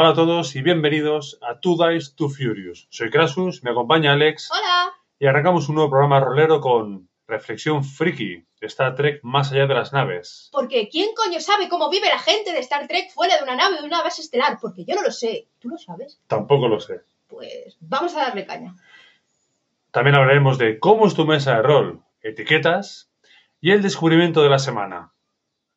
Hola 0.00 0.10
a 0.10 0.14
todos 0.14 0.54
y 0.54 0.62
bienvenidos 0.62 1.40
a 1.42 1.58
Two 1.58 1.74
Dice 1.74 2.12
Two 2.14 2.28
Furious. 2.28 2.86
Soy 2.88 3.10
Krasus, 3.10 3.64
me 3.64 3.72
acompaña 3.72 4.12
Alex 4.12 4.48
Hola. 4.48 4.92
y 5.18 5.26
arrancamos 5.26 5.68
un 5.68 5.74
nuevo 5.74 5.90
programa 5.90 6.20
rolero 6.20 6.60
con 6.60 7.08
Reflexión 7.26 7.82
Friki, 7.82 8.46
Star 8.60 8.94
Trek 8.94 9.18
más 9.24 9.50
allá 9.50 9.66
de 9.66 9.74
las 9.74 9.92
naves. 9.92 10.50
Porque 10.52 10.88
¿quién 10.88 11.08
coño 11.16 11.40
sabe 11.40 11.68
cómo 11.68 11.90
vive 11.90 12.06
la 12.06 12.20
gente 12.20 12.52
de 12.52 12.60
Star 12.60 12.86
Trek 12.86 13.10
fuera 13.10 13.38
de 13.38 13.42
una 13.42 13.56
nave 13.56 13.80
de 13.80 13.86
una 13.88 14.00
base 14.00 14.22
estelar? 14.22 14.58
Porque 14.62 14.84
yo 14.84 14.94
no 14.94 15.02
lo 15.02 15.10
sé. 15.10 15.48
¿Tú 15.58 15.68
lo 15.68 15.78
sabes? 15.78 16.22
Tampoco 16.28 16.68
lo 16.68 16.78
sé. 16.78 17.00
Pues 17.26 17.76
vamos 17.80 18.14
a 18.14 18.20
darle 18.20 18.46
caña. 18.46 18.76
También 19.90 20.14
hablaremos 20.14 20.58
de 20.58 20.78
cómo 20.78 21.08
es 21.08 21.14
tu 21.14 21.26
mesa 21.26 21.56
de 21.56 21.62
rol, 21.62 22.04
etiquetas 22.22 23.10
y 23.60 23.72
el 23.72 23.82
descubrimiento 23.82 24.44
de 24.44 24.48
la 24.48 24.60
semana. 24.60 25.12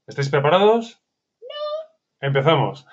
¿Estáis 0.05 0.29
preparados? 0.29 1.01
No. 1.41 2.27
Empezamos. 2.27 2.85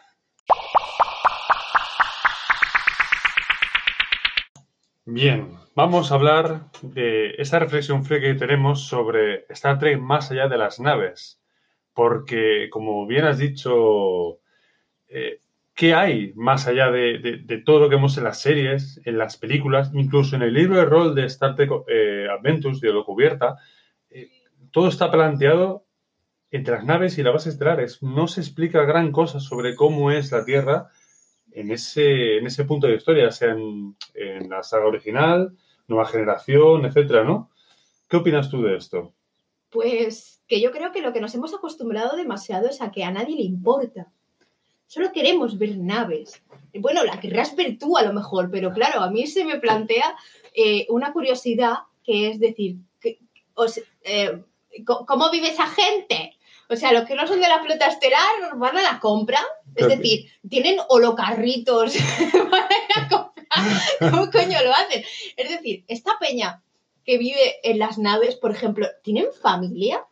Bien, 5.10 5.56
vamos 5.74 6.12
a 6.12 6.16
hablar 6.16 6.66
de 6.82 7.30
esa 7.38 7.58
reflexión 7.58 8.04
que 8.04 8.34
tenemos 8.34 8.88
sobre 8.88 9.46
Star 9.48 9.78
Trek 9.78 9.98
más 9.98 10.30
allá 10.30 10.48
de 10.48 10.58
las 10.58 10.80
naves. 10.80 11.40
Porque, 11.94 12.68
como 12.70 13.06
bien 13.06 13.24
has 13.24 13.38
dicho, 13.38 14.40
eh, 15.08 15.40
¿qué 15.72 15.94
hay 15.94 16.34
más 16.34 16.66
allá 16.66 16.90
de, 16.90 17.62
todo 17.64 17.80
lo 17.80 17.88
que 17.88 17.94
vemos 17.94 18.18
en 18.18 18.24
las 18.24 18.42
series, 18.42 19.00
en 19.06 19.16
las 19.16 19.38
películas, 19.38 19.90
incluso 19.94 20.36
en 20.36 20.42
el 20.42 20.52
libro 20.52 20.76
de 20.76 20.84
rol 20.84 21.14
de 21.14 21.24
Star 21.24 21.56
Trek 21.56 21.70
eh, 21.88 22.26
Adventures 22.30 22.82
de 22.82 22.92
lo 22.92 23.06
cubierta? 23.06 23.56
eh, 24.10 24.28
todo 24.72 24.88
está 24.88 25.10
planteado 25.10 25.86
entre 26.50 26.74
las 26.74 26.84
naves 26.84 27.16
y 27.16 27.22
las 27.22 27.32
bases 27.32 27.54
estelares. 27.54 28.02
No 28.02 28.28
se 28.28 28.42
explica 28.42 28.84
gran 28.84 29.10
cosa 29.10 29.40
sobre 29.40 29.74
cómo 29.74 30.10
es 30.10 30.30
la 30.32 30.44
Tierra 30.44 30.90
en 31.58 31.72
ese, 31.72 32.36
en 32.36 32.46
ese 32.46 32.64
punto 32.64 32.86
de 32.86 32.94
historia, 32.94 33.32
sea 33.32 33.50
en, 33.50 33.96
la 34.48 34.62
saga 34.62 34.86
original, 34.86 35.56
nueva 35.88 36.06
generación, 36.06 36.84
etcétera, 36.84 37.24
¿no? 37.24 37.50
¿Qué 38.08 38.16
opinas 38.16 38.48
tú 38.48 38.62
de 38.62 38.76
esto? 38.76 39.12
Pues 39.70 40.40
que 40.46 40.60
yo 40.60 40.70
creo 40.70 40.92
que 40.92 41.02
lo 41.02 41.12
que 41.12 41.20
nos 41.20 41.34
hemos 41.34 41.52
acostumbrado 41.52 42.16
demasiado 42.16 42.68
es 42.68 42.80
a 42.80 42.92
que 42.92 43.02
a 43.02 43.10
nadie 43.10 43.36
le 43.36 43.42
importa. 43.42 44.06
Solo 44.86 45.12
queremos 45.12 45.58
ver 45.58 45.76
naves. 45.76 46.42
Bueno, 46.74 47.04
la 47.04 47.18
querrás 47.20 47.54
ver 47.56 47.76
tú 47.76 47.96
a 47.96 48.02
lo 48.02 48.12
mejor, 48.12 48.50
pero 48.50 48.72
claro, 48.72 49.00
a 49.00 49.10
mí 49.10 49.26
se 49.26 49.44
me 49.44 49.58
plantea 49.58 50.16
eh, 50.54 50.86
una 50.88 51.12
curiosidad 51.12 51.74
que 52.04 52.30
es 52.30 52.38
decir, 52.38 52.76
eh, 54.04 54.42
¿cómo 54.84 55.30
vive 55.30 55.48
esa 55.48 55.66
gente? 55.66 56.37
O 56.70 56.76
sea, 56.76 56.92
los 56.92 57.06
que 57.06 57.14
no 57.14 57.26
son 57.26 57.40
de 57.40 57.48
la 57.48 57.62
flota 57.62 57.86
estelar 57.86 58.56
van 58.56 58.76
a 58.76 58.82
la 58.82 59.00
compra, 59.00 59.40
es 59.74 59.88
decir, 59.88 60.30
tienen 60.48 60.78
holocarritos 60.88 61.94
para 62.50 62.66
ir 62.66 62.92
a 62.94 63.08
comprar. 63.08 64.10
¿Cómo 64.10 64.30
coño 64.30 64.62
lo 64.62 64.72
hacen? 64.72 65.02
Es 65.36 65.48
decir, 65.48 65.84
esta 65.88 66.18
peña 66.18 66.62
que 67.04 67.16
vive 67.16 67.58
en 67.62 67.78
las 67.78 67.96
naves, 67.96 68.36
por 68.36 68.50
ejemplo, 68.50 68.86
¿tienen 69.02 69.26
familia? 69.40 70.04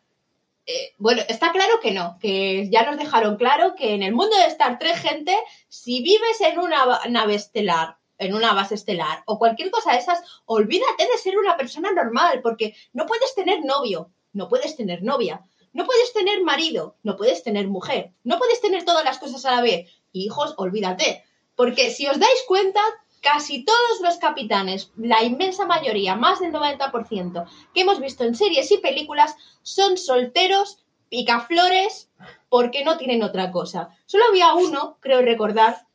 Eh, 0.64 0.94
bueno, 0.96 1.22
está 1.28 1.52
claro 1.52 1.74
que 1.82 1.92
no, 1.92 2.18
que 2.20 2.70
ya 2.70 2.84
nos 2.84 2.96
dejaron 2.96 3.36
claro 3.36 3.74
que 3.74 3.92
en 3.92 4.02
el 4.02 4.14
mundo 4.14 4.34
de 4.36 4.46
Star 4.46 4.78
Trek, 4.78 4.96
gente, 4.96 5.36
si 5.68 6.02
vives 6.02 6.40
en 6.40 6.58
una 6.58 7.00
nave 7.10 7.34
estelar, 7.34 7.98
en 8.18 8.34
una 8.34 8.54
base 8.54 8.74
estelar 8.74 9.22
o 9.26 9.38
cualquier 9.38 9.70
cosa 9.70 9.92
de 9.92 9.98
esas, 9.98 10.22
olvídate 10.46 11.04
de 11.04 11.18
ser 11.18 11.36
una 11.36 11.56
persona 11.56 11.92
normal, 11.92 12.40
porque 12.42 12.74
no 12.94 13.04
puedes 13.04 13.34
tener 13.34 13.62
novio, 13.62 14.10
no 14.32 14.48
puedes 14.48 14.74
tener 14.74 15.02
novia, 15.02 15.44
no 15.76 15.84
puedes 15.84 16.14
tener 16.14 16.42
marido, 16.42 16.96
no 17.02 17.18
puedes 17.18 17.42
tener 17.42 17.68
mujer, 17.68 18.14
no 18.24 18.38
puedes 18.38 18.62
tener 18.62 18.86
todas 18.86 19.04
las 19.04 19.18
cosas 19.18 19.44
a 19.44 19.56
la 19.56 19.60
vez. 19.60 19.90
Hijos, 20.10 20.54
olvídate, 20.56 21.22
porque 21.54 21.90
si 21.90 22.06
os 22.06 22.18
dais 22.18 22.44
cuenta, 22.48 22.80
casi 23.20 23.62
todos 23.62 24.00
los 24.00 24.16
capitanes, 24.16 24.90
la 24.96 25.22
inmensa 25.22 25.66
mayoría, 25.66 26.16
más 26.16 26.40
del 26.40 26.50
90%, 26.50 27.44
que 27.74 27.82
hemos 27.82 28.00
visto 28.00 28.24
en 28.24 28.34
series 28.34 28.72
y 28.72 28.78
películas, 28.78 29.36
son 29.60 29.98
solteros, 29.98 30.78
picaflores, 31.10 32.08
porque 32.48 32.82
no 32.82 32.96
tienen 32.96 33.22
otra 33.22 33.52
cosa. 33.52 33.90
Solo 34.06 34.24
había 34.30 34.54
uno, 34.54 34.96
creo 35.00 35.20
recordar, 35.20 35.86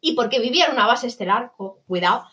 y 0.00 0.14
porque 0.14 0.40
vivía 0.40 0.64
en 0.64 0.72
una 0.72 0.86
base 0.86 1.08
estelar, 1.08 1.52
cuidado, 1.86 2.24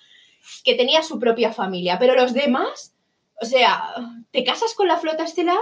que 0.64 0.76
tenía 0.76 1.04
su 1.04 1.20
propia 1.20 1.52
familia. 1.52 2.00
Pero 2.00 2.16
los 2.16 2.34
demás, 2.34 2.96
o 3.42 3.46
sea, 3.46 3.96
¿te 4.32 4.46
casas 4.46 4.74
con 4.76 4.88
la 4.88 4.98
flota 4.98 5.26
estelar? 5.26 5.60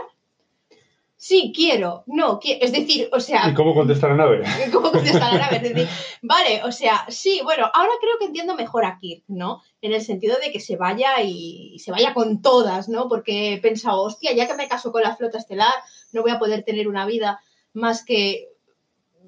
Sí, 1.20 1.52
quiero. 1.56 2.04
No, 2.06 2.40
qui- 2.40 2.58
es 2.62 2.72
decir, 2.72 3.10
o 3.12 3.20
sea, 3.20 3.50
¿Y 3.50 3.54
cómo 3.56 3.74
contesta 3.74 4.08
la 4.08 4.16
nave? 4.16 4.44
¿Cómo 4.72 4.92
contesta 4.92 5.32
la 5.34 5.40
nave? 5.40 5.58
Es 5.64 5.64
decir, 5.74 5.88
vale, 6.22 6.62
o 6.64 6.72
sea, 6.72 7.06
sí, 7.10 7.42
bueno, 7.44 7.70
ahora 7.74 7.92
creo 8.00 8.20
que 8.20 8.26
entiendo 8.26 8.56
mejor 8.56 8.86
a 8.86 9.00
Kirk, 9.00 9.24
¿no? 9.28 9.62
En 9.82 9.94
el 9.94 10.02
sentido 10.02 10.38
de 10.44 10.52
que 10.52 10.60
se 10.60 10.78
vaya 10.78 11.22
y, 11.24 11.74
y 11.74 11.80
se 11.80 11.92
vaya 11.92 12.14
con 12.14 12.42
todas, 12.44 12.88
¿no? 12.88 13.10
Porque 13.10 13.54
he 13.54 13.58
pensado, 13.60 14.04
hostia, 14.04 14.32
ya 14.34 14.46
que 14.48 14.54
me 14.54 14.68
caso 14.68 14.92
con 14.92 15.02
la 15.02 15.16
flota 15.16 15.40
estelar, 15.40 15.74
no 16.14 16.22
voy 16.22 16.32
a 16.32 16.40
poder 16.40 16.64
tener 16.64 16.88
una 16.88 17.06
vida 17.08 17.40
más 17.74 18.06
que. 18.06 18.50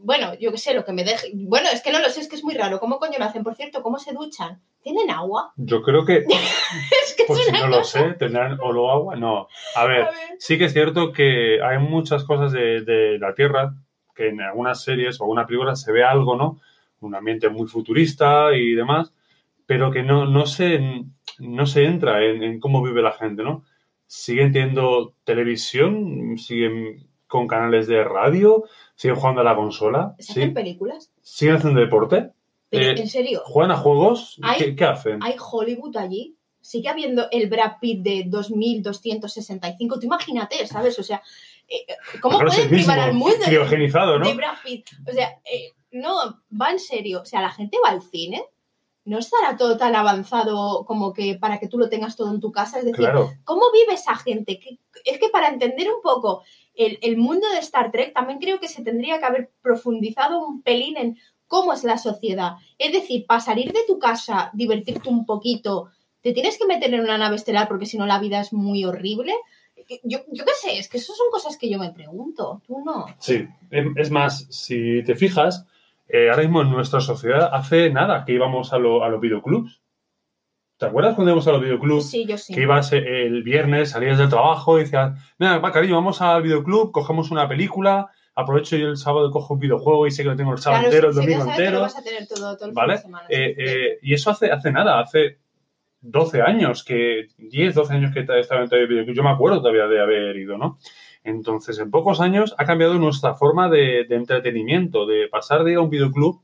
Bueno, 0.04 0.34
yo 0.40 0.52
qué 0.52 0.58
sé, 0.58 0.74
lo 0.74 0.86
que 0.86 0.94
me 0.94 1.04
deje. 1.04 1.32
Bueno, 1.34 1.70
es 1.72 1.82
que 1.82 1.92
no 1.92 2.00
lo 2.00 2.10
sé, 2.10 2.22
es 2.22 2.28
que 2.30 2.36
es 2.36 2.44
muy 2.44 2.56
raro. 2.56 2.80
¿Cómo 2.80 3.00
coño 3.00 3.18
lo 3.20 3.26
hacen? 3.26 3.44
Por 3.44 3.56
cierto, 3.56 3.82
¿cómo 3.82 4.00
se 4.00 4.14
duchan? 4.14 4.62
¿Tienen 4.82 5.10
agua? 5.12 5.54
Yo 5.58 5.82
creo 5.82 6.06
que, 6.06 6.18
Es 7.04 7.16
que 7.16 7.26
pues 7.28 7.40
es 7.40 7.46
si 7.48 7.52
no 7.52 7.68
lo 7.68 7.84
sé, 7.84 8.14
tendrán 8.14 8.58
oro 8.62 8.92
agua. 8.92 9.16
No. 9.16 9.48
A 9.76 9.86
ver, 9.86 10.02
A 10.04 10.12
ver. 10.12 10.20
sí 10.40 10.58
que 10.58 10.66
es 10.66 10.74
cierto 10.74 11.12
que 11.12 11.62
hay 11.62 11.78
muchas 11.80 12.24
cosas 12.24 12.52
de, 12.52 12.82
de 12.82 13.20
la 13.20 13.34
Tierra 13.34 13.74
que 14.16 14.30
en 14.30 14.42
algunas 14.42 14.84
series 14.84 15.20
o 15.20 15.24
alguna 15.24 15.46
película 15.46 15.76
se 15.76 15.92
ve 15.92 16.04
algo, 16.04 16.36
¿no? 16.36 16.60
Un 17.00 17.16
ambiente 17.16 17.48
muy 17.50 17.68
futurista 17.68 18.54
y 18.54 18.74
demás, 18.74 19.14
pero 19.66 19.92
que 19.92 20.04
no, 20.04 20.26
no, 20.26 20.46
se, 20.46 20.82
no 21.40 21.66
se 21.66 21.86
entra 21.86 22.26
en, 22.26 22.44
en 22.44 22.60
cómo 22.60 22.84
vive 22.84 23.02
la 23.02 23.14
gente, 23.14 23.44
¿no? 23.44 23.64
Siguen 24.08 24.52
teniendo 24.52 25.14
televisión, 25.24 26.38
siguen 26.38 27.08
con 27.28 27.48
canales 27.48 27.88
de 27.88 28.04
radio, 28.04 28.66
siguen 29.00 29.16
jugando 29.16 29.40
a 29.40 29.46
la 29.46 29.56
consola, 29.56 30.14
¿Se 30.20 30.26
sí, 30.26 30.32
hacen 30.42 30.54
películas? 30.54 31.10
siguen 31.22 31.56
haciendo 31.56 31.80
deporte, 31.80 32.32
Eh, 32.72 32.96
en 32.98 33.08
serio, 33.08 33.42
juegan 33.46 33.72
a 33.72 33.78
juegos, 33.78 34.38
Hay- 34.44 34.60
¿qué, 34.60 34.76
qué 34.76 34.84
hacen? 34.84 35.24
hay 35.24 35.36
Hollywood 35.40 35.96
allí. 35.96 36.36
Sigue 36.62 36.90
habiendo 36.90 37.28
el 37.32 37.48
Brad 37.50 37.78
Pitt 37.80 38.02
de 38.04 38.26
2265. 38.28 40.00
Tú 40.00 40.06
imagínate, 40.06 40.68
¿sabes? 40.68 41.00
O 41.00 41.04
sea, 41.04 41.22
eh, 41.68 41.86
¿cómo 42.22 42.38
Claro, 42.38 42.52
pueden 42.52 42.70
privar 42.70 43.00
al 43.00 43.14
mundo 43.14 43.38
de, 43.38 43.46
criogenizado, 43.46 44.20
¿no? 44.20 44.28
de 44.28 44.34
Brad 44.36 44.56
Pitt? 44.64 44.86
O 45.08 45.12
sea, 45.14 45.30
eh, 45.52 45.72
no, 45.92 46.42
va 46.62 46.72
en 46.72 46.80
serio. 46.80 47.22
O 47.22 47.26
sea, 47.26 47.42
la 47.42 47.52
gente 47.52 47.78
va 47.84 47.90
al 47.92 48.02
cine. 48.02 48.44
No 49.06 49.18
estará 49.18 49.58
todo 49.58 49.78
tan 49.78 49.96
avanzado 49.96 50.86
como 50.86 51.14
que 51.14 51.36
para 51.36 51.60
que 51.60 51.68
tú 51.68 51.78
lo 51.78 51.90
tengas 51.90 52.16
todo 52.16 52.32
en 52.34 52.40
tu 52.40 52.52
casa. 52.52 52.80
Es 52.80 52.86
decir, 52.86 52.98
Claro. 53.06 53.32
¿Cómo 53.44 53.64
vive 53.74 53.94
esa 53.94 54.16
gente? 54.16 54.60
Que- 54.60 54.80
Es 55.06 55.20
que 55.20 55.30
para 55.30 55.48
entender 55.50 55.88
un 55.90 56.02
poco 56.02 56.44
el, 56.76 57.00
el 57.02 57.18
mundo 57.18 57.48
de 57.50 57.60
Star 57.60 57.92
Trek, 57.92 58.14
también 58.14 58.40
creo 58.40 58.60
que 58.60 58.68
se 58.68 58.84
tendría 58.84 59.18
que 59.20 59.26
haber 59.26 59.52
profundizado 59.62 60.46
un 60.46 60.62
pelín 60.62 60.98
en 60.98 61.18
cómo 61.48 61.74
es 61.74 61.84
la 61.84 61.98
sociedad. 61.98 62.54
Es 62.78 62.92
decir, 62.94 63.26
para 63.26 63.40
salir 63.40 63.72
de 63.74 63.84
tu 63.88 63.98
casa, 63.98 64.52
divertirte 64.54 65.10
un 65.10 65.26
poquito, 65.26 65.90
te 66.22 66.34
tienes 66.34 66.58
que 66.60 66.68
meter 66.68 66.94
en 66.94 67.00
una 67.02 67.18
nave 67.18 67.38
estelar 67.38 67.68
porque 67.68 67.86
si 67.88 67.98
no 67.98 68.06
la 68.06 68.20
vida 68.20 68.40
es 68.42 68.54
muy 68.54 68.84
horrible. 68.86 69.34
Yo, 70.04 70.20
yo 70.32 70.46
qué 70.46 70.52
sé, 70.62 70.78
es 70.78 70.88
que 70.90 70.98
eso 70.98 71.14
son 71.16 71.32
cosas 71.32 71.58
que 71.58 71.70
yo 71.70 71.80
me 71.80 71.92
pregunto. 71.92 72.62
Tú 72.68 72.84
no. 72.86 73.06
Sí, 73.18 73.48
es 73.96 74.12
más, 74.12 74.46
si 74.50 75.02
te 75.04 75.16
fijas, 75.16 75.66
eh, 76.10 76.30
ahora 76.30 76.42
mismo 76.44 76.62
en 76.62 76.72
nuestra 76.72 77.00
sociedad 77.02 77.50
hace 77.54 77.90
nada 77.92 78.26
que 78.26 78.34
íbamos 78.34 78.74
a, 78.74 78.78
lo- 78.78 79.04
a 79.04 79.10
los 79.10 79.22
videoclubs. 79.22 79.82
¿Te 80.78 80.86
acuerdas 80.86 81.16
cuando 81.16 81.32
íbamos 81.32 81.48
a 81.48 81.52
los 81.52 81.62
videoclubs? 81.62 82.10
Sí, 82.10 82.26
yo 82.26 82.38
sí. 82.38 82.54
Que 82.54 82.62
ibas 82.62 82.92
eh, 82.94 82.98
el 83.26 83.44
viernes, 83.44 83.92
salías 83.92 84.18
del 84.18 84.30
trabajo 84.30 84.78
y 84.78 84.84
decías, 84.84 85.12
mira, 85.38 85.58
va, 85.60 85.72
cariño, 85.72 85.96
vamos 85.96 86.22
al 86.22 86.42
videoclub, 86.42 86.92
cogemos 86.92 87.32
una 87.32 87.48
película, 87.50 88.08
aprovecho 88.34 88.78
yo 88.78 88.88
el 88.88 88.96
sábado 88.98 89.28
y 89.28 89.32
cojo 89.32 89.56
un 89.56 89.60
videojuego 89.60 90.08
y 90.08 90.12
sé 90.12 90.24
que 90.24 90.30
lo 90.30 90.36
tengo 90.38 90.54
el 90.54 90.60
sábado 90.60 90.84
Claro, 90.84 90.96
entero, 90.96 91.10
el 91.10 91.16
domingo 91.16 91.52
entero. 91.52 91.82
vas 91.82 91.98
a 91.98 92.02
tener 92.04 92.26
todo, 92.28 92.56
todo 92.56 92.70
el 92.70 92.74
¿Vale? 92.74 92.94
fin 92.94 92.98
de 92.98 93.02
semana. 93.04 93.26
Eh, 93.30 93.56
eh, 93.58 94.00
y 94.02 94.14
eso 94.14 94.30
hace, 94.32 94.52
hace 94.52 94.72
nada, 94.72 95.02
hace 95.02 95.40
12 96.02 96.42
años, 96.42 96.86
que 96.86 97.28
10, 97.38 97.76
12 97.76 97.94
años 97.94 98.14
que 98.14 98.22
estaba 98.22 98.64
en 98.64 98.70
el 98.72 98.88
videoclub. 98.88 99.16
Yo 99.18 99.24
me 99.24 99.32
acuerdo 99.32 99.60
todavía 99.60 99.86
de 99.88 100.00
haber 100.02 100.38
ido, 100.38 100.58
¿no? 100.58 100.80
Entonces, 101.24 101.78
en 101.80 101.92
pocos 101.92 102.22
años 102.22 102.56
ha 102.58 102.66
cambiado 102.66 102.94
nuestra 102.96 103.36
forma 103.36 103.70
de, 103.70 104.06
de 104.08 104.16
entretenimiento, 104.16 105.06
de 105.06 105.28
pasar 105.28 105.64
de 105.64 105.72
ir 105.74 105.78
a 105.78 105.82
un 105.82 105.90
videoclub 105.90 106.42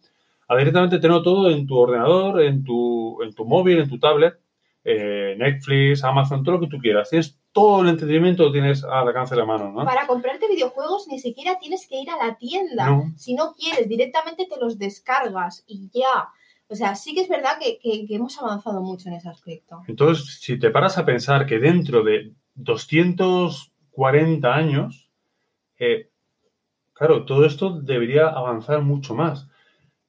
a 0.48 0.56
directamente 0.58 1.00
tener 1.00 1.24
todo 1.24 1.50
en 1.50 1.66
tu 1.66 1.76
ordenador, 1.78 2.42
en 2.42 2.64
tu, 2.64 3.22
en 3.24 3.34
tu 3.34 3.46
móvil, 3.46 3.80
en 3.80 3.90
tu 3.90 3.98
tablet, 4.00 4.36
eh, 4.84 5.36
Netflix, 5.40 6.04
Amazon, 6.04 6.44
todo 6.44 6.56
lo 6.56 6.62
que 6.62 6.68
tú 6.68 6.78
quieras. 6.78 7.10
Tienes 7.10 7.36
todo 7.52 7.82
el 7.82 7.88
entretenimiento, 7.90 8.44
lo 8.44 8.52
tienes 8.52 8.84
al 8.84 9.08
alcance 9.08 9.34
de 9.34 9.40
la 9.42 9.48
mano, 9.48 9.72
¿no? 9.72 9.84
Para 9.86 10.06
comprarte 10.06 10.48
videojuegos 10.48 11.08
ni 11.10 11.18
siquiera 11.20 11.58
tienes 11.60 11.88
que 11.88 12.00
ir 12.02 12.10
a 12.12 12.24
la 12.24 12.36
tienda. 12.38 12.90
No. 12.90 13.12
Si 13.18 13.34
no 13.34 13.56
quieres, 13.56 13.88
directamente 13.90 14.46
te 14.46 14.60
los 14.60 14.78
descargas 14.78 15.64
y 15.66 15.90
ya. 15.92 16.28
O 16.68 16.76
sea, 16.76 16.96
sí 16.96 17.16
que 17.16 17.22
es 17.22 17.30
verdad 17.30 17.58
que, 17.60 17.80
que- 17.80 18.06
que 18.06 18.16
hemos 18.16 18.40
avanzado 18.40 18.82
mucho 18.82 19.08
en 19.10 19.16
ese 19.16 19.30
aspecto. 19.30 19.82
Entonces, 19.88 20.40
si 20.42 20.60
te 20.60 20.70
paras 20.70 20.98
a 20.98 21.06
pensar 21.06 21.46
que 21.48 21.58
dentro 21.60 22.04
de 22.04 22.34
240 23.96 24.56
años, 24.56 25.10
eh, 25.80 26.10
claro, 26.94 27.26
todo 27.26 27.46
esto 27.46 27.82
debería 27.82 28.28
avanzar 28.28 28.82
mucho 28.82 29.16
más. 29.16 29.50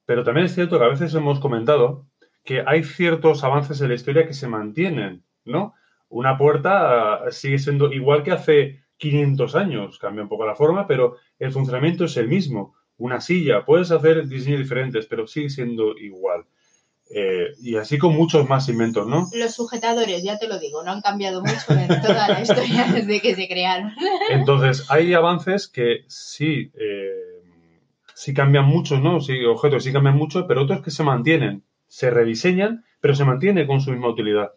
Pero 0.05 0.23
también 0.25 0.47
es 0.47 0.55
cierto 0.55 0.79
que 0.79 0.85
a 0.85 0.89
veces 0.89 1.15
hemos 1.15 1.41
comentado 1.41 2.07
que 2.45 2.63
hay 2.65 2.85
ciertos 2.85 3.43
avances 3.43 3.81
en 3.81 3.89
la 3.89 3.95
historia 3.95 4.27
que 4.27 4.33
se 4.33 4.49
mantienen, 4.49 5.25
¿no? 5.45 5.75
Una 6.09 6.39
puerta 6.39 7.15
ah, 7.15 7.31
sigue 7.31 7.59
siendo 7.59 7.93
igual 7.93 8.23
que 8.23 8.31
hace 8.31 8.85
500 8.99 9.57
años, 9.57 9.99
cambia 9.99 10.23
un 10.23 10.29
poco 10.29 10.47
la 10.47 10.55
forma, 10.55 10.87
pero 10.87 11.17
el 11.39 11.53
funcionamiento 11.53 12.05
es 12.05 12.17
el 12.17 12.29
mismo. 12.29 12.75
Una 12.99 13.21
silla, 13.21 13.65
puedes 13.65 13.91
hacer 13.91 14.27
diseños 14.27 14.61
diferentes, 14.61 15.07
pero 15.07 15.27
sigue 15.27 15.51
siendo 15.51 15.99
igual. 15.99 16.47
Eh, 17.09 17.55
y 17.61 17.77
así 17.77 17.99
con 17.99 18.15
muchos 18.17 18.49
más 18.49 18.69
inventos, 18.69 19.07
¿no? 19.07 19.29
Los 19.33 19.55
sujetadores, 19.55 20.25
ya 20.25 20.39
te 20.39 20.49
lo 20.49 20.59
digo, 20.59 20.83
no 20.83 20.91
han 20.91 21.03
cambiado 21.03 21.41
mucho 21.41 21.73
en 21.73 21.89
toda 22.03 22.29
la 22.29 22.41
historia 22.41 22.87
desde 22.93 23.21
que 23.21 23.37
se 23.37 23.47
crearon. 23.47 23.93
Entonces, 24.31 24.91
hay 24.91 25.15
avances 25.15 25.69
que 25.69 26.05
sí, 26.09 26.73
eh, 26.75 27.45
sí 28.15 28.35
cambian 28.35 28.65
mucho, 28.65 28.99
¿no? 28.99 29.21
Sí, 29.21 29.45
objetos 29.45 29.85
sí 29.85 29.93
cambian 29.93 30.17
mucho, 30.17 30.49
pero 30.49 30.63
otros 30.63 30.83
que 30.83 30.91
se 30.91 31.05
mantienen, 31.05 31.63
se 31.87 32.11
rediseñan, 32.11 32.85
pero 33.01 33.15
se 33.15 33.25
mantiene 33.25 33.69
con 33.69 33.81
su 33.81 33.93
misma 33.93 34.09
utilidad. 34.09 34.53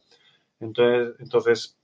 Entonces, 0.60 1.16
entonces 1.20 1.78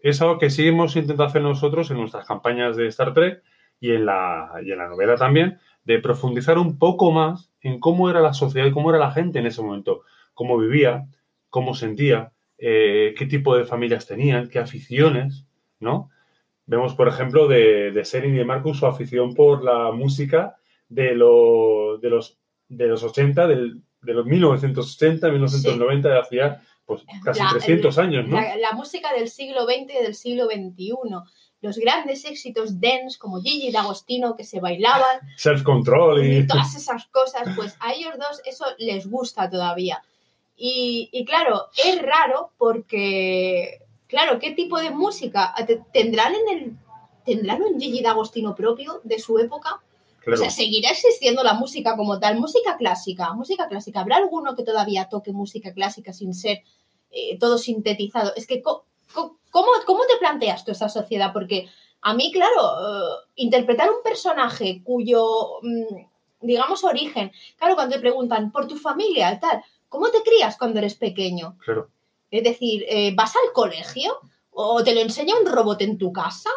es 0.00 0.22
algo 0.22 0.38
que 0.38 0.48
sí 0.48 0.66
hemos 0.66 0.96
intentado 0.96 1.28
hacer 1.28 1.42
nosotros 1.42 1.90
en 1.90 1.98
nuestras 1.98 2.26
campañas 2.26 2.76
de 2.76 2.86
Star 2.86 3.12
Trek 3.12 3.42
y 3.80 3.92
en 3.92 4.06
la, 4.06 4.52
y 4.64 4.72
en 4.72 4.78
la 4.78 4.88
novela 4.88 5.16
también, 5.16 5.58
de 5.84 5.98
profundizar 5.98 6.58
un 6.58 6.78
poco 6.78 7.12
más 7.12 7.50
en 7.66 7.80
cómo 7.80 8.10
era 8.10 8.20
la 8.20 8.32
sociedad 8.32 8.66
y 8.66 8.72
cómo 8.72 8.90
era 8.90 8.98
la 8.98 9.12
gente 9.12 9.38
en 9.38 9.46
ese 9.46 9.62
momento, 9.62 10.02
cómo 10.34 10.58
vivía, 10.58 11.06
cómo 11.50 11.74
sentía, 11.74 12.32
eh, 12.58 13.14
qué 13.16 13.26
tipo 13.26 13.56
de 13.56 13.64
familias 13.64 14.06
tenían, 14.06 14.48
qué 14.48 14.58
aficiones, 14.58 15.46
¿no? 15.80 16.10
Vemos, 16.66 16.94
por 16.94 17.08
ejemplo, 17.08 17.46
de, 17.48 17.92
de 17.92 18.04
Serin 18.04 18.34
y 18.34 18.38
de 18.38 18.44
Marcus 18.44 18.78
su 18.78 18.86
afición 18.86 19.34
por 19.34 19.62
la 19.62 19.92
música 19.92 20.56
de, 20.88 21.14
lo, 21.14 21.98
de, 21.98 22.10
los, 22.10 22.38
de 22.68 22.86
los 22.86 23.02
80, 23.02 23.46
del, 23.46 23.82
de 24.02 24.14
los 24.14 24.26
1980, 24.26 25.28
1990, 25.28 26.08
de 26.08 26.18
hacía 26.18 26.62
pues, 26.84 27.02
casi 27.24 27.42
300 27.50 27.98
años, 27.98 28.28
¿no? 28.28 28.36
La, 28.36 28.56
la, 28.56 28.72
música 28.72 29.12
del 29.12 29.28
siglo 29.28 29.64
XX 29.64 29.94
y 30.00 30.02
del 30.02 30.14
siglo 30.14 30.46
XXI. 30.46 30.94
Los 31.62 31.78
grandes 31.78 32.24
éxitos 32.24 32.80
dance 32.80 33.18
como 33.18 33.40
Gigi 33.40 33.72
D'Agostino 33.72 34.36
que 34.36 34.44
se 34.44 34.60
bailaban. 34.60 35.20
Self-control 35.36 36.24
y... 36.24 36.36
y... 36.38 36.46
Todas 36.46 36.74
esas 36.74 37.06
cosas, 37.06 37.48
pues 37.56 37.76
a 37.80 37.92
ellos 37.94 38.14
dos 38.18 38.40
eso 38.44 38.66
les 38.78 39.08
gusta 39.08 39.48
todavía. 39.48 40.02
Y, 40.56 41.08
y 41.12 41.24
claro, 41.24 41.66
es 41.76 42.00
raro 42.00 42.52
porque, 42.56 43.80
claro, 44.06 44.38
¿qué 44.38 44.52
tipo 44.52 44.78
de 44.78 44.90
música 44.90 45.54
tendrán 45.92 46.34
en 46.34 46.58
el... 46.58 46.76
¿Tendrán 47.24 47.60
un 47.62 47.80
Gigi 47.80 48.02
D'Agostino 48.02 48.54
propio 48.54 49.00
de 49.02 49.18
su 49.18 49.36
época? 49.38 49.82
Claro. 50.20 50.34
O 50.34 50.42
sea, 50.42 50.50
seguirá 50.50 50.90
existiendo 50.90 51.42
la 51.42 51.54
música 51.54 51.96
como 51.96 52.20
tal, 52.20 52.38
música 52.38 52.76
clásica, 52.76 53.32
música 53.32 53.66
clásica. 53.66 54.00
¿Habrá 54.00 54.16
alguno 54.16 54.54
que 54.54 54.62
todavía 54.62 55.08
toque 55.08 55.32
música 55.32 55.72
clásica 55.72 56.12
sin 56.12 56.34
ser 56.34 56.62
eh, 57.10 57.36
todo 57.38 57.58
sintetizado? 57.58 58.32
Es 58.36 58.46
que, 58.46 58.62
¿cómo, 59.16 59.68
¿cómo 59.84 60.06
te 60.06 60.16
planteas 60.18 60.64
tú 60.64 60.72
esa 60.72 60.88
sociedad? 60.88 61.32
Porque 61.32 61.68
a 62.02 62.14
mí, 62.14 62.30
claro, 62.32 62.62
uh, 62.62 63.16
interpretar 63.34 63.90
un 63.90 64.02
personaje 64.02 64.82
cuyo, 64.84 65.58
um, 65.60 66.06
digamos, 66.40 66.84
origen, 66.84 67.32
claro, 67.58 67.74
cuando 67.74 67.96
te 67.96 68.00
preguntan 68.00 68.52
por 68.52 68.68
tu 68.68 68.76
familia 68.76 69.32
y 69.32 69.40
tal, 69.40 69.62
¿cómo 69.88 70.10
te 70.10 70.22
crías 70.22 70.56
cuando 70.56 70.78
eres 70.78 70.94
pequeño? 70.94 71.56
Claro. 71.64 71.90
Es 72.30 72.44
decir, 72.44 72.84
eh, 72.88 73.12
¿vas 73.14 73.34
al 73.36 73.52
colegio? 73.52 74.18
¿O 74.50 74.82
te 74.82 74.94
lo 74.94 75.00
enseña 75.00 75.34
un 75.38 75.46
robot 75.46 75.82
en 75.82 75.98
tu 75.98 76.12
casa? 76.12 76.50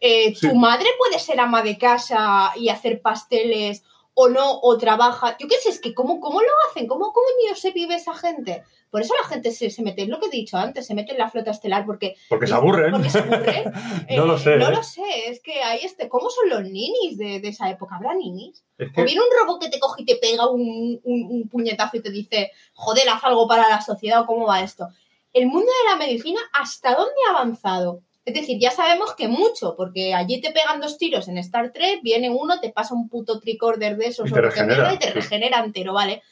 Eh, 0.00 0.34
sí. 0.34 0.48
tu 0.48 0.54
madre 0.54 0.88
puede 0.98 1.18
ser 1.18 1.40
ama 1.40 1.62
de 1.62 1.76
casa 1.76 2.52
y 2.56 2.68
hacer 2.68 3.02
pasteles 3.02 3.84
o 4.14 4.28
no, 4.28 4.60
o 4.60 4.76
trabaja. 4.78 5.36
Yo 5.38 5.46
qué 5.46 5.56
sé, 5.56 5.70
es 5.70 5.80
que 5.80 5.94
¿cómo, 5.94 6.20
cómo 6.20 6.40
lo 6.40 6.48
hacen? 6.68 6.86
¿Cómo, 6.86 7.12
cómo 7.12 7.26
se 7.54 7.70
vive 7.70 7.94
esa 7.94 8.14
gente? 8.14 8.64
Por 8.90 9.02
eso 9.02 9.14
la 9.22 9.28
gente 9.28 9.52
se, 9.52 9.70
se, 9.70 9.82
mete, 9.82 10.02
es 10.02 10.08
lo 10.08 10.18
que 10.18 10.26
he 10.26 10.30
dicho 10.30 10.56
antes, 10.56 10.86
se 10.86 10.94
mete 10.94 11.12
en 11.12 11.18
la 11.18 11.30
flota 11.30 11.52
estelar 11.52 11.86
porque... 11.86 12.16
Porque 12.28 12.46
se 12.46 12.54
aburren. 12.54 12.90
Porque 12.90 13.10
se 13.10 13.20
aburren. 13.20 13.72
no 14.16 14.24
eh, 14.24 14.26
lo 14.26 14.38
sé. 14.38 14.56
No 14.56 14.68
¿eh? 14.68 14.74
lo 14.74 14.82
sé, 14.82 15.28
es 15.28 15.40
que 15.40 15.62
hay 15.62 15.80
este... 15.84 16.08
¿Cómo 16.08 16.28
son 16.28 16.48
los 16.48 16.62
ninis 16.62 17.16
de, 17.16 17.40
de 17.40 17.48
esa 17.48 17.70
época? 17.70 17.96
¿Habrá 17.96 18.14
ninis? 18.14 18.64
Es 18.78 18.92
que... 18.92 19.00
¿O 19.00 19.04
viene 19.04 19.20
un 19.20 19.38
robot 19.40 19.62
que 19.62 19.70
te 19.70 19.78
coge 19.78 20.02
y 20.02 20.06
te 20.06 20.16
pega 20.16 20.50
un, 20.50 21.00
un, 21.04 21.26
un 21.30 21.48
puñetazo 21.48 21.98
y 21.98 22.02
te 22.02 22.10
dice, 22.10 22.50
joder, 22.74 23.08
haz 23.08 23.22
algo 23.24 23.46
para 23.46 23.68
la 23.68 23.80
sociedad 23.80 24.22
o 24.22 24.26
cómo 24.26 24.46
va 24.46 24.62
esto? 24.62 24.88
El 25.32 25.46
mundo 25.46 25.70
de 25.84 25.90
la 25.90 25.96
medicina, 25.96 26.40
¿hasta 26.52 26.94
dónde 26.94 27.14
ha 27.28 27.30
avanzado? 27.30 28.02
Es 28.24 28.34
decir, 28.34 28.58
ya 28.60 28.70
sabemos 28.70 29.14
que 29.14 29.28
mucho, 29.28 29.74
porque 29.76 30.14
allí 30.14 30.40
te 30.40 30.52
pegan 30.52 30.80
dos 30.80 30.98
tiros 30.98 31.28
en 31.28 31.38
Star 31.38 31.72
Trek, 31.72 32.00
viene 32.02 32.30
uno, 32.30 32.60
te 32.60 32.70
pasa 32.70 32.94
un 32.94 33.08
puto 33.08 33.40
tricorder 33.40 33.96
de 33.96 34.06
esos 34.06 34.30
Y 34.30 34.32
te 34.32 34.40
regenera, 34.40 34.94
y 34.94 34.98
te 34.98 35.10
regenera 35.10 35.64
entero, 35.64 35.94
¿vale? 35.94 36.22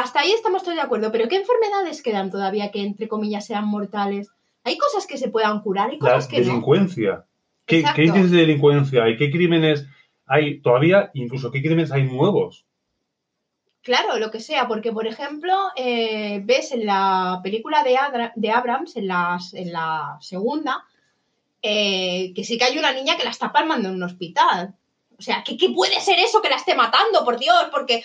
Hasta 0.00 0.20
ahí 0.20 0.32
estamos 0.32 0.62
todos 0.62 0.76
de 0.76 0.82
acuerdo, 0.82 1.12
pero 1.12 1.28
¿qué 1.28 1.36
enfermedades 1.36 2.02
quedan 2.02 2.30
todavía 2.30 2.70
que, 2.70 2.80
entre 2.80 3.06
comillas, 3.06 3.44
sean 3.44 3.66
mortales? 3.66 4.30
Hay 4.64 4.78
cosas 4.78 5.06
que 5.06 5.18
se 5.18 5.28
puedan 5.28 5.60
curar 5.60 5.92
y 5.92 5.98
La 5.98 6.14
cosas 6.14 6.26
que 6.26 6.40
no. 6.40 6.46
delincuencia. 6.46 7.26
¿Qué, 7.66 7.80
Exacto. 7.80 7.96
¿Qué 7.96 8.04
índices 8.06 8.30
de 8.30 8.38
delincuencia 8.38 9.04
hay? 9.04 9.18
¿Qué 9.18 9.30
crímenes 9.30 9.86
hay 10.26 10.62
todavía? 10.62 11.10
Incluso 11.12 11.50
¿qué 11.50 11.60
crímenes 11.60 11.92
hay 11.92 12.04
nuevos? 12.04 12.64
Claro, 13.82 14.18
lo 14.18 14.30
que 14.30 14.40
sea, 14.40 14.66
porque 14.68 14.90
por 14.90 15.06
ejemplo, 15.06 15.52
eh, 15.76 16.40
ves 16.44 16.72
en 16.72 16.86
la 16.86 17.40
película 17.42 17.84
de, 17.84 17.98
Adra 17.98 18.32
de 18.36 18.50
Abrams, 18.50 18.96
en 18.96 19.06
la, 19.06 19.38
en 19.52 19.70
la 19.70 20.16
segunda, 20.20 20.84
eh, 21.60 22.32
que 22.34 22.44
sí 22.44 22.56
que 22.56 22.64
hay 22.64 22.78
una 22.78 22.92
niña 22.92 23.18
que 23.18 23.24
la 23.24 23.30
está 23.30 23.52
palmando 23.52 23.90
en 23.90 23.96
un 23.96 24.02
hospital. 24.02 24.74
O 25.20 25.22
sea, 25.22 25.44
¿qué, 25.44 25.58
¿qué, 25.58 25.68
puede 25.68 26.00
ser 26.00 26.18
eso 26.18 26.40
que 26.40 26.48
la 26.48 26.56
esté 26.56 26.74
matando, 26.74 27.22
por 27.26 27.38
Dios? 27.38 27.66
Porque, 27.70 27.96
eh, 27.96 28.02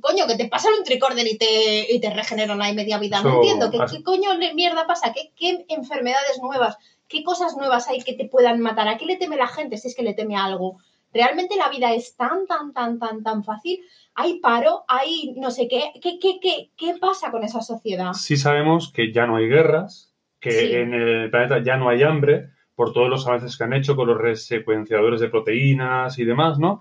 coño, 0.00 0.26
que 0.26 0.34
te 0.34 0.48
pasan 0.48 0.74
un 0.76 0.82
tricorder 0.82 1.24
y 1.24 1.38
te, 1.38 1.94
y 1.94 2.00
te 2.00 2.10
regeneran 2.10 2.60
ahí 2.60 2.74
media 2.74 2.98
vida. 2.98 3.18
Eso, 3.18 3.28
no 3.28 3.34
entiendo, 3.36 3.70
¿qué, 3.70 3.78
¿qué 3.88 4.02
coño 4.02 4.36
de 4.36 4.54
mierda 4.54 4.84
pasa? 4.84 5.12
¿Qué, 5.12 5.30
¿Qué 5.36 5.64
enfermedades 5.68 6.40
nuevas? 6.42 6.76
¿Qué 7.08 7.22
cosas 7.22 7.56
nuevas 7.56 7.88
hay 7.88 8.02
que 8.02 8.14
te 8.14 8.24
puedan 8.24 8.60
matar? 8.60 8.88
¿A 8.88 8.96
qué 8.96 9.06
le 9.06 9.16
teme 9.16 9.36
la 9.36 9.46
gente 9.46 9.78
si 9.78 9.86
es 9.86 9.94
que 9.94 10.02
le 10.02 10.14
teme 10.14 10.34
a 10.34 10.46
algo? 10.46 10.78
Realmente 11.14 11.54
la 11.56 11.68
vida 11.68 11.94
es 11.94 12.16
tan, 12.16 12.46
tan, 12.48 12.72
tan, 12.72 12.98
tan, 12.98 13.22
tan 13.22 13.44
fácil. 13.44 13.80
Hay 14.16 14.40
paro, 14.40 14.84
hay 14.88 15.34
no 15.36 15.52
sé 15.52 15.68
qué. 15.68 15.92
¿Qué, 16.02 16.18
qué, 16.18 16.40
qué, 16.42 16.70
qué 16.76 16.98
pasa 16.98 17.30
con 17.30 17.44
esa 17.44 17.62
sociedad? 17.62 18.14
Sí 18.14 18.36
sabemos 18.36 18.92
que 18.92 19.12
ya 19.12 19.26
no 19.26 19.36
hay 19.36 19.46
guerras, 19.48 20.12
que 20.40 20.50
Sí. 20.50 20.74
en 20.74 20.92
el 20.92 21.30
planeta 21.30 21.62
ya 21.62 21.76
no 21.76 21.88
hay 21.88 22.02
hambre, 22.02 22.50
por 22.78 22.92
todos 22.92 23.10
los 23.10 23.26
avances 23.26 23.56
que 23.56 23.64
han 23.64 23.72
hecho 23.72 23.96
con 23.96 24.06
los 24.06 24.16
resecuenciadores 24.16 25.20
de 25.20 25.28
proteínas 25.28 26.16
y 26.20 26.24
demás, 26.24 26.60
¿no? 26.60 26.80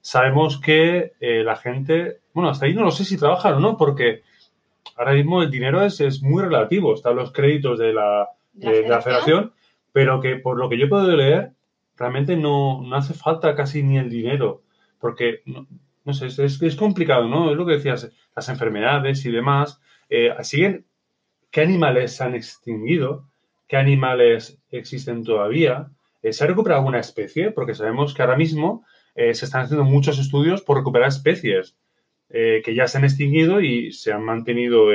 Sabemos 0.00 0.60
que 0.60 1.14
eh, 1.18 1.42
la 1.42 1.56
gente, 1.56 2.20
bueno, 2.32 2.50
hasta 2.50 2.66
ahí 2.66 2.74
no 2.74 2.84
lo 2.84 2.92
sé 2.92 3.04
si 3.04 3.16
trabajan 3.16 3.54
o 3.54 3.58
no, 3.58 3.76
porque 3.76 4.22
ahora 4.96 5.14
mismo 5.14 5.42
el 5.42 5.50
dinero 5.50 5.82
es, 5.82 6.00
es 6.00 6.22
muy 6.22 6.44
relativo, 6.44 6.94
están 6.94 7.16
los 7.16 7.32
créditos 7.32 7.80
de 7.80 7.92
la, 7.92 8.28
¿De 8.52 8.66
la 8.66 8.72
de, 8.72 8.82
de 8.82 8.88
la 8.88 9.02
federación? 9.02 9.52
pero 9.90 10.20
que 10.20 10.36
por 10.36 10.56
lo 10.58 10.68
que 10.68 10.78
yo 10.78 10.88
puedo 10.88 11.10
leer, 11.10 11.50
realmente 11.96 12.36
no, 12.36 12.80
no 12.80 12.94
hace 12.94 13.12
falta 13.12 13.56
casi 13.56 13.82
ni 13.82 13.98
el 13.98 14.10
dinero, 14.10 14.62
porque, 15.00 15.42
no, 15.44 15.66
no 16.04 16.14
sé, 16.14 16.26
es, 16.26 16.38
es, 16.38 16.62
es 16.62 16.76
complicado, 16.76 17.26
¿no? 17.26 17.50
Es 17.50 17.56
lo 17.56 17.66
que 17.66 17.72
decías, 17.72 18.12
las 18.36 18.48
enfermedades 18.48 19.26
y 19.26 19.32
demás, 19.32 19.80
eh, 20.08 20.32
siguen, 20.42 20.86
¿qué 21.50 21.62
animales 21.62 22.14
se 22.14 22.22
han 22.22 22.36
extinguido? 22.36 23.26
¿Qué 23.72 23.78
animales 23.78 24.58
existen 24.70 25.24
todavía? 25.24 25.88
Eh, 26.22 26.34
¿Se 26.34 26.44
ha 26.44 26.46
recuperado 26.46 26.80
alguna 26.80 27.00
especie? 27.00 27.52
Porque 27.52 27.74
sabemos 27.74 28.12
que 28.12 28.20
ahora 28.20 28.36
mismo 28.36 28.84
eh, 29.14 29.32
se 29.32 29.46
están 29.46 29.62
haciendo 29.62 29.86
muchos 29.86 30.18
estudios 30.18 30.60
por 30.60 30.76
recuperar 30.76 31.08
especies 31.08 31.74
eh, 32.28 32.60
que 32.62 32.74
ya 32.74 32.86
se 32.86 32.98
han 32.98 33.04
extinguido 33.04 33.62
y 33.62 33.90
se 33.92 34.12
han 34.12 34.24
mantenido 34.24 34.88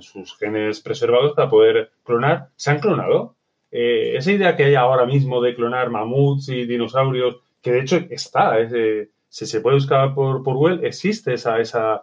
sus 0.00 0.36
genes 0.36 0.80
preservados 0.80 1.32
para 1.32 1.48
poder 1.48 1.90
clonar. 2.04 2.50
¿Se 2.56 2.70
han 2.70 2.80
clonado? 2.80 3.34
Esa 3.70 4.30
idea 4.30 4.54
que 4.54 4.64
hay 4.64 4.74
ahora 4.74 5.06
mismo 5.06 5.40
de 5.40 5.54
clonar 5.54 5.88
mamuts 5.88 6.50
y 6.50 6.66
dinosaurios, 6.66 7.38
que 7.62 7.72
de 7.72 7.80
hecho 7.80 7.96
está, 8.10 8.60
es, 8.60 9.08
si 9.30 9.46
se 9.46 9.62
puede 9.62 9.76
buscar 9.76 10.14
por, 10.14 10.42
por 10.42 10.54
Google, 10.54 10.86
existe 10.86 11.32
esa, 11.32 11.58
esa, 11.60 12.02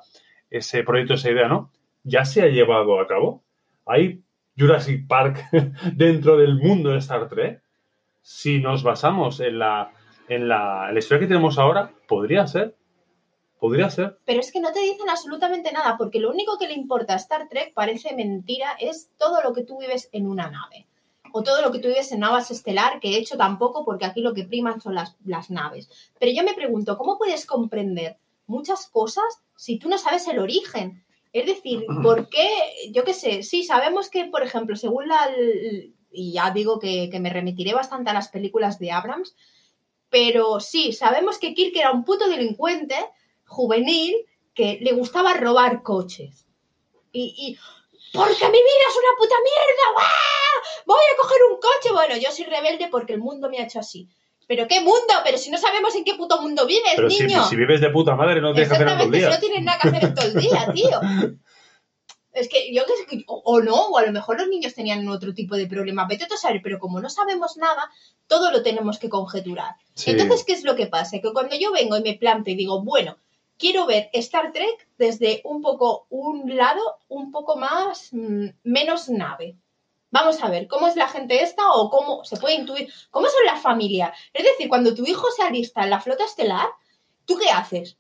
ese 0.50 0.84
proyecto, 0.84 1.14
esa 1.14 1.30
idea, 1.30 1.48
¿no? 1.48 1.70
Ya 2.02 2.26
se 2.26 2.42
ha 2.42 2.48
llevado 2.48 3.00
a 3.00 3.06
cabo. 3.06 3.44
Hay 3.86 4.25
Jurassic 4.58 5.08
Park 5.08 5.50
dentro 5.96 6.38
del 6.38 6.56
mundo 6.56 6.92
de 6.92 7.00
Star 7.00 7.30
Trek. 7.30 7.62
Si 8.22 8.60
nos 8.60 8.84
basamos 8.84 9.40
en 9.40 9.60
la, 9.60 9.92
en 10.28 10.48
la, 10.48 10.92
historia 10.98 11.22
que 11.22 11.28
tenemos 11.28 11.58
ahora, 11.60 11.92
podría 12.08 12.48
ser. 12.48 12.76
Podría 13.60 13.90
ser. 13.90 14.18
Pero 14.26 14.40
es 14.40 14.52
que 14.52 14.60
no 14.60 14.72
te 14.72 14.80
dicen 14.80 15.10
absolutamente 15.10 15.72
nada, 15.72 15.96
porque 15.98 16.20
lo 16.20 16.32
único 16.32 16.58
que 16.58 16.68
le 16.68 16.74
importa 16.74 17.14
a 17.14 17.18
Star 17.18 17.48
Trek 17.50 17.74
parece 17.74 18.16
mentira, 18.16 18.76
es 18.80 19.10
todo 19.18 19.42
lo 19.44 19.54
que 19.54 19.64
tú 19.64 19.80
vives 19.80 20.10
en 20.12 20.28
una 20.28 20.50
nave. 20.50 20.88
O 21.32 21.44
todo 21.44 21.62
lo 21.62 21.72
que 21.72 21.80
tú 21.80 21.88
vives 21.90 22.12
en 22.12 22.22
naves 22.22 22.50
estelar, 22.52 23.00
que 23.00 23.10
he 23.10 23.18
hecho 23.18 23.38
tampoco, 23.38 23.84
porque 23.86 24.06
aquí 24.06 24.22
lo 24.22 24.34
que 24.34 24.46
priman 24.46 24.82
son 24.82 24.96
las, 24.96 25.18
las 25.26 25.50
naves. 25.52 25.90
Pero 26.20 26.32
yo 26.32 26.44
me 26.44 26.54
pregunto, 26.54 26.98
¿cómo 26.98 27.18
puedes 27.18 27.46
comprender 27.46 28.18
muchas 28.48 28.88
cosas 28.88 29.44
si 29.56 29.78
tú 29.78 29.90
no 29.90 29.98
sabes 29.98 30.28
el 30.28 30.40
origen? 30.40 31.05
Es 31.36 31.46
decir, 31.46 31.86
¿por 32.02 32.30
qué? 32.30 32.50
Yo 32.92 33.04
qué 33.04 33.14
sé, 33.14 33.44
sí, 33.44 33.64
sabemos 33.64 34.10
que, 34.10 34.24
por 34.26 34.42
ejemplo, 34.42 34.78
según 34.78 35.10
la. 35.10 35.30
Y 36.10 36.32
ya 36.32 36.52
digo 36.52 36.80
que, 36.80 37.10
que 37.12 37.20
me 37.20 37.30
remitiré 37.30 37.74
bastante 37.74 38.10
a 38.10 38.14
las 38.14 38.30
películas 38.30 38.80
de 38.80 38.94
Abrams, 38.94 39.36
pero 40.10 40.62
sí, 40.62 40.94
sabemos 40.94 41.38
que 41.38 41.54
Kirk 41.54 41.76
era 41.76 41.92
un 41.92 42.06
puto 42.06 42.30
delincuente 42.30 42.96
juvenil 43.46 44.16
que 44.54 44.80
le 44.82 44.94
gustaba 44.94 45.34
robar 45.34 45.84
coches. 45.84 46.48
Y, 47.12 47.36
y 47.38 47.58
porque 48.14 48.46
mi 48.46 48.58
vida 48.70 48.86
es 48.90 48.98
una 48.98 49.18
puta 49.18 49.36
mierda, 49.44 50.08
voy 50.86 51.04
a 51.14 51.18
coger 51.22 51.38
un 51.52 51.60
coche. 51.60 51.92
Bueno, 51.92 52.16
yo 52.16 52.32
soy 52.32 52.46
rebelde 52.46 52.88
porque 52.90 53.12
el 53.12 53.20
mundo 53.20 53.50
me 53.50 53.60
ha 53.60 53.64
hecho 53.66 53.80
así. 53.80 54.08
¿Pero 54.48 54.68
qué 54.68 54.80
mundo? 54.82 55.14
Pero 55.24 55.38
si 55.38 55.50
no 55.50 55.58
sabemos 55.58 55.96
en 55.96 56.04
qué 56.04 56.14
puto 56.16 56.42
mundo 56.42 56.66
vives, 56.66 56.94
Pero 56.96 57.10
si, 57.10 57.24
niño. 57.26 57.46
si 57.48 57.56
vives 57.56 57.82
de 57.82 57.90
puta 57.90 58.16
madre, 58.16 58.42
no 58.42 58.54
tienes 58.54 58.70
que 58.70 58.76
hacer 58.76 58.86
nada 58.86 59.00
todo 59.00 59.10
el 59.10 59.16
Exactamente, 59.16 59.18
si 59.18 59.20
día. 59.20 59.30
no 59.30 59.40
tienes 59.40 59.64
nada 59.64 59.80
que 59.80 59.88
hacer 59.88 60.04
en 60.04 60.14
todo 60.14 60.26
el 60.26 60.34
día, 60.36 60.74
tío. 60.74 61.40
Es 62.34 62.50
que 62.50 62.74
yo 62.74 62.84
o, 63.28 63.42
o 63.46 63.62
no, 63.62 63.76
o 63.88 63.98
a 63.98 64.06
lo 64.06 64.12
mejor 64.12 64.38
los 64.38 64.50
niños 64.50 64.74
tenían 64.74 65.08
otro 65.08 65.34
tipo 65.34 65.56
de 65.56 65.68
problema, 65.68 66.06
vete 66.06 66.26
a 66.26 66.38
saber, 66.38 66.60
pero 66.62 66.80
como 66.80 67.00
no 67.00 67.10
sabemos 67.10 67.56
nada, 67.56 67.90
todo 68.28 68.52
lo 68.52 68.62
tenemos 68.62 69.00
que 69.00 69.08
conjeturar. 69.10 69.76
Sí. 69.94 70.12
Entonces, 70.12 70.44
¿qué 70.44 70.52
es 70.54 70.64
lo 70.66 70.76
que 70.76 70.88
pasa? 70.88 71.20
Que 71.22 71.32
cuando 71.32 71.56
yo 71.56 71.72
vengo 71.72 71.96
y 71.96 72.04
me 72.04 72.16
planteo 72.16 72.54
y 72.54 72.58
digo, 72.58 72.84
bueno, 72.84 73.18
quiero 73.58 73.86
ver 73.86 74.10
Star 74.12 74.52
Trek 74.52 74.88
desde 74.98 75.42
un 75.46 75.62
poco 75.62 76.08
un 76.10 76.56
lado, 76.58 76.82
un 77.08 77.32
poco 77.32 77.56
más, 77.56 78.10
mm, 78.12 78.48
menos 78.64 79.08
nave. 79.08 79.56
Vamos 80.16 80.42
a 80.42 80.50
ver 80.50 80.68
cómo 80.68 80.88
es 80.88 80.96
la 80.96 81.10
gente 81.10 81.44
esta 81.44 81.72
o 81.74 81.90
cómo 81.90 82.24
se 82.24 82.38
puede 82.38 82.56
intuir, 82.56 82.88
cómo 83.12 83.28
son 83.28 83.46
las 83.46 83.62
familias. 83.62 84.18
Es 84.34 84.46
decir, 84.46 84.70
cuando 84.70 84.96
tu 84.96 85.06
hijo 85.06 85.28
se 85.36 85.44
alista 85.44 85.84
en 85.84 85.90
la 85.90 86.00
flota 86.00 86.24
estelar, 86.24 86.70
¿tú 87.26 87.38
qué 87.38 87.50
haces? 87.50 87.98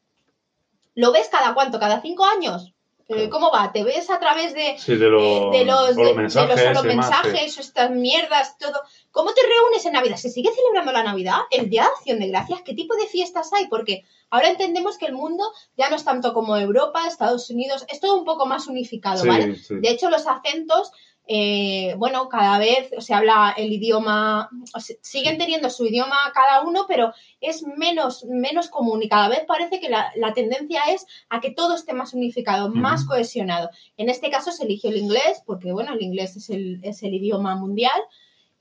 ¿Lo 0.94 1.12
ves 1.12 1.28
cada 1.30 1.54
cuánto? 1.54 1.78
¿Cada 1.78 2.02
cinco 2.02 2.24
años? 2.26 2.72
Eh. 3.08 3.30
¿Cómo 3.30 3.52
va? 3.52 3.72
¿Te 3.72 3.84
ves 3.84 4.10
a 4.10 4.18
través 4.20 4.56
de, 4.56 4.78
Sí, 4.80 4.94
de, 4.96 5.06
de 5.06 5.10
los, 5.12 5.96
de, 5.96 6.06
de 6.06 6.14
mensajes. 6.16 6.74
los 6.74 6.82
sí. 6.82 6.88
mensajes, 6.88 7.58
estas 7.60 7.92
mierdas, 7.92 8.58
todo. 8.58 8.82
¿Cómo 9.12 9.32
te 9.34 9.42
reúnes 9.44 9.86
en 9.86 9.94
Navidad? 9.94 10.16
¿Se 10.18 10.30
sigue 10.30 10.50
celebrando 10.52 10.92
la 10.92 11.04
Navidad? 11.04 11.42
¿El 11.52 11.70
Día 11.70 11.84
de 11.84 11.88
Acción 11.90 12.20
de 12.20 12.30
Gracias? 12.30 12.62
¿Qué 12.64 12.74
tipo 12.74 12.96
de 12.96 13.06
fiestas 13.06 13.52
hay? 13.54 13.68
Porque 13.68 14.06
ahora 14.32 14.50
entendemos 14.50 14.98
que 14.98 15.06
el 15.06 15.14
mundo 15.14 15.44
ya 15.78 15.90
no 15.90 15.98
es 15.98 16.04
tanto 16.04 16.34
como 16.34 16.58
Europa, 16.58 17.06
Estados 17.08 17.50
Unidos, 17.52 17.86
es 17.90 18.00
todo 18.00 18.18
un 18.18 18.26
poco 18.26 18.48
más 18.48 18.66
unificado, 18.68 19.22
Sí, 19.22 19.28
¿vale? 19.28 19.56
De 19.70 19.90
hecho, 19.90 20.10
los 20.10 20.26
acentos, 20.26 20.92
eh, 21.28 21.96
bueno, 21.98 22.30
cada 22.30 22.60
vez 22.60 22.92
se 23.00 23.14
habla 23.14 23.54
el 23.58 23.74
idioma, 23.74 24.50
o 24.74 24.80
sea, 24.80 24.96
siguen 25.02 25.38
teniendo 25.38 25.70
su 25.70 25.86
idioma 25.86 26.18
cada 26.34 26.62
uno, 26.62 26.86
pero 26.88 27.14
es 27.42 27.64
menos, 27.64 28.26
menos 28.26 28.70
común 28.70 29.02
y 29.02 29.10
cada 29.10 29.28
vez 29.28 29.44
parece 29.48 29.80
que 29.80 29.90
la, 29.90 30.12
la 30.16 30.34
tendencia 30.34 30.82
es 30.90 31.06
a 31.30 31.42
que 31.42 31.52
todo 31.52 31.76
esté 31.76 31.94
más 31.94 32.14
unificado, 32.14 32.70
más 32.70 33.06
cohesionado. 33.06 33.70
En 33.98 34.10
este 34.10 34.30
caso 34.30 34.52
se 34.52 34.66
eligió 34.66 34.92
el 34.92 34.98
inglés, 34.98 35.42
porque 35.46 35.72
bueno, 35.72 35.94
el 35.94 36.02
inglés 36.02 36.36
es 36.36 36.50
el, 36.50 36.80
es 36.84 37.02
el 37.04 37.14
idioma 37.14 37.56
mundial. 37.56 38.00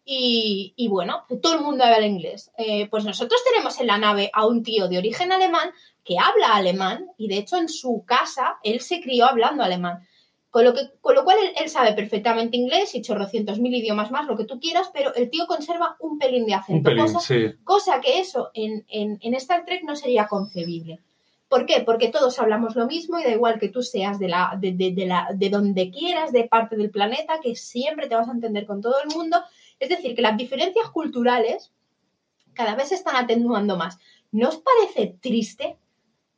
Y, 0.06 0.74
y 0.76 0.88
bueno, 0.88 1.24
todo 1.42 1.54
el 1.54 1.62
mundo 1.62 1.82
habla 1.82 2.06
inglés. 2.06 2.50
Eh, 2.58 2.88
pues 2.90 3.04
nosotros 3.04 3.40
tenemos 3.50 3.80
en 3.80 3.86
la 3.86 3.96
nave 3.96 4.30
a 4.34 4.46
un 4.46 4.62
tío 4.62 4.86
de 4.88 4.98
origen 4.98 5.32
alemán 5.32 5.70
que 6.04 6.18
habla 6.18 6.54
alemán 6.54 7.06
y 7.16 7.28
de 7.28 7.38
hecho 7.38 7.56
en 7.56 7.70
su 7.70 8.04
casa 8.06 8.58
él 8.62 8.80
se 8.80 9.00
crió 9.00 9.24
hablando 9.26 9.62
alemán. 9.62 10.06
Con 10.54 10.64
lo, 10.64 10.72
que, 10.72 10.92
con 11.00 11.16
lo 11.16 11.24
cual 11.24 11.38
él, 11.42 11.50
él 11.60 11.68
sabe 11.68 11.94
perfectamente 11.94 12.56
inglés 12.56 12.94
y 12.94 13.02
chorrocientos 13.02 13.58
mil 13.58 13.74
idiomas 13.74 14.12
más, 14.12 14.28
lo 14.28 14.36
que 14.36 14.44
tú 14.44 14.60
quieras, 14.60 14.88
pero 14.94 15.12
el 15.16 15.28
tío 15.28 15.48
conserva 15.48 15.96
un 15.98 16.16
pelín 16.16 16.46
de 16.46 16.52
Un 16.52 16.58
acento, 16.60 16.90
pelín, 16.90 17.06
cosa, 17.06 17.18
sí. 17.18 17.54
cosa 17.64 18.00
que 18.00 18.20
eso 18.20 18.52
en, 18.54 18.84
en, 18.88 19.18
en 19.20 19.34
Star 19.34 19.64
Trek 19.64 19.82
no 19.82 19.96
sería 19.96 20.28
concebible. 20.28 21.00
¿Por 21.48 21.66
qué? 21.66 21.80
Porque 21.80 22.08
todos 22.08 22.38
hablamos 22.38 22.76
lo 22.76 22.86
mismo 22.86 23.18
y 23.18 23.24
da 23.24 23.30
igual 23.30 23.58
que 23.58 23.68
tú 23.68 23.82
seas 23.82 24.20
de, 24.20 24.28
la, 24.28 24.56
de, 24.56 24.70
de, 24.70 24.92
de 24.92 25.06
la, 25.06 25.28
de 25.34 25.50
donde 25.50 25.90
quieras, 25.90 26.30
de 26.30 26.44
parte 26.44 26.76
del 26.76 26.90
planeta, 26.90 27.40
que 27.42 27.56
siempre 27.56 28.06
te 28.06 28.14
vas 28.14 28.28
a 28.28 28.32
entender 28.32 28.64
con 28.64 28.80
todo 28.80 28.94
el 29.02 29.12
mundo. 29.12 29.42
Es 29.80 29.88
decir, 29.88 30.14
que 30.14 30.22
las 30.22 30.36
diferencias 30.36 30.88
culturales 30.90 31.72
cada 32.52 32.76
vez 32.76 32.90
se 32.90 32.94
están 32.94 33.16
atenuando 33.16 33.76
más. 33.76 33.98
¿No 34.30 34.50
os 34.50 34.58
parece 34.58 35.16
triste 35.20 35.78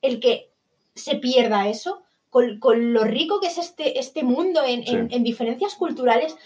el 0.01 0.21
que 0.21 0.51
se 0.95 1.17
pierda 1.17 1.69
eso? 1.69 2.06
Con, 2.37 2.59
con 2.59 2.93
lo 2.93 3.03
rico 3.05 3.41
que 3.41 3.47
es 3.47 3.57
este, 3.57 3.99
este 3.99 4.23
mundo 4.23 4.61
en, 4.63 4.85
Sí. 4.85 4.95
en- 4.95 5.09
en 5.11 5.25
diferencias 5.25 5.75
culturales 5.75 6.37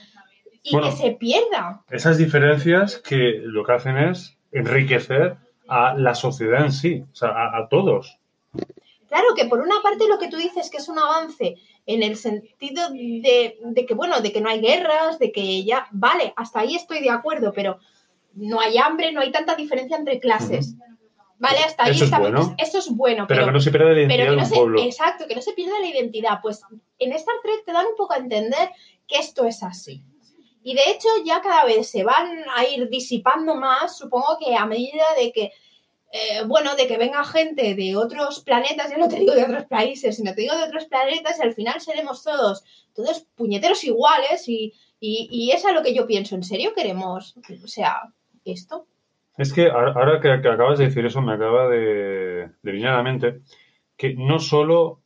y 0.63 0.71
Bueno. 0.73 0.89
que 0.89 0.97
se 0.97 1.11
pierda. 1.11 1.83
Esas 1.91 2.17
diferencias 2.17 2.99
que 2.99 3.41
lo 3.43 3.65
que 3.65 3.73
hacen 3.73 3.99
es 3.99 4.37
enriquecer 4.53 5.35
a 5.67 5.95
la 5.95 6.15
sociedad 6.15 6.65
en 6.65 6.71
sí, 6.71 7.03
o 7.13 7.15
sea, 7.17 7.31
a, 7.31 7.59
a 7.59 7.69
todos. 7.69 8.21
Claro 9.09 9.35
que 9.35 9.47
por 9.47 9.59
una 9.59 9.83
parte 9.83 10.07
lo 10.07 10.21
que 10.21 10.29
tú 10.29 10.37
dices 10.37 10.71
que 10.71 10.77
es 10.77 10.89
un 10.89 11.01
avance 11.01 11.57
en 11.87 12.05
el 12.05 12.15
sentido 12.15 12.89
de, 12.91 13.59
de 13.61 13.85
que, 13.85 13.95
bueno, 13.95 14.21
de 14.21 14.31
que 14.31 14.41
no 14.41 14.49
hay 14.49 14.61
guerras, 14.61 15.19
de 15.19 15.33
que 15.33 15.65
ya, 15.65 15.89
vale, 15.91 16.33
hasta 16.37 16.61
ahí 16.61 16.77
estoy 16.77 17.01
de 17.01 17.11
acuerdo, 17.11 17.53
pero 17.53 17.81
no 18.35 18.61
hay 18.61 18.79
hambre, 18.79 19.11
no 19.11 19.23
hay 19.23 19.33
tanta 19.33 19.57
diferencia 19.57 19.97
entre 19.97 20.21
clases. 20.21 20.77
Vale, 21.41 21.59
hasta 21.59 21.85
ahí 21.85 21.91
Eso 21.93 22.05
es 22.05 22.11
está- 22.11 22.19
bueno. 22.21 22.55
Eso 22.59 22.79
es 22.79 22.89
bueno, 22.91 23.27
Pero, 23.27 23.39
pero, 23.41 23.47
que 23.47 23.53
no 23.53 23.61
se 23.61 23.71
pierda 23.71 23.89
la 23.93 23.99
identidad 24.01 24.17
pero 24.19 24.31
que 24.31 24.37
de 24.37 24.43
no 24.43 24.47
se, 24.49 24.55
pueblo. 24.55 24.83
exacto, 24.83 25.27
que 25.27 25.35
no 25.35 25.43
se 25.43 25.53
pierda 25.55 25.81
la 25.81 25.87
identidad. 25.87 26.39
Pues 26.43 26.61
en 26.99 27.13
Star 27.13 27.35
Trek 27.43 27.65
te 27.65 27.73
dan 27.73 27.87
un 27.87 27.97
poco 27.97 28.13
a 28.13 28.19
entender 28.19 28.71
que 29.09 29.17
esto 29.19 29.45
es 29.47 29.63
así. 29.63 30.03
Y 30.63 30.75
de 30.75 30.83
hecho 30.91 31.09
ya 31.25 31.41
cada 31.41 31.65
vez 31.65 31.89
se 31.91 32.05
van 32.05 32.45
a 32.55 32.65
ir 32.67 32.89
disipando 32.91 33.55
más, 33.55 33.97
supongo 33.97 34.37
que 34.39 34.55
a 34.55 34.67
medida 34.67 35.05
de 35.19 35.33
que, 35.33 35.53
eh, 36.13 36.43
bueno, 36.47 36.77
de 36.77 36.87
que 36.87 36.99
venga 36.99 37.25
gente 37.25 37.75
de 37.75 37.97
otros 37.97 38.41
planetas, 38.41 38.91
ya 38.91 38.99
no 38.99 39.09
te 39.09 39.17
digo 39.17 39.33
de 39.33 39.45
otros 39.45 39.65
países, 39.65 40.17
sino 40.17 40.35
te 40.35 40.43
digo 40.43 40.55
de 40.55 40.65
otros 40.65 40.85
planetas 40.85 41.39
y 41.39 41.43
al 41.43 41.55
final 41.55 41.81
seremos 41.81 42.23
todos, 42.23 42.63
todos 42.95 43.21
puñeteros 43.37 43.83
iguales 43.85 44.47
y, 44.47 44.75
y, 45.01 45.29
y 45.31 45.53
es 45.53 45.65
a 45.65 45.73
lo 45.73 45.83
que 45.83 45.95
yo 45.95 46.07
pienso, 46.07 46.35
¿en 46.35 46.45
serio 46.45 46.75
queremos, 46.75 47.35
o 47.65 47.67
sea, 47.67 48.13
esto? 48.45 48.85
Es 49.41 49.55
que 49.55 49.71
ahora 49.71 50.21
que, 50.21 50.31
acabas 50.31 50.79
de 50.79 50.85
decir 50.85 51.07
eso, 51.07 51.23
me 51.23 51.33
acaba 51.33 51.67
de, 51.67 52.51
de 52.63 52.73
venir 52.73 52.89
a 52.89 52.97
la 52.97 53.03
mente 53.03 53.41
que 53.97 54.15
no 54.15 54.39
solo 54.39 55.03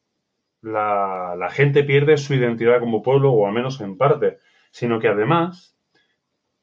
la, 0.60 1.36
la 1.38 1.50
gente 1.50 1.84
pierde 1.84 2.16
su 2.16 2.34
identidad 2.34 2.80
como 2.80 3.00
pueblo, 3.00 3.30
o 3.30 3.46
al 3.46 3.52
menos 3.52 3.80
en 3.80 3.96
parte, 3.96 4.38
sino 4.72 4.98
que 4.98 5.06
además, 5.06 5.76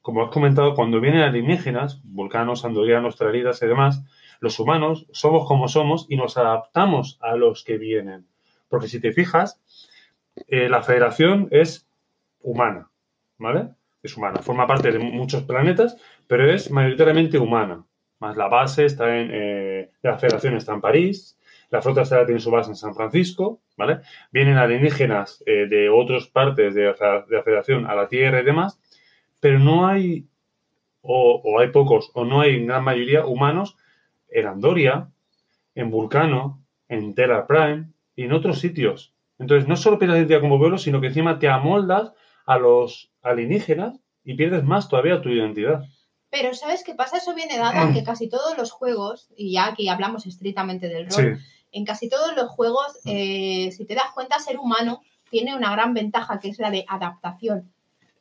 como 0.02 0.22
has 0.22 0.30
comentado, 0.30 0.74
cuando 0.74 1.00
vienen 1.00 1.22
alienígenas, 1.22 2.02
vulcanos, 2.04 2.66
andorianos, 2.66 3.16
traridas 3.16 3.62
y 3.62 3.66
demás, 3.66 4.04
los 4.40 4.60
humanos 4.60 5.06
somos 5.12 5.48
como 5.48 5.66
somos 5.66 6.04
y 6.10 6.16
nos 6.16 6.36
adaptamos 6.36 7.18
a 7.22 7.36
los 7.36 7.64
que 7.64 7.78
vienen. 7.78 8.26
Porque 8.68 8.88
si 8.88 9.00
te 9.00 9.12
fijas, 9.12 9.62
eh, 10.46 10.68
la 10.68 10.82
federación 10.82 11.48
es 11.50 11.88
humana, 12.42 12.90
¿vale? 13.38 13.70
Es 14.02 14.16
humana, 14.16 14.40
forma 14.42 14.66
parte 14.66 14.90
de 14.90 14.98
muchos 14.98 15.44
planetas, 15.44 15.96
pero 16.26 16.50
es 16.50 16.70
mayoritariamente 16.70 17.38
humana. 17.38 17.84
Más 18.18 18.36
la 18.36 18.48
base 18.48 18.84
está 18.84 19.16
en. 19.16 19.30
eh, 19.32 19.90
la 20.02 20.18
federación 20.18 20.56
está 20.56 20.74
en 20.74 20.80
París, 20.80 21.38
la 21.70 21.80
flota 21.82 22.02
estelar 22.02 22.26
tiene 22.26 22.40
su 22.40 22.50
base 22.50 22.70
en 22.70 22.76
San 22.76 22.94
Francisco, 22.94 23.60
¿vale? 23.76 24.00
Vienen 24.32 24.58
alienígenas 24.58 25.42
eh, 25.46 25.66
de 25.68 25.88
otras 25.88 26.26
partes 26.26 26.74
de 26.74 26.82
de 26.82 27.36
la 27.36 27.42
federación 27.42 27.86
a 27.86 27.94
la 27.94 28.08
Tierra 28.08 28.40
y 28.40 28.44
demás, 28.44 28.80
pero 29.40 29.58
no 29.58 29.86
hay, 29.86 30.26
o, 31.00 31.40
o 31.44 31.60
hay 31.60 31.68
pocos, 31.68 32.10
o 32.14 32.24
no 32.24 32.40
hay 32.40 32.64
gran 32.64 32.84
mayoría 32.84 33.24
humanos 33.24 33.76
en 34.28 34.46
Andoria, 34.46 35.08
en 35.74 35.90
Vulcano, 35.90 36.64
en 36.88 37.14
Terra 37.14 37.46
Prime 37.46 37.88
y 38.16 38.24
en 38.24 38.32
otros 38.32 38.58
sitios. 38.58 39.14
Entonces, 39.38 39.68
no 39.68 39.76
solo 39.76 39.98
pierdes 39.98 40.18
identidad 40.18 40.40
como 40.40 40.58
pueblo, 40.58 40.78
sino 40.78 41.00
que 41.00 41.08
encima 41.08 41.38
te 41.38 41.48
amoldas 41.48 42.12
a 42.46 42.58
los 42.58 43.11
alienígenas 43.22 43.98
y 44.24 44.34
pierdes 44.34 44.64
más 44.64 44.88
todavía 44.88 45.22
tu 45.22 45.28
identidad. 45.28 45.82
Pero 46.30 46.54
¿sabes 46.54 46.82
qué 46.84 46.94
pasa? 46.94 47.18
Eso 47.18 47.34
viene 47.34 47.58
dado 47.58 47.78
a 47.78 47.92
que 47.92 48.04
casi 48.04 48.28
todos 48.28 48.56
los 48.56 48.70
juegos, 48.70 49.28
y 49.36 49.52
ya 49.52 49.66
aquí 49.66 49.88
hablamos 49.88 50.26
estrictamente 50.26 50.88
del 50.88 51.10
rol, 51.10 51.36
Sí, 51.36 51.44
en 51.72 51.84
casi 51.84 52.08
todos 52.08 52.36
los 52.36 52.50
juegos, 52.50 52.98
eh, 53.06 53.70
si 53.72 53.84
te 53.84 53.94
das 53.94 54.12
cuenta, 54.14 54.38
ser 54.38 54.58
humano 54.58 55.02
tiene 55.30 55.56
una 55.56 55.72
gran 55.72 55.94
ventaja 55.94 56.38
que 56.38 56.48
es 56.48 56.58
la 56.58 56.70
de 56.70 56.84
adaptación. 56.88 57.72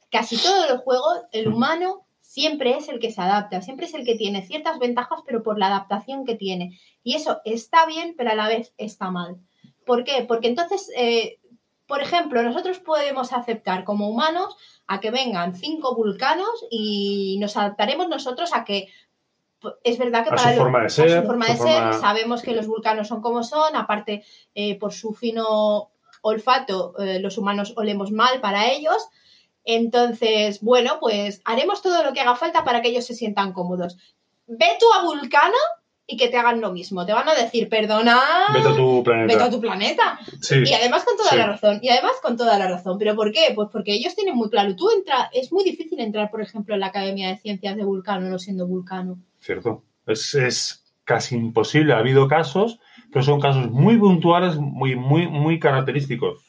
Casi 0.09 0.37
todos 0.37 0.69
los 0.69 0.81
juegos, 0.81 1.21
el 1.31 1.49
humano 1.49 2.05
siempre 2.21 2.77
es 2.77 2.87
el 2.87 2.99
que 2.99 3.11
se 3.11 3.21
adapta, 3.21 3.61
siempre 3.61 3.85
es 3.85 3.93
el 3.93 4.05
que 4.05 4.15
tiene 4.15 4.45
ciertas 4.45 4.79
ventajas, 4.79 5.19
pero 5.25 5.43
por 5.43 5.59
la 5.59 5.67
adaptación 5.67 6.25
que 6.25 6.35
tiene. 6.35 6.79
Y 7.03 7.15
eso 7.15 7.41
está 7.43 7.85
bien, 7.85 8.15
pero 8.17 8.31
a 8.31 8.35
la 8.35 8.47
vez 8.47 8.73
está 8.77 9.11
mal. 9.11 9.37
¿Por 9.85 10.05
qué? 10.05 10.23
Porque 10.25 10.47
entonces, 10.47 10.89
eh, 10.95 11.39
por 11.87 12.01
ejemplo, 12.01 12.41
nosotros 12.41 12.79
podemos 12.79 13.33
aceptar 13.33 13.83
como 13.83 14.09
humanos 14.09 14.55
a 14.93 14.99
que 14.99 15.11
vengan 15.11 15.55
cinco 15.55 15.95
vulcanos 15.95 16.65
y 16.69 17.37
nos 17.39 17.55
adaptaremos 17.55 18.09
nosotros 18.09 18.51
a 18.53 18.63
que 18.65 18.89
pues, 19.59 19.75
es 19.83 19.97
verdad 19.97 20.23
que 20.23 20.31
A 20.31 20.35
para 20.35 20.53
su 20.53 20.59
forma 20.59 20.79
de 20.79 20.85
a 20.85 20.89
ser, 20.89 21.21
su 21.21 21.27
forma 21.27 21.45
su 21.45 21.51
de 21.53 21.57
ser, 21.59 21.81
forma- 21.83 21.93
sabemos 21.99 22.41
que 22.41 22.53
los 22.53 22.67
vulcanos 22.67 23.07
son 23.07 23.21
como 23.21 23.43
son, 23.43 23.75
aparte 23.75 24.23
eh, 24.55 24.77
por 24.79 24.91
su 24.91 25.13
fino 25.13 25.91
olfato 26.23 26.93
eh, 26.99 27.19
los 27.19 27.37
humanos 27.37 27.73
olemos 27.77 28.11
mal 28.11 28.41
para 28.41 28.69
ellos. 28.71 29.07
Entonces, 29.63 30.59
bueno, 30.61 30.97
pues 30.99 31.41
haremos 31.45 31.81
todo 31.81 32.03
lo 32.03 32.13
que 32.13 32.19
haga 32.21 32.35
falta 32.35 32.63
para 32.63 32.81
que 32.81 32.89
ellos 32.89 33.05
se 33.05 33.13
sientan 33.13 33.53
cómodos. 33.53 33.97
Ve 34.47 34.77
tú 34.79 34.87
a 34.93 35.03
Vulcano 35.03 35.57
y 36.07 36.17
que 36.17 36.27
te 36.27 36.37
hagan 36.37 36.59
lo 36.59 36.71
mismo. 36.73 37.05
Te 37.05 37.13
van 37.13 37.29
a 37.29 37.33
decir, 37.35 37.69
perdona, 37.69 38.19
vete 38.53 38.67
a 38.67 38.75
tu 38.75 39.01
planeta. 39.03 39.33
vete 39.33 39.43
a 39.43 39.49
tu 39.49 39.61
planeta. 39.61 40.19
Sí, 40.41 40.55
Y 40.65 40.73
además 40.73 41.03
con 41.05 41.15
toda 41.15 41.29
Sí. 41.29 41.37
la 41.37 41.47
razón. 41.47 41.79
Y 41.81 41.89
además 41.89 42.13
con 42.21 42.35
toda 42.35 42.57
la 42.59 42.67
razón. 42.67 42.97
¿Pero 42.97 43.15
por 43.15 43.31
qué? 43.31 43.53
Pues 43.55 43.69
porque 43.71 43.93
ellos 43.93 44.13
tienen 44.15 44.35
muy 44.35 44.49
claro. 44.49 44.75
Tú 44.75 44.89
entra, 44.91 45.29
es 45.33 45.51
muy 45.53 45.63
difícil 45.63 45.99
entrar, 45.99 46.29
por 46.29 46.41
ejemplo, 46.41 46.73
en 46.73 46.81
la 46.81 46.87
Academia 46.87 47.29
de 47.29 47.37
Ciencias 47.37 47.75
de 47.77 47.83
Vulcano 47.85 48.27
no 48.29 48.39
siendo 48.39 48.67
vulcano. 48.67 49.17
cierto. 49.39 49.83
Es, 50.07 50.33
es 50.35 50.83
casi 51.05 51.35
imposible. 51.35 51.93
Ha 51.93 51.99
habido 51.99 52.27
casos, 52.27 52.79
pero 53.11 53.23
son 53.23 53.39
casos 53.39 53.69
muy 53.71 53.97
puntuales, 53.97 54.57
muy, 54.57 54.95
muy, 54.95 55.27
muy 55.27 55.59
característicos. 55.59 56.43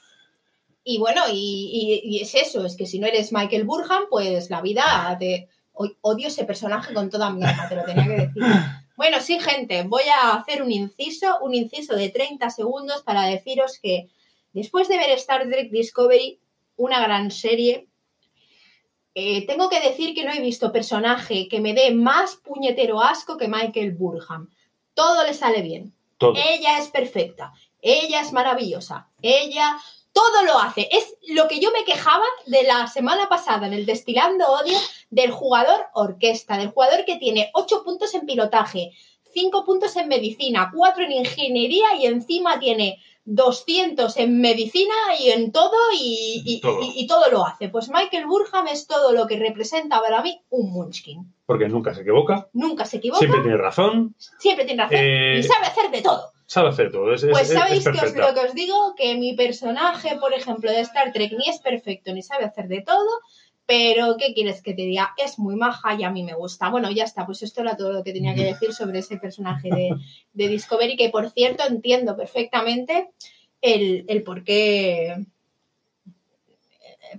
Y 0.84 0.98
bueno, 0.98 1.22
y, 1.32 2.02
y- 2.02 2.16
y 2.16 2.20
es 2.22 2.34
eso, 2.34 2.66
es 2.66 2.76
que 2.76 2.86
si 2.86 2.98
no 2.98 3.06
eres 3.06 3.32
Michael 3.32 3.62
Burham, 3.64 4.04
pues 4.10 4.50
la 4.50 4.60
vida 4.60 5.16
te... 5.20 5.48
o- 5.72 5.88
Odio 6.00 6.26
ese 6.26 6.44
personaje 6.44 6.92
con 6.92 7.08
toda 7.10 7.30
mi 7.30 7.44
alma, 7.44 7.68
te 7.68 7.76
lo 7.76 7.84
tenía 7.84 8.04
que 8.04 8.10
decir. 8.26 8.42
Bueno, 9.02 9.20
sí, 9.20 9.40
gente, 9.40 9.82
voy 9.82 10.04
a 10.04 10.34
hacer 10.34 10.62
un 10.62 10.70
inciso, 10.70 11.40
un 11.40 11.56
inciso 11.56 11.96
de 11.96 12.10
30 12.10 12.48
segundos 12.50 13.02
para 13.02 13.24
deciros 13.24 13.80
que 13.82 14.06
después 14.52 14.86
de 14.86 14.96
ver 14.96 15.10
Star 15.10 15.42
Trek 15.48 15.72
Discovery, 15.72 16.38
una 16.76 17.02
gran 17.02 17.32
serie, 17.32 17.88
eh, 19.16 19.44
tengo 19.44 19.68
que 19.68 19.80
decir 19.80 20.14
que 20.14 20.24
no 20.24 20.32
he 20.32 20.40
visto 20.40 20.70
personaje 20.70 21.48
que 21.48 21.58
me 21.58 21.74
dé 21.74 21.92
más 21.92 22.36
puñetero 22.36 23.02
asco 23.02 23.36
que 23.36 23.48
Michael 23.48 23.90
Burham. 23.90 24.48
Todo 24.94 25.26
le 25.26 25.34
sale 25.34 25.62
bien. 25.62 25.92
Todo. 26.16 26.34
Ella 26.36 26.78
es 26.78 26.86
perfecta, 26.86 27.52
ella 27.80 28.20
es 28.20 28.32
maravillosa, 28.32 29.08
ella 29.20 29.78
todo 30.12 30.42
lo 30.44 30.58
hace. 30.58 30.88
Es 30.92 31.16
lo 31.28 31.48
que 31.48 31.60
yo 31.60 31.70
me 31.70 31.84
quejaba 31.84 32.24
de 32.46 32.62
la 32.64 32.86
semana 32.86 33.28
pasada 33.28 33.66
en 33.66 33.72
el 33.72 33.86
Destilando 33.86 34.46
Odio 34.46 34.78
del 35.10 35.30
jugador 35.30 35.86
orquesta, 35.94 36.56
del 36.56 36.70
jugador 36.70 37.04
que 37.04 37.16
tiene 37.16 37.50
8 37.54 37.82
puntos 37.84 38.14
en 38.14 38.26
pilotaje, 38.26 38.92
5 39.32 39.64
puntos 39.64 39.96
en 39.96 40.08
medicina, 40.08 40.70
4 40.74 41.04
en 41.04 41.12
ingeniería 41.12 41.96
y 41.98 42.06
encima 42.06 42.58
tiene 42.58 43.02
200 43.24 44.16
en 44.16 44.40
medicina 44.40 44.94
y 45.18 45.30
en 45.30 45.52
todo 45.52 45.76
y, 45.98 46.42
y- 46.44 46.60
Todo. 46.60 46.80
y- 46.82 46.92
y 47.00 47.06
todo 47.06 47.30
lo 47.30 47.44
hace. 47.46 47.68
Pues 47.68 47.88
Michael 47.88 48.26
Burham 48.26 48.66
es 48.68 48.86
todo 48.86 49.12
lo 49.12 49.26
que 49.26 49.36
representa 49.36 50.00
para 50.00 50.22
mí 50.22 50.40
un 50.50 50.72
Munchkin. 50.72 51.32
Porque 51.46 51.68
nunca 51.68 51.94
se 51.94 52.02
equivoca, 52.02 52.48
Nunca 52.52 52.84
se 52.84 52.96
equivoca, 52.98 53.18
siempre 53.18 53.38
siempre, 53.40 53.50
tiene 53.50 53.62
razón, 53.62 54.14
tiene 54.40 54.76
razón 54.76 54.96
Eh, 54.98 55.36
y 55.38 55.42
sabe 55.42 55.66
hacer 55.66 55.90
de 55.90 56.02
todo. 56.02 56.32
sabe 56.46 56.68
hacer 56.68 56.90
todo. 56.92 57.12
Es, 57.14 57.22
es- 57.22 57.30
Pues 57.30 57.50
es- 57.50 57.58
sabéis 57.58 57.86
es 57.86 57.92
que 58.00 58.06
os, 58.06 58.14
lo 58.16 58.34
que 58.34 58.40
os 58.40 58.54
digo, 58.54 58.94
que 58.96 59.14
mi 59.16 59.34
personaje, 59.34 60.16
por 60.16 60.32
ejemplo, 60.34 60.70
de 60.70 60.80
Star 60.80 61.12
Trek 61.12 61.32
ni 61.32 61.48
es 61.48 61.58
perfecto 61.60 62.12
ni 62.12 62.22
sabe 62.22 62.44
hacer 62.44 62.68
de 62.68 62.82
todo, 62.82 63.08
pero 63.66 64.16
¿qué 64.16 64.34
quieres 64.34 64.62
que 64.62 64.74
te 64.74 64.82
diga? 64.82 65.14
Es 65.16 65.38
muy 65.38 65.56
maja 65.56 65.94
y 65.94 66.04
a 66.04 66.10
mí 66.10 66.22
me 66.24 66.34
gusta. 66.34 66.68
Bueno, 66.68 66.90
ya 66.90 67.04
está, 67.04 67.26
pues 67.26 67.42
esto 67.42 67.60
era 67.60 67.76
todo 67.76 67.92
lo 67.92 68.04
que 68.04 68.12
tenía 68.12 68.34
que 68.34 68.44
decir 68.44 68.72
sobre 68.74 68.98
ese 68.98 69.18
personaje 69.18 69.68
de, 69.70 69.90
de 70.32 70.48
Discovery, 70.48 70.96
que 70.96 71.10
por 71.10 71.30
cierto 71.30 71.64
entiendo 71.66 72.16
perfectamente 72.16 73.10
el, 73.60 74.04
el 74.08 74.22
por 74.22 74.44
qué... 74.44 75.26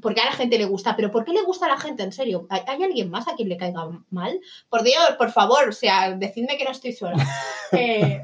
Porque 0.02 0.22
a 0.22 0.26
la 0.26 0.32
gente 0.32 0.58
le 0.58 0.66
gusta, 0.66 0.96
pero 0.96 1.12
¿por 1.12 1.24
qué 1.24 1.34
le 1.34 1.44
gusta 1.44 1.68
a 1.68 1.70
la 1.70 1.78
gente? 1.78 2.02
En 2.02 2.12
serio, 2.12 2.48
¿hay, 2.50 2.62
hay 2.66 2.82
alguien 2.82 3.12
más 3.12 3.28
a 3.28 3.36
quien 3.36 3.48
le 3.48 3.58
caiga 3.58 3.90
mal? 4.10 4.40
Por 4.68 4.82
Dios, 4.82 5.12
por 5.20 5.32
favor, 5.32 5.70
o 5.70 5.72
sea, 5.72 6.12
decidme 6.12 6.58
que 6.58 6.66
no 6.66 6.72
estoy 6.72 6.94
sola. 6.94 7.16
Eh, 7.76 8.22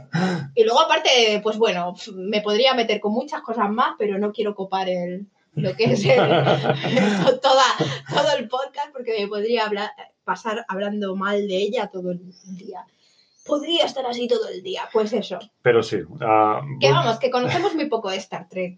y 0.53 0.63
luego 0.63 0.79
aparte, 0.79 1.39
pues 1.41 1.57
bueno, 1.57 1.95
me 2.13 2.41
podría 2.41 2.75
meter 2.75 2.99
con 2.99 3.13
muchas 3.13 3.41
cosas 3.41 3.67
más, 3.71 3.95
pero 3.97 4.19
no 4.19 4.31
quiero 4.31 4.53
copar 4.53 4.87
el, 4.89 5.25
lo 5.55 5.75
que 5.75 5.85
es 5.85 6.05
el- 6.05 6.15
toda, 7.41 7.63
todo 8.09 8.37
el 8.37 8.47
podcast 8.47 8.91
porque 8.93 9.19
me 9.19 9.27
podría 9.27 9.65
hablar, 9.65 9.89
pasar 10.23 10.65
hablando 10.67 11.15
mal 11.15 11.47
de 11.47 11.57
ella 11.57 11.87
todo 11.87 12.11
el 12.11 12.21
día. 12.57 12.85
Podría 13.45 13.85
estar 13.85 14.05
así 14.05 14.27
todo 14.27 14.47
el 14.49 14.61
día. 14.61 14.83
Pues 14.93 15.11
eso. 15.13 15.39
Pero 15.63 15.81
sí. 15.81 16.01
ah, 16.21 16.61
Que 16.79 16.91
vamos, 16.91 17.17
que 17.19 17.31
conocemos 17.31 17.73
muy 17.73 17.85
poco 17.87 18.11
de 18.11 18.17
Star 18.17 18.47
Trek. 18.47 18.77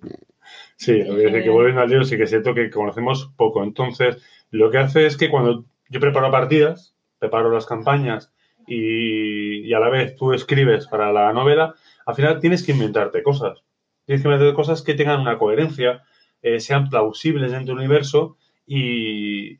Sí, 0.78 1.04
lo 1.04 1.16
que, 1.16 1.26
dice 1.26 1.44
que 1.44 1.50
volviendo 1.50 1.82
al 1.82 1.90
lío, 1.90 2.04
sí 2.04 2.16
que 2.18 2.24
es 2.24 2.30
cierto 2.30 2.54
que 2.54 2.70
conocemos 2.70 3.32
poco. 3.36 3.64
Entonces, 3.64 4.18
lo 4.50 4.72
que 4.72 4.78
hace 4.78 5.06
es 5.06 5.18
que 5.18 5.30
cuando 5.30 5.66
yo 5.90 6.00
preparo 6.00 6.32
partidas, 6.32 6.96
preparo 7.20 7.52
las 7.52 7.66
campañas 7.66 8.32
y, 8.66 9.60
y 9.68 9.74
a 9.74 9.80
la 9.80 9.90
vez 9.90 10.16
tú 10.16 10.34
escribes 10.34 10.88
para 10.88 11.12
la 11.12 11.34
novela, 11.34 11.76
al 12.06 12.16
final 12.16 12.40
tienes 12.40 12.64
que 12.64 12.72
inventarte 12.72 13.24
cosas. 13.24 13.60
Tienes 14.06 14.22
que 14.24 14.28
inventarte 14.30 14.56
cosas 14.56 14.82
que 14.82 14.94
tengan 14.94 15.20
una 15.20 15.38
coherencia, 15.38 16.04
eh, 16.42 16.60
sean 16.60 16.90
plausibles 16.90 17.54
en 17.54 17.66
tu 17.66 17.74
universo 17.74 18.38
y 18.66 19.60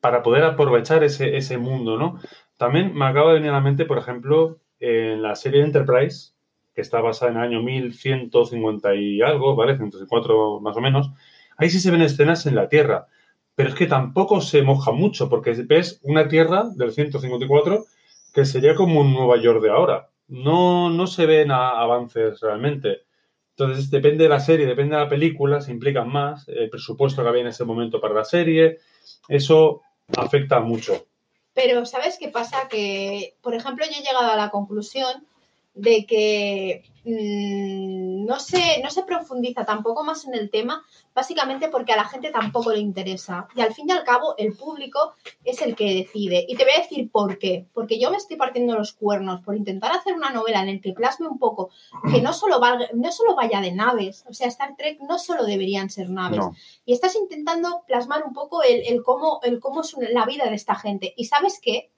para 0.00 0.22
poder 0.22 0.44
aprovechar 0.44 1.02
ese, 1.02 1.36
ese 1.36 1.56
mundo, 1.58 1.96
¿no? 1.96 2.20
También 2.58 2.94
me 2.94 3.06
acaba 3.06 3.28
de 3.28 3.34
venir 3.36 3.50
a 3.50 3.54
la 3.54 3.60
mente, 3.60 3.86
por 3.86 3.98
ejemplo, 3.98 4.58
en 4.78 5.22
la 5.22 5.34
serie 5.34 5.62
Enterprise, 5.62 6.32
que 6.74 6.82
está 6.82 7.00
basada 7.00 7.30
en 7.30 7.38
el 7.38 7.44
año 7.44 7.62
1150 7.62 8.94
y 8.94 9.22
algo, 9.22 9.56
¿vale? 9.56 9.76
104 9.76 10.60
más 10.60 10.76
o 10.76 10.80
menos. 10.80 11.10
Ahí 11.56 11.70
sí 11.70 11.80
se 11.80 11.90
ven 11.90 12.02
escenas 12.02 12.46
en 12.46 12.54
la 12.54 12.68
Tierra, 12.68 13.06
pero 13.54 13.68
es 13.68 13.74
que 13.74 13.86
tampoco 13.86 14.40
se 14.40 14.62
moja 14.62 14.92
mucho, 14.92 15.28
porque 15.28 15.52
ves 15.66 16.00
una 16.02 16.28
Tierra 16.28 16.64
del 16.74 16.92
154 16.92 17.84
que 18.34 18.44
sería 18.44 18.74
como 18.74 19.00
un 19.00 19.12
Nueva 19.12 19.40
York 19.40 19.62
de 19.62 19.70
ahora. 19.70 20.08
No, 20.26 20.90
no 20.90 21.06
se 21.06 21.26
ven 21.26 21.50
avances 21.52 22.40
realmente. 22.40 23.02
Entonces, 23.56 23.88
depende 23.90 24.24
de 24.24 24.30
la 24.30 24.40
serie, 24.40 24.66
depende 24.66 24.96
de 24.96 25.02
la 25.02 25.08
película, 25.08 25.60
se 25.60 25.70
implican 25.70 26.08
más, 26.08 26.48
el 26.48 26.68
presupuesto 26.70 27.22
que 27.22 27.28
había 27.28 27.42
en 27.42 27.48
ese 27.48 27.64
momento 27.64 28.00
para 28.00 28.14
la 28.14 28.24
serie, 28.24 28.78
eso 29.28 29.82
afecta 30.16 30.58
mucho. 30.58 31.06
Pero 31.52 31.86
¿sabes 31.86 32.18
qué 32.18 32.28
pasa? 32.28 32.66
Que, 32.68 33.36
por 33.40 33.54
ejemplo, 33.54 33.84
yo 33.86 33.92
he 33.92 34.02
llegado 34.02 34.32
a 34.32 34.36
la 34.36 34.50
conclusión 34.50 35.24
de 35.76 36.06
que 36.06 36.84
mm, 37.04 38.24
no, 38.26 38.38
se, 38.38 38.80
no 38.82 38.90
se 38.90 39.02
profundiza 39.02 39.64
tampoco 39.64 40.04
más 40.04 40.24
en 40.24 40.34
el 40.34 40.48
tema, 40.50 40.84
básicamente 41.14 41.68
porque 41.68 41.92
a 41.92 41.96
la 41.96 42.04
gente 42.04 42.30
tampoco 42.30 42.72
le 42.72 42.78
interesa. 42.78 43.48
Y 43.56 43.60
al 43.60 43.74
fin 43.74 43.86
y 43.88 43.92
al 43.92 44.04
cabo, 44.04 44.34
el 44.38 44.52
público 44.56 45.14
es 45.44 45.60
el 45.62 45.74
que 45.74 45.94
decide. 45.94 46.44
Y 46.48 46.56
te 46.56 46.64
voy 46.64 46.74
a 46.76 46.82
decir 46.82 47.10
por 47.10 47.38
qué. 47.38 47.66
Porque 47.74 47.98
yo 47.98 48.10
me 48.10 48.16
estoy 48.18 48.36
partiendo 48.36 48.74
los 48.76 48.92
cuernos 48.92 49.40
por 49.42 49.56
intentar 49.56 49.90
hacer 49.92 50.14
una 50.14 50.30
novela 50.30 50.60
en 50.62 50.74
la 50.76 50.80
que 50.80 50.92
plasme 50.92 51.26
un 51.26 51.38
poco 51.38 51.70
que 52.12 52.20
no 52.22 52.32
solo, 52.32 52.60
valga- 52.60 52.90
no 52.94 53.10
solo 53.10 53.34
vaya 53.34 53.60
de 53.60 53.72
naves. 53.72 54.24
O 54.28 54.32
sea, 54.32 54.46
Star 54.48 54.76
Trek 54.76 55.00
no 55.00 55.18
solo 55.18 55.44
deberían 55.44 55.90
ser 55.90 56.08
naves 56.08 56.38
No. 56.38 56.52
y 56.86 56.92
estás 56.92 57.16
intentando 57.16 57.82
plasmar 57.86 58.22
un 58.24 58.32
poco 58.32 58.62
el, 58.62 58.82
el 58.86 59.02
cómo, 59.02 59.40
el 59.42 59.58
cómo 59.58 59.80
es 59.80 59.94
la 60.12 60.24
vida 60.24 60.44
de 60.48 60.54
esta 60.54 60.76
gente. 60.76 61.12
¿Y 61.16 61.24
sabes 61.24 61.58
qué? 61.60 61.90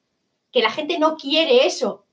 Que 0.51 0.63
la 0.63 0.71
gente 0.71 0.99
no 0.99 1.17
quiere 1.17 1.67
eso. 1.67 2.06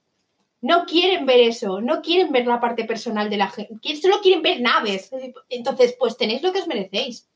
No 0.63 0.85
quieren 0.85 1.25
ver 1.25 1.41
eso, 1.41 1.81
no 1.81 2.01
quieren 2.01 2.31
ver 2.31 2.47
la 2.47 2.61
parte 2.61 2.85
personal 2.85 3.29
de 3.29 3.35
la 3.35 3.49
gente, 3.49 3.95
solo 3.97 4.21
quieren 4.21 4.41
ver 4.41 4.61
naves. 4.61 5.11
Entonces, 5.49 5.95
pues 5.99 6.17
tenéis 6.17 6.41
lo 6.41 6.53
que 6.53 6.59
os 6.59 6.67
merecéis. 6.67 7.29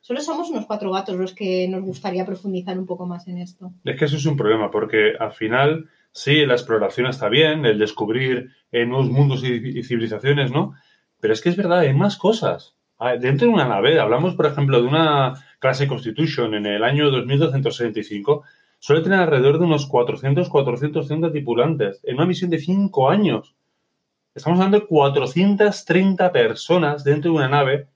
Solo 0.00 0.20
somos 0.20 0.50
unos 0.50 0.66
cuatro 0.66 0.90
gatos 0.90 1.16
los 1.16 1.34
que 1.34 1.68
nos 1.68 1.82
gustaría 1.82 2.26
profundizar 2.26 2.76
un 2.76 2.84
poco 2.84 3.06
más 3.06 3.28
en 3.28 3.38
esto. 3.38 3.72
Es 3.84 3.96
que 3.96 4.04
eso 4.06 4.16
es 4.16 4.26
un 4.26 4.36
problema, 4.36 4.72
porque 4.72 5.12
al 5.18 5.32
final, 5.32 5.88
sí, 6.10 6.44
la 6.44 6.54
exploración 6.54 7.06
está 7.06 7.28
bien, 7.28 7.64
el 7.64 7.78
descubrir 7.78 8.50
eh, 8.72 8.84
nuevos 8.84 9.08
mundos 9.08 9.44
y, 9.44 9.78
y 9.78 9.82
civilizaciones, 9.84 10.50
¿no? 10.50 10.74
Pero 11.20 11.32
es 11.32 11.40
que 11.40 11.50
es 11.50 11.56
verdad, 11.56 11.78
hay 11.78 11.94
más 11.94 12.16
cosas. 12.16 12.74
Ah, 12.98 13.16
Dentro 13.16 13.46
de 13.46 13.54
una 13.54 13.68
nave, 13.68 14.00
hablamos, 14.00 14.34
por 14.34 14.46
ejemplo, 14.46 14.82
de 14.82 14.88
una 14.88 15.34
clase 15.60 15.86
Constitution 15.86 16.54
en 16.54 16.66
el 16.66 16.82
año 16.82 17.10
2265, 17.10 18.42
suele 18.84 19.00
tener 19.02 19.18
alrededor 19.18 19.58
de 19.58 19.64
unos 19.64 19.86
400, 19.86 20.46
430 20.50 21.30
tripulantes 21.30 22.00
en 22.02 22.16
una 22.16 22.26
misión 22.26 22.50
de 22.50 22.58
5 22.58 23.08
años. 23.08 23.54
Estamos 24.34 24.58
hablando 24.58 24.80
de 24.80 24.86
430 24.86 26.30
personas 26.32 27.02
dentro 27.02 27.30
de 27.30 27.36
una 27.38 27.48
nave 27.48 27.88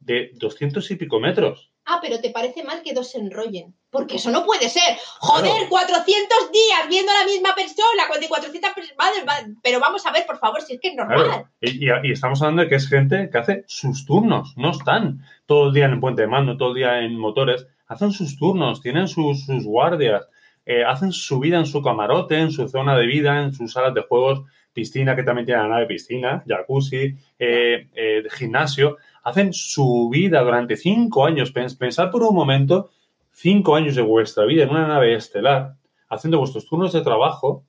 de 0.00 0.30
200 0.32 0.90
y 0.90 0.96
pico 0.96 1.20
metros. 1.20 1.70
Ah, 1.84 1.98
pero 2.00 2.18
¿te 2.18 2.30
parece 2.30 2.64
mal 2.64 2.80
que 2.82 2.94
dos 2.94 3.10
se 3.10 3.18
enrollen? 3.18 3.74
Porque 3.90 4.16
eso 4.16 4.30
no 4.30 4.46
puede 4.46 4.70
ser. 4.70 4.96
Joder, 5.18 5.50
Claro. 5.52 5.68
400 5.68 6.50
días 6.50 6.88
viendo 6.88 7.12
a 7.12 7.18
la 7.20 7.26
misma 7.26 7.54
persona, 7.54 8.08
con 8.10 8.18
de 8.18 8.28
400 8.28 8.70
personas. 8.72 9.54
Pero 9.62 9.80
vamos 9.80 10.06
a 10.06 10.12
ver, 10.12 10.24
por 10.24 10.38
favor, 10.38 10.62
si 10.62 10.74
es 10.74 10.80
que 10.80 10.88
es 10.88 10.94
normal. 10.94 11.24
Claro. 11.24 11.48
Y, 11.60 11.84
y- 11.84 12.08
y 12.08 12.12
estamos 12.12 12.40
hablando 12.40 12.62
de 12.62 12.68
que 12.70 12.76
es 12.76 12.88
gente 12.88 13.28
que 13.30 13.36
hace 13.38 13.64
sus 13.66 14.06
turnos, 14.06 14.54
no 14.56 14.70
están 14.70 15.20
todo 15.44 15.66
el 15.68 15.74
día 15.74 15.84
en 15.84 15.92
el 15.92 16.00
puente 16.00 16.22
de 16.22 16.28
mando, 16.28 16.56
todo 16.56 16.70
el 16.70 16.76
día 16.76 17.00
en 17.00 17.18
motores, 17.18 17.66
hacen 17.92 18.12
sus 18.12 18.36
turnos, 18.36 18.80
tienen 18.80 19.06
sus, 19.08 19.46
sus 19.46 19.64
guardias, 19.64 20.28
eh, 20.66 20.84
hacen 20.84 21.12
su 21.12 21.38
vida 21.40 21.58
en 21.58 21.66
su 21.66 21.82
camarote, 21.82 22.38
en 22.38 22.50
su 22.50 22.68
zona 22.68 22.96
de 22.96 23.06
vida, 23.06 23.42
en 23.42 23.52
sus 23.52 23.72
salas 23.72 23.94
de 23.94 24.02
juegos, 24.02 24.42
piscina, 24.72 25.14
que 25.14 25.22
también 25.22 25.46
tiene 25.46 25.62
la 25.62 25.68
nave 25.68 25.86
piscina, 25.86 26.42
jacuzzi, 26.46 27.16
eh, 27.38 27.88
eh, 27.94 28.22
gimnasio, 28.30 28.96
hacen 29.22 29.52
su 29.52 30.08
vida 30.10 30.42
durante 30.42 30.76
cinco 30.76 31.26
años. 31.26 31.52
Pens- 31.54 31.76
Pensad 31.76 32.10
por 32.10 32.22
un 32.22 32.34
momento, 32.34 32.90
cinco 33.32 33.76
años 33.76 33.94
de 33.96 34.02
vuestra 34.02 34.44
vida 34.44 34.62
en 34.64 34.70
una 34.70 34.86
nave 34.86 35.14
estelar, 35.14 35.74
haciendo 36.08 36.38
vuestros 36.38 36.66
turnos 36.66 36.92
de 36.92 37.02
trabajo, 37.02 37.64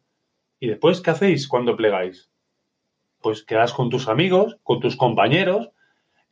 y 0.60 0.68
después, 0.68 1.02
¿qué 1.02 1.12
hacéis 1.12 1.48
cuando 1.48 1.76
plegáis? 1.76 2.30
pues 3.22 3.42
quedas 3.44 3.72
con 3.72 3.90
tus 3.90 4.10
amigos, 4.10 4.58
con 4.64 4.82
tus 4.82 4.98
compañeros, 4.98 5.70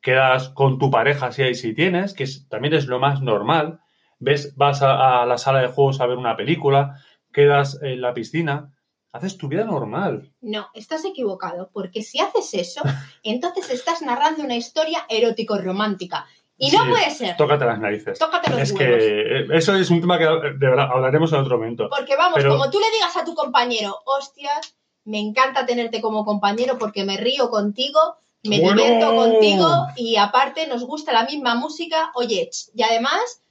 quedas 0.01 0.49
con 0.49 0.79
tu 0.79 0.89
pareja 0.91 1.31
si 1.31 1.43
hay 1.43 1.55
si 1.55 1.73
tienes, 1.73 2.13
que 2.13 2.23
es- 2.23 2.47
también 2.49 2.73
es 2.73 2.85
lo 2.87 2.99
más 2.99 3.21
normal. 3.21 3.79
Ves, 4.19 4.55
vas 4.55 4.81
a, 4.81 5.21
a 5.21 5.25
la 5.25 5.37
sala 5.37 5.61
de 5.61 5.67
juegos 5.67 5.99
a 6.01 6.05
ver 6.07 6.17
una 6.17 6.35
película, 6.35 6.95
quedas 7.31 7.79
en 7.81 8.01
la 8.01 8.13
piscina, 8.13 8.71
haces 9.13 9.37
tu 9.37 9.47
vida 9.47 9.63
normal. 9.65 10.31
No, 10.41 10.67
estás 10.73 11.03
equivocado, 11.05 11.69
porque 11.73 12.01
si 12.03 12.19
haces 12.19 12.53
eso, 12.53 12.81
entonces 13.23 13.69
estás 13.71 14.01
narrando 14.01 14.43
una 14.43 14.55
historia 14.55 15.05
erótico-romántica. 15.09 16.25
Y 16.57 16.69
no 16.71 16.83
Sí, 16.83 16.89
puede 16.91 17.09
ser. 17.09 17.37
Tócate 17.37 17.65
las 17.65 17.79
narices. 17.79 18.19
Tócate 18.19 18.51
los 18.51 18.59
Es 18.59 18.71
huevos. 18.71 18.97
que 18.99 19.39
eh, 19.39 19.47
eso 19.53 19.73
es 19.75 19.89
un 19.89 19.99
tema 19.99 20.19
que 20.19 20.25
de 20.25 20.67
verdad 20.67 20.89
hablaremos 20.93 21.33
en 21.33 21.39
otro 21.39 21.57
momento. 21.57 21.89
Porque 21.89 22.15
vamos, 22.15 22.35
Pero- 22.35 22.51
como 22.51 22.69
tú 22.69 22.79
le 22.79 22.91
digas 22.91 23.17
a 23.17 23.23
tu 23.25 23.33
compañero, 23.33 23.97
hostias, 24.05 24.75
me 25.03 25.19
encanta 25.19 25.65
tenerte 25.65 26.01
como 26.01 26.23
compañero 26.23 26.77
porque 26.77 27.03
me 27.03 27.17
río 27.17 27.49
contigo, 27.49 27.99
me 28.43 28.59
Bueno. 28.59 28.81
divierto 28.81 29.15
contigo 29.15 29.69
y 29.95 30.15
aparte 30.15 30.67
nos 30.67 30.83
gusta 30.85 31.13
la 31.13 31.25
misma 31.25 31.55
música. 31.55 32.11
Oye, 32.15 32.49
y 32.75 32.83
además 32.83 33.41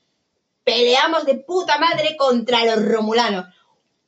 peleamos 0.65 1.25
de 1.27 1.35
puta 1.37 1.79
madre 1.79 2.17
contra 2.17 2.65
los 2.65 2.85
romulanos. 2.85 3.47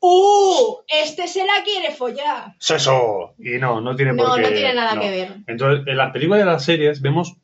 ¡Uh! 0.00 0.78
Este 0.88 1.28
se 1.28 1.44
la 1.46 1.62
quiere 1.64 1.94
follar. 1.94 2.54
¡Seso! 2.58 3.34
Y 3.38 3.58
no, 3.58 3.80
no 3.80 3.94
tiene 3.94 4.14
por 4.14 4.28
No, 4.28 4.34
qué. 4.34 4.42
no 4.42 4.48
tiene 4.48 4.74
nada 4.74 4.94
no. 4.96 5.00
que 5.00 5.10
ver. 5.10 5.36
Entonces, 5.46 5.86
en 5.86 5.96
las 5.96 6.12
películas 6.12 6.42
y 6.42 6.46
las 6.46 6.64
series 6.64 7.00
vemos, 7.00 7.34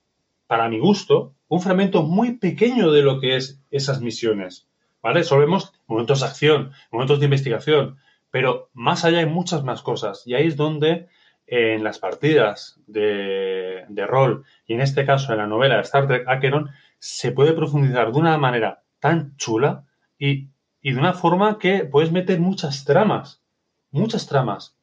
para 0.49 0.69
mi 0.69 0.79
gusto, 0.81 1.35
un 1.47 1.61
fragmento 1.61 2.03
muy 2.03 2.33
pequeño 2.39 2.91
de 2.91 3.03
lo 3.03 3.21
que 3.21 3.37
es 3.37 3.61
esas 3.71 4.01
misiones. 4.01 4.67
¿Vale? 5.01 5.23
Solo 5.23 5.43
vemos 5.43 5.73
momentos 5.87 6.21
de 6.21 6.27
acción, 6.27 6.73
momentos 6.91 7.21
de 7.21 7.27
investigación, 7.27 7.99
pero 8.33 8.69
más 8.73 9.05
allá 9.05 9.19
hay 9.21 9.27
muchas 9.27 9.63
más 9.63 9.81
cosas. 9.83 10.25
Y 10.27 10.35
ahí 10.35 10.49
es 10.49 10.57
donde 10.57 11.07
en 11.49 11.83
las 11.83 11.99
partidas 11.99 12.79
de, 12.87 13.85
rol, 14.07 14.45
y 14.67 14.75
en 14.75 14.83
este 14.83 15.05
caso 15.07 15.33
en 15.33 15.39
la 15.39 15.47
novela 15.47 15.77
de 15.77 15.83
Star 15.83 16.07
Trek 16.07 16.29
Acheron, 16.29 16.71
se 16.99 17.33
puede 17.33 17.55
profundizar 17.55 18.13
de 18.13 18.19
una 18.19 18.37
manera 18.39 18.83
tan 19.01 19.37
chula 19.37 19.85
y, 20.19 20.49
de 20.83 20.97
una 20.99 21.13
forma 21.13 21.59
que 21.59 21.85
puedes 21.85 22.13
meter 22.13 22.41
muchas 22.41 22.85
tramas, 22.85 23.43
muchas 23.91 24.27
tramas. 24.27 24.77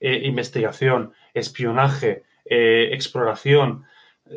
Eh, 0.00 0.22
investigación, 0.24 1.12
espionaje, 1.34 2.24
eh, 2.44 2.88
exploración, 2.92 3.84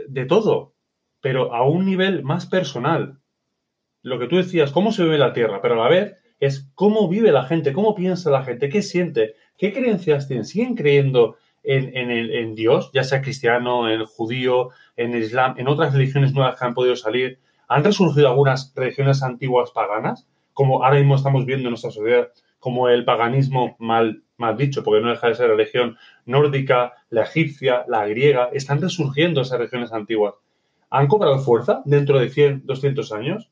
de 0.08 0.26
todo, 0.26 0.74
pero 1.22 1.54
a 1.54 1.68
un 1.68 1.86
nivel 1.86 2.24
más 2.24 2.46
personal. 2.46 3.18
Lo 4.02 4.20
que 4.20 4.28
tú 4.28 4.38
decías, 4.38 4.72
cómo 4.72 4.92
se 4.92 5.04
vive 5.04 5.18
la 5.18 5.34
Tierra, 5.34 5.62
pero 5.62 5.76
a 5.76 5.84
la 5.84 5.90
vez 5.90 6.18
es 6.40 6.68
cómo 6.76 7.08
vive 7.08 7.32
la 7.32 7.46
gente, 7.46 7.74
cómo 7.74 7.96
piensa 7.96 8.30
la 8.30 8.44
gente, 8.44 8.70
qué 8.70 8.82
siente, 8.82 9.36
qué 9.58 9.74
creencias 9.74 10.28
tienen, 10.28 10.46
siguen 10.46 10.76
creyendo 10.76 11.38
en, 11.66 12.10
en 12.12 12.56
Dios, 12.56 12.92
ya 12.94 13.04
sea 13.04 13.22
cristiano, 13.22 13.90
en 13.90 14.06
judío, 14.06 14.70
en 14.96 15.16
Islam, 15.16 15.56
en 15.58 15.68
otras 15.68 15.94
religiones 15.94 16.34
nuevas 16.34 16.58
que 16.58 16.66
han 16.66 16.74
podido 16.74 16.96
salir. 16.96 17.40
Han 17.68 17.84
resurgido 17.84 18.28
algunas 18.28 18.74
religiones 18.76 19.24
antiguas 19.24 19.72
paganas, 19.72 20.28
como 20.54 20.84
ahora 20.84 20.98
mismo 20.98 21.16
estamos 21.16 21.46
viendo 21.46 21.68
en 21.68 21.72
nuestra 21.72 21.92
sociedad, 21.92 22.30
como 22.60 22.90
el 22.90 23.06
paganismo 23.06 23.76
mal, 23.80 24.24
mal 24.38 24.58
dicho, 24.58 24.84
porque 24.84 25.02
no 25.02 25.10
deja 25.10 25.28
de 25.28 25.36
ser 25.36 25.50
religión 25.50 25.98
nórdica, 26.26 26.94
la 27.10 27.24
egipcia, 27.24 27.86
la 27.88 28.08
griega, 28.08 28.50
están 28.54 28.82
resurgiendo 28.82 29.42
esas 29.42 29.60
religiones 29.60 29.92
antiguas. 29.92 30.36
¿Han 30.90 31.08
cobrado 31.08 31.40
fuerza 31.40 31.82
dentro 31.86 32.20
de 32.20 32.30
100, 32.30 32.66
200 32.66 33.12
años? 33.12 33.52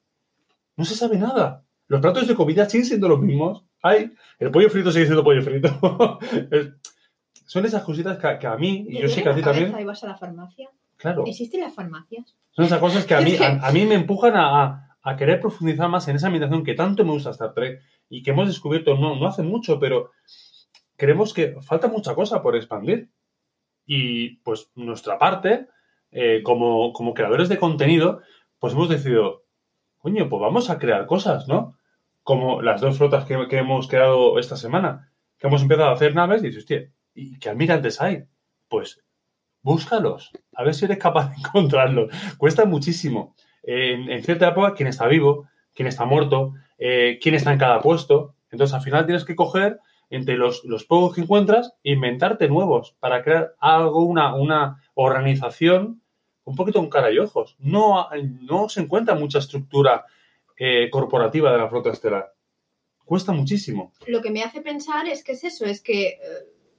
No 0.78 0.86
se 0.86 0.96
sabe 0.96 1.18
nada. 1.18 1.64
Los 1.88 2.02
platos 2.02 2.28
de 2.28 2.36
comida 2.36 2.68
siguen 2.70 2.86
siendo 2.86 3.10
los 3.10 3.20
mismos. 3.20 3.66
Hay, 3.82 4.12
el 4.40 4.50
pollo 4.50 4.70
frito 4.70 4.92
sigue 4.92 5.06
siendo 5.06 5.24
pollo 5.24 5.42
frito. 5.42 5.70
Son 7.54 7.66
esas 7.66 7.84
cositas 7.84 8.18
que, 8.18 8.40
que 8.40 8.48
a 8.48 8.58
mí, 8.58 8.86
y 8.90 8.96
¿Te 8.96 9.02
yo 9.04 9.08
sé 9.10 9.22
que 9.24 9.30
a 9.30 9.36
ti 9.36 9.42
también, 9.42 9.76
y 9.80 9.84
vas 9.84 10.04
a 10.04 10.08
la 10.08 10.18
farmacia? 10.18 10.70
claro, 10.98 11.24
¿Existen 11.28 11.62
las 11.62 11.74
farmacias? 11.76 12.36
son 12.52 12.66
esas 12.66 12.80
cosas 12.80 13.06
que 13.06 13.14
a 13.16 13.22
mí, 13.22 13.36
a, 13.36 13.68
a 13.68 13.72
mí 13.72 13.86
me 13.86 13.96
empujan 13.96 14.36
a, 14.36 14.46
a- 14.64 14.98
a 15.04 15.16
querer 15.18 15.40
profundizar 15.42 15.90
más 15.90 16.08
en 16.08 16.16
esa 16.16 16.28
ambientación 16.28 16.64
que 16.64 16.74
tanto 16.76 17.04
me 17.06 17.12
gusta 17.12 17.32
Star 17.32 17.54
Trek 17.54 17.82
y 18.10 18.24
que 18.24 18.32
hemos 18.32 18.48
descubierto 18.48 18.96
no, 18.98 19.16
no 19.18 19.28
hace 19.28 19.44
mucho, 19.44 19.78
pero 19.80 20.12
creemos 20.96 21.34
que 21.34 21.56
falta 21.62 21.88
mucha 21.90 22.16
cosa 22.16 22.42
por 22.42 22.56
expandir. 22.56 23.10
Y 23.86 24.38
pues 24.46 24.72
nuestra 24.76 25.18
parte, 25.20 25.68
eh, 26.12 26.42
como, 26.44 26.94
como 26.94 27.14
creadores 27.14 27.50
de 27.50 27.60
contenido, 27.60 28.22
pues 28.60 28.74
hemos 28.74 28.88
decidido, 28.88 29.44
coño, 30.00 30.30
pues 30.30 30.40
vamos 30.42 30.70
a 30.70 30.80
crear 30.80 31.06
cosas, 31.06 31.48
¿no? 31.50 31.78
Como 32.24 32.62
las 32.62 32.80
dos 32.80 32.98
flotas 32.98 33.26
que, 33.26 33.48
que 33.50 33.58
hemos 33.58 33.88
creado 33.90 34.40
esta 34.40 34.56
semana, 34.56 35.12
que 35.38 35.48
hemos 35.48 35.62
empezado 35.64 35.90
a 35.90 35.94
hacer 35.94 36.16
naves 36.16 36.42
y 36.44 36.48
dices, 36.48 36.64
hostia, 36.64 36.90
¿y 37.14 37.38
qué 37.40 37.50
almirantes 37.50 38.02
hay? 38.02 38.24
Pues 38.68 39.02
búscalos, 39.62 40.32
a 40.56 40.64
ver 40.64 40.76
si 40.76 40.86
eres 40.86 40.98
capaz 40.98 41.30
de 41.30 41.36
encontrarlos. 41.40 42.14
Cuesta 42.38 42.66
muchísimo. 42.66 43.36
En, 43.64 44.22
cierta 44.24 44.50
época, 44.50 44.74
quién 44.74 44.90
está 44.90 45.08
vivo, 45.08 45.48
quién 45.74 45.88
está 45.88 46.06
muerto, 46.06 46.54
eh, 46.78 47.18
quién 47.22 47.36
está 47.36 47.54
en 47.54 47.60
cada 47.60 47.82
puesto. 47.82 48.36
Entonces, 48.52 48.74
al 48.74 48.82
final 48.82 49.06
tienes 49.06 49.24
que 49.24 49.36
coger 49.36 49.80
entre 50.10 50.36
los, 50.36 50.64
los 50.66 50.84
pocos 50.84 51.16
que 51.16 51.22
encuentras 51.22 51.74
e 51.84 51.94
inventarte 51.94 52.48
nuevos 52.48 52.96
para 53.00 53.24
crear 53.24 53.56
algo, 53.60 54.04
una, 54.04 54.36
una 54.36 54.84
organización 54.94 56.02
un 56.44 56.56
poquito 56.56 56.80
con 56.80 56.90
cara 56.90 57.12
y 57.12 57.18
ojos. 57.18 57.56
No, 57.60 58.10
no 58.42 58.70
se 58.70 58.82
encuentra 58.82 59.16
mucha 59.16 59.40
estructura 59.40 60.06
eh, 60.58 60.90
corporativa 60.92 61.52
de 61.52 61.58
la 61.58 61.70
flota 61.70 61.92
estelar. 61.92 62.34
Cuesta 63.06 63.32
muchísimo. 63.32 63.92
Lo 64.08 64.22
que 64.22 64.32
me 64.32 64.44
hace 64.44 64.62
pensar 64.62 65.08
es 65.08 65.24
que 65.24 65.34
es 65.34 65.44
eso, 65.44 65.66
es 65.66 65.82
que, 65.82 66.08
eh, 66.08 66.18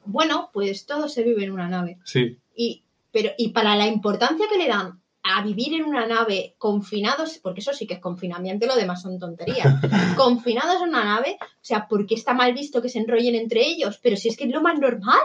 bueno, 0.05 0.51
pues 0.53 0.87
todo 0.87 1.09
se 1.09 1.23
vive 1.23 1.45
en 1.45 1.53
una 1.53 1.69
nave. 1.69 1.99
Sí. 2.05 2.39
Y, 2.55 2.85
pero, 3.11 3.31
y 3.37 3.51
para 3.51 3.77
la 3.77 3.87
importancia 3.87 4.47
que 4.51 4.59
le 4.59 4.69
dan 4.69 5.01
a 5.23 5.43
vivir 5.43 5.73
en 5.75 5.85
una 5.85 6.07
nave 6.07 6.55
confinados, 6.59 7.39
porque 7.43 7.61
eso 7.61 7.73
sí 7.73 7.87
que 7.87 7.95
es 7.95 8.01
confinamiento, 8.01 8.67
lo 8.67 8.77
demás 8.77 9.01
son 9.01 9.19
tonterías, 9.19 9.75
confinados 10.17 10.83
en 10.83 10.91
una 10.91 11.05
nave, 11.05 11.39
o 11.41 11.65
sea, 11.65 11.89
¿por 11.89 12.07
qué 12.07 12.15
está 12.15 12.35
mal 12.35 12.53
visto 12.53 12.83
que 12.83 12.91
se 12.91 12.99
enrollen 12.99 13.35
entre 13.35 13.63
ellos? 13.63 13.99
Pero 14.03 14.17
si 14.17 14.29
es 14.29 14.37
que 14.37 14.45
es 14.45 14.51
lo 14.51 14.61
más 14.61 14.79
normal. 14.79 15.21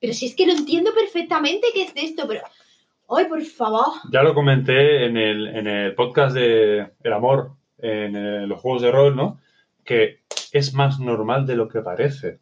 Pero 0.00 0.12
si 0.12 0.26
es 0.26 0.34
que 0.34 0.46
lo 0.46 0.52
entiendo 0.52 0.92
perfectamente 0.92 1.68
que 1.72 1.82
es 1.82 1.94
de 1.94 2.02
esto, 2.02 2.26
pero... 2.28 2.42
¡Ay, 3.08 3.26
por 3.26 3.42
favor! 3.44 3.86
Ya 4.10 4.22
lo 4.22 4.34
comenté 4.34 5.06
en 5.06 5.16
el, 5.16 5.46
en 5.46 5.68
el 5.68 5.94
podcast 5.94 6.34
de 6.34 6.92
El 7.02 7.12
Amor, 7.12 7.52
en 7.78 8.16
eh, 8.16 8.46
los 8.48 8.60
juegos 8.60 8.82
de 8.82 8.90
rol, 8.90 9.14
¿no? 9.14 9.38
Que 9.84 10.22
es 10.50 10.74
más 10.74 10.98
normal 10.98 11.46
de 11.46 11.54
lo 11.54 11.68
que 11.68 11.80
parece. 11.80 12.40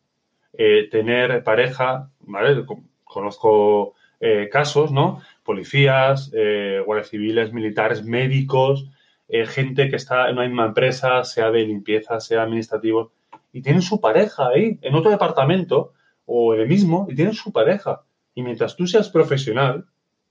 Eh, 0.57 0.89
tener 0.91 1.43
pareja, 1.45 2.11
¿vale? 2.21 2.65
Co- 2.65 2.83
Conozco 3.05 3.95
eh, 4.21 4.49
casos, 4.51 4.91
¿no? 4.93 5.21
Policías, 5.45 6.31
eh, 6.35 6.83
guardias 6.85 7.09
civiles, 7.11 7.53
militares, 7.53 8.05
médicos, 8.05 8.89
eh, 9.29 9.47
gente 9.47 9.89
que 9.89 9.97
está 9.97 10.29
en 10.29 10.35
una 10.39 10.47
misma 10.47 10.67
empresa, 10.67 11.23
sea 11.25 11.51
de 11.51 11.65
limpieza, 11.65 12.21
sea 12.21 12.43
administrativo, 12.43 13.13
y 13.53 13.63
tienen 13.63 13.83
su 13.83 14.01
pareja 14.01 14.49
ahí, 14.49 14.79
en 14.83 14.95
otro 14.95 15.11
departamento 15.11 15.93
o 16.27 16.55
en 16.55 16.61
el 16.63 16.69
mismo, 16.69 17.07
y 17.09 17.15
tienen 17.15 17.35
su 17.35 17.53
pareja. 17.53 18.03
Y 18.35 18.43
mientras 18.43 18.75
tú 18.77 18.87
seas 18.87 19.09
profesional, 19.11 19.85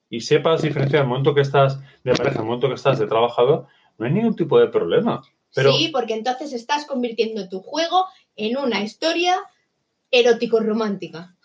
y 0.09 0.21
sepas 0.21 0.61
diferenciar 0.61 1.03
el 1.03 1.07
momento 1.07 1.33
que 1.33 1.41
estás 1.41 1.79
de 2.03 2.13
pareja, 2.13 2.39
el 2.39 2.45
momento 2.45 2.67
que 2.67 2.75
estás 2.75 2.99
de 2.99 3.07
trabajador, 3.07 3.65
no 3.97 4.05
hay 4.05 4.11
ningún 4.11 4.35
tipo 4.35 4.59
de 4.59 4.67
problema. 4.67 5.21
Sí, 5.51 5.89
porque 5.91 6.13
entonces 6.15 6.51
estás 6.53 6.85
convirtiendo 6.85 7.47
tu 7.49 7.61
juego 7.61 8.05
en 8.35 8.57
una 8.57 8.83
historia 8.83 9.35
erótico-romántica. 10.13 11.35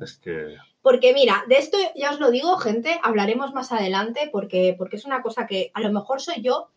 es 0.00 0.18
que 0.18 0.56
Porque 0.82 1.12
mira, 1.12 1.44
de 1.48 1.56
esto 1.56 1.78
ya 1.96 2.12
os 2.12 2.20
lo 2.20 2.30
digo, 2.30 2.56
gente, 2.58 3.00
hablaremos 3.02 3.52
más 3.52 3.72
adelante 3.72 4.28
porque, 4.30 4.74
porque 4.76 4.96
es 4.96 5.04
una 5.04 5.22
cosa 5.22 5.46
que 5.46 5.72
a 5.74 5.80
lo 5.80 5.90
mejor 5.90 6.20
soy 6.20 6.42
yo 6.42 6.68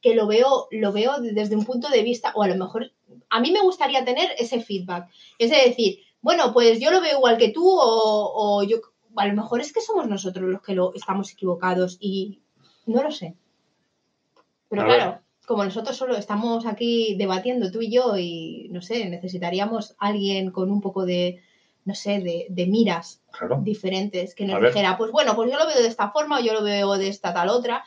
que 0.00 0.14
lo 0.14 0.26
veo, 0.26 0.68
lo 0.70 0.92
veo 0.92 1.20
desde 1.20 1.56
un 1.56 1.64
punto 1.64 1.88
de 1.88 2.02
vista, 2.02 2.32
o 2.34 2.42
a 2.42 2.48
lo 2.48 2.56
mejor 2.56 2.90
a 3.30 3.40
mí 3.40 3.52
me 3.52 3.62
gustaría 3.62 4.04
tener 4.04 4.30
ese 4.36 4.60
feedback. 4.60 5.08
Es 5.38 5.50
decir, 5.50 6.00
bueno, 6.20 6.52
pues 6.52 6.80
yo 6.80 6.90
lo 6.90 7.00
veo 7.00 7.18
igual 7.18 7.38
que 7.38 7.50
tú, 7.50 7.64
o, 7.64 8.32
o 8.34 8.62
yo 8.64 8.78
a 9.16 9.26
lo 9.28 9.34
mejor 9.34 9.60
es 9.60 9.72
que 9.72 9.80
somos 9.80 10.08
nosotros 10.08 10.48
los 10.48 10.60
que 10.60 10.74
lo 10.74 10.92
estamos 10.94 11.30
equivocados 11.32 11.98
y 12.00 12.40
no 12.86 13.02
lo 13.02 13.10
sé. 13.12 13.36
Pero 14.68 14.82
A 14.82 14.84
claro, 14.86 15.10
ver. 15.12 15.20
Como 15.46 15.64
nosotros 15.64 15.96
solo 15.96 16.16
estamos 16.16 16.66
aquí 16.66 17.14
debatiendo 17.18 17.70
tú 17.70 17.80
y 17.82 17.90
yo, 17.92 18.16
y 18.16 18.68
no 18.70 18.80
sé, 18.82 19.08
necesitaríamos 19.08 19.94
alguien 19.98 20.50
con 20.50 20.70
un 20.70 20.80
poco 20.80 21.04
de, 21.04 21.40
no 21.84 21.94
sé, 21.94 22.20
de, 22.20 22.46
de 22.48 22.66
miras 22.66 23.20
claro. 23.36 23.58
diferentes 23.62 24.34
que 24.34 24.44
A 24.44 24.48
nos 24.48 24.60
ver. 24.60 24.72
dijera, 24.72 24.96
pues 24.96 25.10
bueno, 25.10 25.34
pues 25.34 25.50
yo 25.50 25.58
lo 25.58 25.66
veo 25.66 25.80
de 25.82 25.88
esta 25.88 26.10
forma 26.10 26.38
o 26.38 26.42
yo 26.42 26.52
lo 26.52 26.62
veo 26.62 26.96
de 26.96 27.08
esta 27.08 27.34
tal 27.34 27.48
otra. 27.48 27.82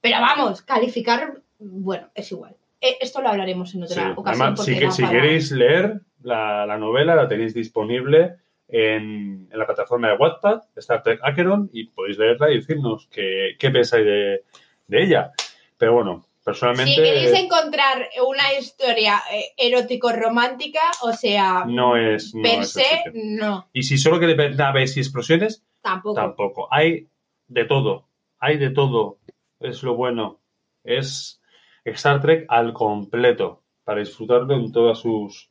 Pero 0.00 0.18
vamos, 0.20 0.62
calificar, 0.62 1.40
bueno, 1.58 2.08
es 2.14 2.30
igual. 2.32 2.54
Eh, 2.80 2.96
Esto 3.00 3.20
lo 3.20 3.28
hablaremos 3.28 3.74
en 3.74 3.86
Sí. 3.86 3.92
otra 3.92 4.12
ocasión. 4.16 4.42
Además, 4.42 4.60
porque 4.60 4.78
que- 4.80 4.90
si 4.90 5.02
para- 5.02 5.12
queréis 5.14 5.50
leer 5.52 6.00
la, 6.22 6.64
la 6.64 6.78
novela, 6.78 7.14
la 7.16 7.28
tenéis 7.28 7.52
disponible 7.52 8.36
en, 8.68 9.48
en 9.50 9.58
la 9.58 9.66
plataforma 9.66 10.08
de 10.08 10.16
Wattpad, 10.16 10.62
Star 10.76 11.02
Trek 11.02 11.20
Acheron, 11.22 11.68
y 11.72 11.84
podéis 11.88 12.16
leerla 12.18 12.50
y 12.50 12.56
decirnos 12.60 13.08
qué, 13.10 13.56
qué 13.58 13.70
pensáis 13.70 14.06
de, 14.06 14.44
de 14.86 15.02
ella. 15.02 15.32
Pero 15.76 15.94
bueno, 15.94 16.24
personalmente 16.44 16.94
Si 16.94 16.96
queréis 16.96 17.32
encontrar 17.32 18.08
una 18.26 18.54
historia 18.58 19.20
eh, 19.32 19.52
erótico-romántica, 19.56 20.80
o 21.02 21.12
sea, 21.12 21.64
no 21.66 21.96
es, 21.96 22.34
no 22.34 22.42
per 22.42 22.64
se, 22.64 23.02
no, 23.14 23.68
Y 23.72 23.82
si 23.82 23.98
solo 23.98 24.18
queréis 24.18 24.56
naves 24.56 24.96
y 24.96 25.00
explosiones, 25.00 25.64
tampoco. 25.82 26.14
Tampoco. 26.14 26.68
Hay 26.70 27.08
de 27.48 27.64
todo. 27.64 28.08
Hay 28.38 28.56
de 28.58 28.70
todo. 28.70 29.18
Es 29.58 29.82
lo 29.82 29.94
bueno. 29.94 30.40
Es 30.84 31.40
Star 31.84 32.20
Trek 32.20 32.46
al 32.48 32.72
completo. 32.72 33.62
Para 33.84 34.00
disfrutarlo 34.00 34.54
en 34.54 34.72
todas 34.72 34.98
sus. 34.98 35.49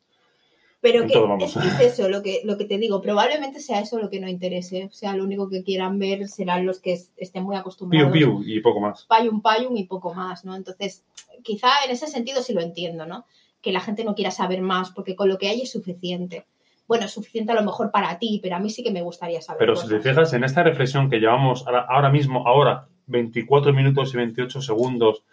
Pero 0.82 1.06
que 1.08 1.14
es, 1.44 1.80
eso 1.82 2.08
lo 2.08 2.22
que, 2.24 2.40
lo 2.46 2.58
que 2.58 2.64
te 2.66 2.78
digo. 2.78 3.02
Probablemente 3.02 3.60
sea 3.60 3.82
eso 3.82 4.00
lo 4.00 4.10
que 4.10 4.22
no 4.22 4.30
interese. 4.30 4.86
O 4.86 4.94
sea, 4.94 5.14
lo 5.16 5.26
único 5.26 5.50
que 5.50 5.62
quieran 5.64 6.00
ver 6.00 6.28
serán 6.30 6.66
los 6.66 6.80
que 6.80 6.94
es- 6.94 7.12
estén 7.18 7.44
muy 7.44 7.56
Piu 7.56 7.60
acostumbrados. 7.60 8.14
piu 8.14 8.42
y 8.46 8.62
poco 8.62 8.80
más. 8.80 9.06
payum 9.06 9.42
payum 9.42 9.76
y 9.76 9.84
poco 9.86 10.14
más, 10.14 10.46
¿no? 10.46 10.56
Entonces, 10.56 11.04
quizá 11.44 11.68
en 11.86 11.92
ese 11.92 12.08
sentido 12.08 12.42
sí 12.42 12.54
lo 12.54 12.62
entiendo, 12.62 13.06
¿no? 13.06 13.26
Que 13.62 13.74
la 13.74 13.82
gente 13.82 14.06
no 14.06 14.16
quiera 14.16 14.32
saber 14.32 14.62
más 14.62 14.92
porque 14.92 15.16
con 15.18 15.28
lo 15.28 15.38
que 15.38 15.50
hay 15.50 15.62
es 15.62 15.72
suficiente. 15.72 16.46
bueno, 16.88 17.06
es 17.06 17.12
suficiente 17.12 17.52
a 17.52 17.56
lo 17.56 17.62
mejor 17.64 17.92
para 17.92 18.18
ti, 18.18 18.40
pero 18.42 18.56
a 18.56 18.60
mí 18.60 18.72
sí 18.72 18.82
que 18.82 18.90
me 18.92 19.04
gustaría 19.04 19.42
saber. 19.42 19.60
Pero 19.60 19.76
si 19.76 19.88
te 19.88 20.00
fijas 20.00 20.34
en 20.34 20.44
esta 20.44 20.64
reflexión 20.64 21.08
que 21.08 21.20
llevamos 21.20 21.68
ahora, 21.68 21.86
ahora 21.88 22.10
mismo, 22.10 22.48
ahora, 22.48 22.88
24 23.06 23.74
minutos 23.74 24.12
y 24.14 24.18
28 24.18 24.60
segundos 24.62 25.24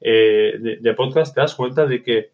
eh, 0.00 0.58
de, 0.60 0.76
de 0.76 0.94
podcast, 0.94 1.34
te 1.34 1.40
das 1.40 1.54
cuenta 1.54 1.86
de 1.86 2.02
que 2.02 2.32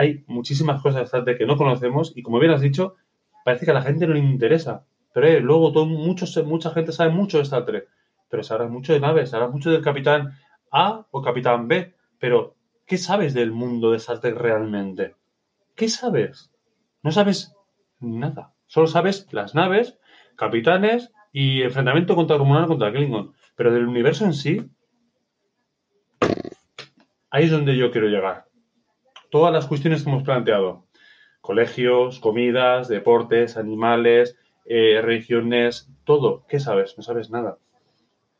hay 0.00 0.24
muchísimas 0.28 0.80
cosas 0.80 1.12
de 1.26 1.36
que 1.36 1.44
no 1.44 1.58
conocemos 1.58 2.14
y 2.16 2.22
como 2.22 2.38
bien 2.38 2.52
has 2.52 2.62
dicho, 2.62 2.96
parece 3.44 3.66
que 3.66 3.70
a 3.70 3.74
la 3.74 3.82
gente 3.82 4.06
no 4.06 4.14
le 4.14 4.20
interesa. 4.20 4.86
Pero 5.12 5.26
eh, 5.26 5.40
luego 5.40 5.84
muchos, 5.84 6.42
mucha 6.46 6.70
gente 6.70 6.92
sabe 6.92 7.10
mucho 7.10 7.36
de 7.36 7.42
Star 7.42 7.66
Trek, 7.66 7.86
pero 8.30 8.42
habla 8.48 8.68
mucho 8.68 8.94
de 8.94 9.00
naves, 9.00 9.34
habla 9.34 9.48
mucho 9.48 9.70
del 9.70 9.82
Capitán 9.82 10.38
A 10.72 11.06
o 11.10 11.20
Capitán 11.20 11.68
B, 11.68 11.92
pero 12.18 12.54
¿qué 12.86 12.96
sabes 12.96 13.34
del 13.34 13.52
mundo 13.52 13.90
de 13.90 13.98
Star 13.98 14.20
Trek 14.20 14.36
realmente? 14.36 15.16
¿Qué 15.76 15.90
sabes? 15.90 16.50
No 17.02 17.12
sabes 17.12 17.54
nada. 17.98 18.54
Solo 18.68 18.86
sabes 18.86 19.28
las 19.32 19.54
naves, 19.54 19.98
capitanes 20.34 21.12
y 21.30 21.60
enfrentamiento 21.60 22.16
contra 22.16 22.38
Romulano 22.38 22.68
contra 22.68 22.90
Klingon. 22.90 23.34
Pero 23.54 23.70
del 23.70 23.86
universo 23.86 24.24
en 24.24 24.32
sí, 24.32 24.62
ahí 27.30 27.44
es 27.44 27.50
donde 27.50 27.76
yo 27.76 27.90
quiero 27.90 28.06
llegar. 28.06 28.49
Todas 29.30 29.52
las 29.52 29.66
cuestiones 29.66 30.02
que 30.02 30.10
hemos 30.10 30.22
planteado. 30.22 30.84
Colegios, 31.40 32.20
comidas, 32.20 32.88
deportes, 32.88 33.56
animales, 33.56 34.36
eh, 34.66 35.00
religiones, 35.02 35.88
todo. 36.04 36.44
¿Qué 36.48 36.60
sabes? 36.60 36.96
No 36.96 37.02
sabes 37.02 37.30
nada. 37.30 37.58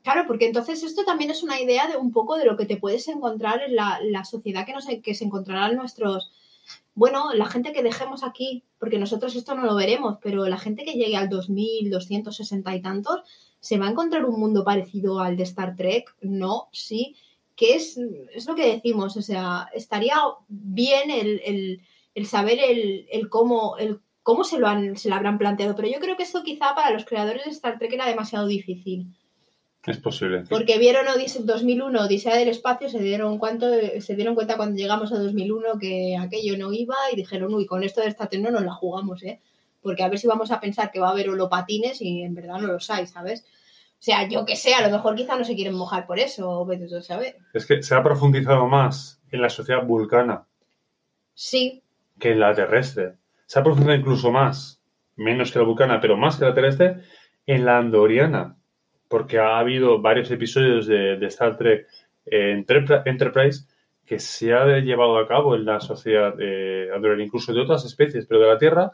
Claro, 0.03 0.25
porque 0.27 0.47
entonces 0.47 0.83
esto 0.83 1.05
también 1.05 1.31
es 1.31 1.43
una 1.43 1.61
idea 1.61 1.87
de 1.89 1.97
un 1.97 2.13
poco 2.13 2.37
de 2.37 2.47
lo 2.47 2.57
que 2.57 2.67
te 2.67 2.77
puedes 2.77 3.07
encontrar 3.09 3.63
en 3.63 3.77
la, 3.77 4.01
la 4.03 4.25
sociedad 4.25 4.65
que, 4.65 4.73
nos, 4.73 4.87
que 4.87 5.15
se 5.15 5.25
encontrarán 5.25 5.77
nuestros, 5.77 6.33
bueno, 6.95 7.33
la 7.35 7.47
gente 7.47 7.73
que 7.73 7.83
dejemos 7.83 8.25
aquí, 8.25 8.65
porque 8.79 8.99
nosotros 8.99 9.37
esto 9.37 9.55
no 9.55 9.65
lo 9.65 9.75
veremos, 9.75 10.19
pero 10.23 10.47
la 10.47 10.59
gente 10.59 10.85
que 10.85 10.95
llegue 10.95 11.17
al 11.17 11.29
2260 11.29 12.75
y 12.75 12.83
tantos, 12.83 13.21
se 13.61 13.79
va 13.79 13.87
a 13.87 13.91
encontrar 13.91 14.25
un 14.25 14.41
mundo 14.41 14.65
parecido 14.65 15.21
al 15.21 15.37
de 15.37 15.43
Star 15.43 15.77
Trek, 15.77 16.15
no, 16.23 16.69
sí, 16.73 17.17
que 17.61 17.75
es, 17.75 17.99
es 18.33 18.47
lo 18.47 18.55
que 18.55 18.73
decimos, 18.73 19.19
o 19.19 19.21
sea, 19.21 19.69
estaría 19.75 20.17
bien 20.49 21.11
el, 21.11 21.43
el, 21.45 21.83
el 22.15 22.27
saber 22.27 22.59
el, 22.59 23.07
el 23.13 23.29
cómo, 23.29 23.77
el 23.77 24.01
cómo 24.23 24.45
se 24.45 24.59
lo, 24.59 24.67
han, 24.67 24.97
se 24.97 25.11
lo 25.11 25.17
habrán 25.17 25.37
planteado, 25.37 25.77
pero 25.77 25.87
yo 25.87 26.01
creo 26.01 26.17
que 26.17 26.23
esto 26.23 26.43
quizá 26.43 26.75
para 26.75 26.91
los 26.91 27.05
creadores 27.05 27.45
de 27.45 27.51
Star 27.51 27.79
Trek 27.79 27.93
era 27.93 28.09
demasiado 28.09 28.47
difícil. 28.47 29.15
Es 29.85 29.99
posible. 29.99 30.45
Porque 30.49 30.79
vieron 30.79 31.07
Odise 31.09 31.43
2001, 31.43 32.01
Odisea 32.01 32.35
del 32.35 32.49
Espacio, 32.49 32.89
se 32.89 33.03
dieron, 33.03 33.37
cuánto, 33.37 33.67
se 34.01 34.17
dieron 34.17 34.35
cuenta 34.35 34.57
cuando 34.57 34.79
llegamos 34.79 35.13
a 35.13 35.19
2001 35.19 35.79
que 35.79 36.17
aquello 36.19 36.57
no 36.57 36.73
iba 36.73 36.97
y 37.13 37.17
dijeron, 37.17 37.53
uy, 37.53 37.67
con 37.67 37.83
esto 37.83 38.01
de 38.01 38.09
esta 38.09 38.27
no 38.39 38.51
nos 38.51 38.65
la 38.65 38.73
jugamos, 38.73 39.23
¿eh? 39.23 39.39
Porque 39.83 40.03
a 40.03 40.09
ver 40.09 40.19
si 40.19 40.27
vamos 40.27 40.51
a 40.51 40.61
pensar 40.61 40.91
que 40.91 41.01
va 41.01 41.09
a 41.09 41.13
haber 41.13 41.29
holopatines 41.29 42.01
y 42.01 42.23
en 42.23 42.35
verdad 42.35 42.59
no 42.59 42.69
los 42.69 42.89
hay, 42.89 43.07
¿sabes? 43.07 43.45
O 44.01 44.03
sea, 44.03 44.27
yo 44.27 44.47
que 44.47 44.57
sé, 44.57 44.73
a 44.73 44.81
lo 44.81 44.91
mejor 44.91 45.15
quizá 45.15 45.37
no 45.37 45.45
se 45.45 45.55
quieren 45.55 45.75
mojar 45.75 46.07
por 46.07 46.19
eso, 46.19 46.49
o 46.51 46.65
vete 46.65 46.89
tú 46.89 46.97
a 46.97 47.03
saber. 47.03 47.37
Es 47.53 47.67
que 47.67 47.83
se 47.83 47.95
ha 47.95 48.03
profundizado 48.03 48.67
más 48.67 49.21
en 49.31 49.43
la 49.43 49.51
sociedad 49.51 49.85
vulcana 49.85 50.47
Sí, 51.35 51.83
que 52.19 52.33
en 52.33 52.41
la 52.41 52.55
terrestre. 52.55 53.15
Se 53.47 53.59
ha 53.59 53.63
profundizado 53.63 53.99
incluso 53.99 54.31
más, 54.31 54.83
menos 55.17 55.53
que 55.53 55.59
la 55.59 55.65
vulcana, 55.67 56.01
pero 56.01 56.17
más 56.17 56.37
que 56.39 56.45
la 56.47 56.55
terrestre, 56.55 56.97
en 57.47 57.65
la 57.67 57.79
andoriana. 57.79 58.57
Porque 59.09 59.39
ha 59.39 59.59
habido 59.59 60.01
varios 60.01 60.31
episodios 60.31 60.87
de, 60.87 61.17
de 61.17 61.27
Star 61.27 61.57
Trek 61.57 61.87
eh, 62.27 62.55
Enterpri- 62.57 63.03
Enterprise 63.07 63.67
que 64.07 64.19
se 64.19 64.53
ha 64.55 64.65
llevado 64.79 65.19
a 65.19 65.29
cabo 65.29 65.55
en 65.55 65.65
la 65.65 65.79
sociedad 65.81 66.35
eh, 66.41 66.89
andoriana, 66.95 67.25
incluso 67.25 67.53
de 67.53 67.61
otras 67.61 67.85
especies, 67.85 68.27
pero 68.27 68.41
de 68.41 68.49
la 68.49 68.59
Tierra, 68.59 68.93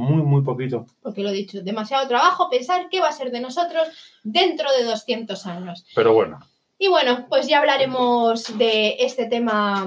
muy, 0.00 0.22
muy 0.22 0.42
poquito. 0.42 0.86
porque 1.02 1.22
lo 1.22 1.30
he 1.30 1.32
dicho, 1.34 1.60
demasiado 1.62 2.08
trabajo 2.08 2.48
pensar 2.50 2.88
qué 2.90 3.00
va 3.00 3.08
a 3.08 3.12
ser 3.12 3.30
de 3.30 3.40
nosotros 3.40 3.88
dentro 4.24 4.70
de 4.72 4.84
200 4.84 5.46
años. 5.46 5.84
Pero 5.94 6.12
bueno, 6.14 6.38
Y 6.78 6.88
bueno, 6.88 7.26
pues 7.28 7.46
ya 7.46 7.58
hablaremos 7.58 8.56
de 8.58 8.96
este 9.00 9.26
tema 9.26 9.86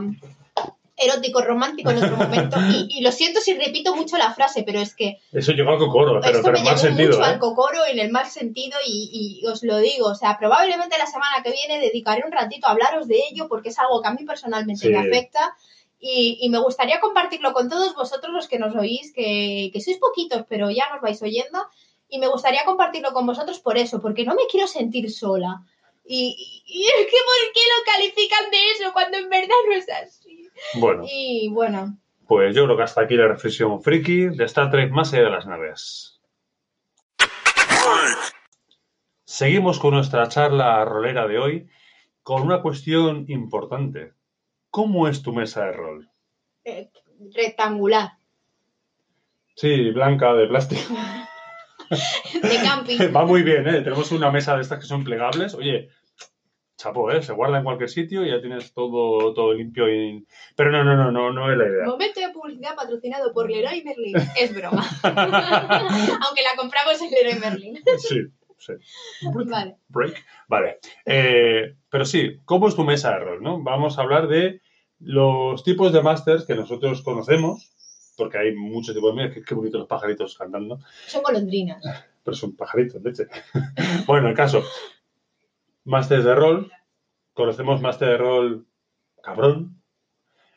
erótico 0.96 1.42
romántico 1.42 1.90
en 1.90 1.98
otro 2.04 2.16
momento. 2.18 2.58
Y, 2.70 3.00
y 3.00 3.02
lo 3.02 3.12
siento 3.12 3.40
si 3.42 3.54
repito 3.58 3.96
mucho 3.96 4.16
la 4.18 4.32
frase, 4.34 4.64
pero 4.64 4.80
es 4.80 4.96
que 4.96 5.18
eso 5.32 5.52
llegó 5.54 5.72
al 5.72 5.80
cocoro, 5.80 6.20
pero, 6.22 6.38
esto 6.38 6.44
pero 6.44 6.54
me 6.54 6.60
en 6.60 6.66
mal 6.66 6.76
llegó 6.76 6.88
sentido. 6.88 7.10
mucho 7.18 7.22
¿eh? 7.24 7.26
al 7.34 7.40
cocoro 7.40 7.80
en 7.92 8.00
el 8.00 8.12
mal 8.12 8.28
sentido 8.28 8.78
y, 8.86 9.40
y 9.42 9.48
os 9.48 9.64
lo 9.64 9.78
digo, 9.80 10.08
o 10.08 10.16
sea, 10.16 10.38
probablemente 10.38 10.98
la 11.00 11.08
semana 11.08 11.42
que 11.44 11.52
viene 11.52 11.80
dedicaré 11.84 12.22
un 12.26 12.32
ratito 12.32 12.68
a 12.68 12.72
hablaros 12.72 13.08
de 13.08 13.18
ello 13.32 13.48
porque 13.50 13.70
es 13.70 13.80
algo 13.80 14.02
que 14.02 14.08
a 14.08 14.14
mí 14.14 14.24
personalmente 14.24 14.86
Sí. 14.88 14.90
me 14.90 15.00
afecta 15.00 15.56
y, 16.06 16.38
y 16.42 16.50
me 16.50 16.60
gustaría 16.60 17.00
compartirlo 17.00 17.54
con 17.54 17.70
todos 17.70 17.96
vosotros 17.96 18.34
los 18.34 18.48
que 18.50 18.60
nos 18.60 18.76
oís, 18.76 19.14
que, 19.14 19.70
que 19.72 19.80
sois 19.82 19.98
poquitos, 19.98 20.44
pero 20.50 20.70
ya 20.70 20.84
nos 20.92 21.02
vais 21.02 21.22
oyendo 21.22 21.60
y 22.10 22.20
me 22.20 22.28
gustaría 22.28 22.66
compartirlo 22.66 23.14
con 23.14 23.26
vosotros 23.26 23.60
por 23.60 23.78
eso, 23.78 24.02
porque 24.02 24.26
no 24.26 24.36
me 24.36 24.46
quiero 24.52 24.68
sentir 24.68 25.10
sola. 25.12 25.62
Y, 26.06 26.36
y- 26.68 26.82
y 26.82 26.84
es 26.84 27.06
que 27.08 27.18
¿por 27.30 27.54
qué 27.54 27.62
lo 27.72 27.84
califican 27.94 28.52
de 28.52 28.72
eso 28.72 28.92
cuando 28.92 29.18
en 29.18 29.30
verdad 29.30 29.56
no 29.68 29.74
es 29.76 29.88
así? 29.90 30.50
Bueno, 30.76 31.06
Y 31.10 31.48
bueno, 31.50 31.98
pues 32.28 32.54
yo 32.56 32.66
creo 32.66 32.76
que 32.78 32.84
hasta 32.84 33.02
aquí 33.02 33.16
la 33.16 33.28
reflexión 33.30 33.82
friki 33.82 34.28
de 34.36 34.44
Star 34.46 34.70
Trek 34.72 34.92
más 34.92 35.14
allá 35.14 35.24
de 35.24 35.30
las 35.30 35.46
naves. 35.46 36.20
Seguimos 39.26 39.80
con 39.80 39.94
nuestra 39.94 40.28
charla 40.28 40.84
rolera 40.86 41.28
de 41.28 41.40
hoy 41.40 41.70
con 42.22 42.42
una 42.44 42.62
cuestión 42.62 43.26
importante. 43.30 44.14
¿Cómo 44.74 45.08
es 45.08 45.22
tu 45.22 45.32
mesa 45.34 45.66
de 45.66 45.72
rol? 45.74 46.10
eh, 46.66 46.90
rectangular, 47.36 48.14
Sí, 49.56 49.92
blanca, 49.92 50.34
de 50.34 50.48
plástico. 50.48 50.82
de 52.42 52.58
camping. 52.64 52.98
Va 53.16 53.24
muy 53.24 53.44
bien, 53.44 53.68
¿eh? 53.68 53.82
Tenemos 53.82 54.12
una 54.12 54.32
mesa 54.32 54.56
de 54.56 54.64
estas 54.64 54.80
que 54.80 54.88
son 54.88 55.04
plegables. 55.04 55.54
Oye, 55.54 55.90
chapo, 56.76 57.12
¿eh? 57.12 57.22
Se 57.22 57.34
guarda 57.34 57.60
en 57.60 57.64
cualquier 57.66 57.88
sitio 57.88 58.26
y 58.26 58.32
ya 58.32 58.42
tienes 58.42 58.74
todo, 58.74 59.32
todo 59.36 59.54
limpio. 59.54 59.88
Y... 59.94 60.26
Pero 60.56 60.72
no, 60.72 60.84
no, 60.84 60.96
no, 60.96 61.12
no, 61.12 61.32
no 61.32 61.52
es 61.52 61.58
la 61.60 61.68
idea. 61.68 61.86
Momento 61.86 62.20
de 62.20 62.30
publicidad 62.30 62.76
patrocinado 62.76 63.32
por 63.32 63.52
Leroy 63.52 63.84
Merlin. 63.84 64.16
Es 64.36 64.56
broma. 64.56 64.84
Aunque 65.04 66.42
la 66.42 66.56
compramos 66.58 67.00
en 67.00 67.12
Leroy 67.12 67.40
Merlin. 67.40 67.80
Sí, 68.00 68.22
sí. 68.66 68.74
Vale. 69.46 69.78
Break. 69.90 70.26
Vale. 70.48 70.80
Eh, 71.06 71.76
pero 71.90 72.06
sí, 72.06 72.40
¿cómo 72.46 72.68
es 72.68 72.76
tu 72.76 72.84
mesa 72.84 73.12
de 73.12 73.20
rol? 73.20 73.44
¿no? 73.44 73.62
Vamos 73.62 73.98
a 73.98 74.02
hablar 74.02 74.28
de 74.28 74.62
los 75.00 75.64
tipos 75.64 75.92
de 75.92 76.02
masters 76.02 76.46
que 76.46 76.56
nosotros 76.56 77.02
conocemos, 77.02 77.72
porque 78.16 78.38
hay 78.38 78.56
muchos 78.56 78.96
tipos 78.96 79.16
de 79.16 79.22
mira, 79.22 79.34
qué, 79.34 79.44
qué 79.44 79.54
bonitos 79.56 79.80
los 79.80 79.88
pajaritos 79.88 80.38
cantando, 80.38 80.80
Son 81.08 81.24
golondrinas. 81.24 81.84
pero 82.24 82.36
son 82.36 82.56
pajaritos, 82.56 83.02
leche. 83.04 83.28
bueno, 84.08 84.30
el 84.30 84.36
caso, 84.36 84.64
masters 85.84 86.24
de 86.24 86.36
rol, 86.36 86.72
conocemos 87.34 87.82
máster 87.82 88.10
de 88.10 88.18
rol 88.18 88.68
cabrón, 89.22 89.82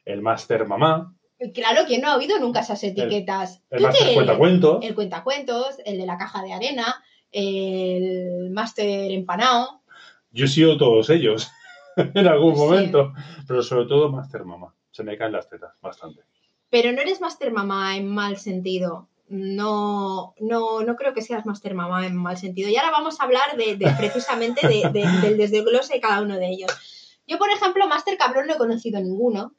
el 0.05 0.23
máster 0.23 0.67
mamá, 0.67 1.13
Claro, 1.53 1.83
¿quién 1.87 2.01
no 2.01 2.09
ha 2.09 2.17
oído 2.17 2.39
nunca 2.39 2.61
esas 2.61 2.83
etiquetas? 2.83 3.63
el 3.69 3.83
máster 3.83 4.15
cuentacuentos, 4.15 4.83
El 4.83 4.95
cuentacuentos, 4.95 5.77
el 5.85 5.99
de 5.99 6.07
la 6.07 6.17
caja 6.17 6.43
de 6.43 6.55
arena, 6.55 7.05
el 7.33 8.51
máster 8.51 9.11
empanado. 9.13 9.83
yo 10.31 10.45
he 10.45 10.49
sido 10.49 10.77
todos 10.77 11.11
ellos 11.11 11.49
en 11.97 12.27
algún 12.27 12.55
Sí. 12.55 12.61
momento, 12.61 13.13
pero 13.47 13.63
sobre 13.63 13.87
todo 13.87 14.11
máster 14.11 14.45
mamá. 14.45 14.75
Se 14.91 15.03
me 15.03 15.17
caen 15.19 15.33
las 15.33 15.49
tetas 15.49 15.73
bastante. 15.83 16.23
Pero 16.71 16.93
no 16.93 17.01
eres 17.01 17.21
máster 17.21 17.53
mamá 17.53 17.97
en 17.97 18.09
mal 18.09 18.37
sentido. 18.39 19.09
No, 19.29 20.35
no, 20.41 20.83
no 20.83 20.95
creo 20.97 21.13
que 21.13 21.21
seas 21.23 21.45
máster 21.47 21.75
mamá 21.75 22.07
en 22.07 22.17
mal 22.17 22.37
sentido. 22.39 22.69
Y 22.71 22.77
ahora 22.77 22.93
vamos 22.93 23.21
a 23.21 23.25
hablar 23.25 23.57
de, 23.57 23.77
de 23.77 23.91
precisamente 23.99 24.67
de- 24.69 24.89
de- 24.91 25.21
del 25.21 25.37
desglose 25.37 25.95
de 25.95 26.01
cada 26.01 26.23
uno 26.23 26.37
de 26.37 26.49
ellos. 26.49 26.71
Yo, 27.27 27.39
por 27.39 27.51
ejemplo, 27.51 27.89
máster 27.89 28.17
cabrón 28.17 28.47
no 28.47 28.55
he 28.55 28.59
conocido 28.59 29.01
ninguno, 29.01 29.55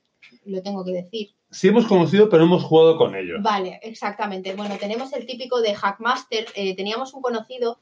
lo 0.45 0.61
tengo 0.61 0.83
que 0.83 0.91
decir. 0.91 1.29
Sí 1.51 1.69
hemos 1.69 1.87
conocido, 1.87 2.29
pero 2.29 2.43
no 2.45 2.49
hemos 2.55 2.63
jugado 2.63 2.97
con 2.97 3.15
ellos. 3.15 3.41
Vale, 3.41 3.79
exactamente. 3.83 4.53
Bueno, 4.55 4.77
tenemos 4.77 5.13
el 5.13 5.25
típico 5.25 5.61
de 5.61 5.73
Hackmaster. 5.73 6.47
Eh, 6.55 6.75
teníamos 6.75 7.13
un 7.13 7.21
conocido 7.21 7.79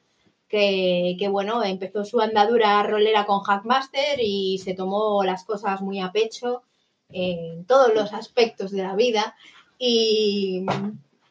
que, 0.47 1.15
que, 1.17 1.27
bueno, 1.27 1.63
empezó 1.63 2.05
su 2.05 2.21
andadura 2.21 2.81
rolera 2.83 3.25
con 3.25 3.41
Hackmaster 3.41 4.19
y 4.21 4.59
se 4.59 4.75
tomó 4.75 5.23
las 5.23 5.43
cosas 5.43 5.81
muy 5.81 5.99
a 5.99 6.11
pecho 6.11 6.61
en 7.09 7.65
todos 7.65 7.93
los 7.93 8.13
aspectos 8.13 8.71
de 8.71 8.83
la 8.83 8.95
vida. 8.95 9.35
Y, 9.79 10.65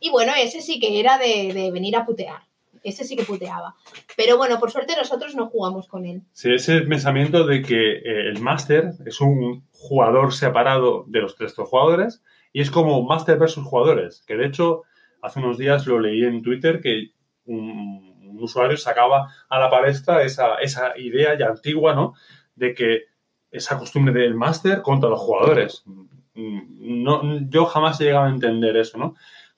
y 0.00 0.10
bueno, 0.10 0.32
ese 0.36 0.60
sí 0.60 0.80
que 0.80 0.98
era 0.98 1.18
de, 1.18 1.52
de 1.54 1.70
venir 1.70 1.96
a 1.96 2.04
putear. 2.04 2.42
Ese 2.84 3.04
sí 3.04 3.16
que 3.16 3.24
puteaba. 3.24 3.74
Pero 4.16 4.36
bueno, 4.36 4.60
por 4.60 4.70
suerte 4.70 4.94
nosotros 4.96 5.34
no 5.34 5.46
jugamos 5.48 5.88
con 5.88 6.04
él. 6.04 6.22
Sí, 6.32 6.52
ese 6.52 6.82
pensamiento 6.82 7.46
de 7.46 7.62
que 7.62 7.92
eh, 7.92 8.28
el 8.28 8.40
máster 8.40 8.92
es 9.06 9.20
un 9.20 9.66
jugador 9.72 10.32
separado 10.32 11.04
de 11.08 11.22
los 11.22 11.34
tres 11.34 11.54
jugadores 11.54 12.22
y 12.52 12.60
es 12.60 12.70
como 12.70 13.02
máster 13.02 13.38
versus 13.38 13.64
jugadores. 13.64 14.22
Que 14.26 14.36
de 14.36 14.46
hecho, 14.46 14.82
hace 15.22 15.40
unos 15.40 15.58
días 15.58 15.86
lo 15.86 15.98
leí 15.98 16.24
en 16.24 16.42
Twitter 16.42 16.80
que 16.80 17.12
un, 17.46 18.38
usuario 18.38 18.76
sacaba 18.76 19.32
a 19.48 19.58
la 19.58 19.70
palestra 19.70 20.22
esa, 20.22 20.58
idea 20.98 21.38
ya 21.38 21.46
antigua, 21.46 21.94
¿no? 21.94 22.14
De 22.54 22.74
que 22.74 23.04
esa 23.50 23.78
costumbre 23.78 24.12
del 24.12 24.34
máster 24.34 24.82
contra 24.82 25.08
los 25.08 25.20
jugadores. 25.20 25.82
Mm, 25.86 27.02
No, 27.04 27.22
yo 27.48 27.64
jamás 27.64 28.00
he 28.00 28.04
llegado 28.04 28.26
a 28.26 28.30
entender 28.30 28.76
eso, 28.76 28.98
¿no? 28.98 29.14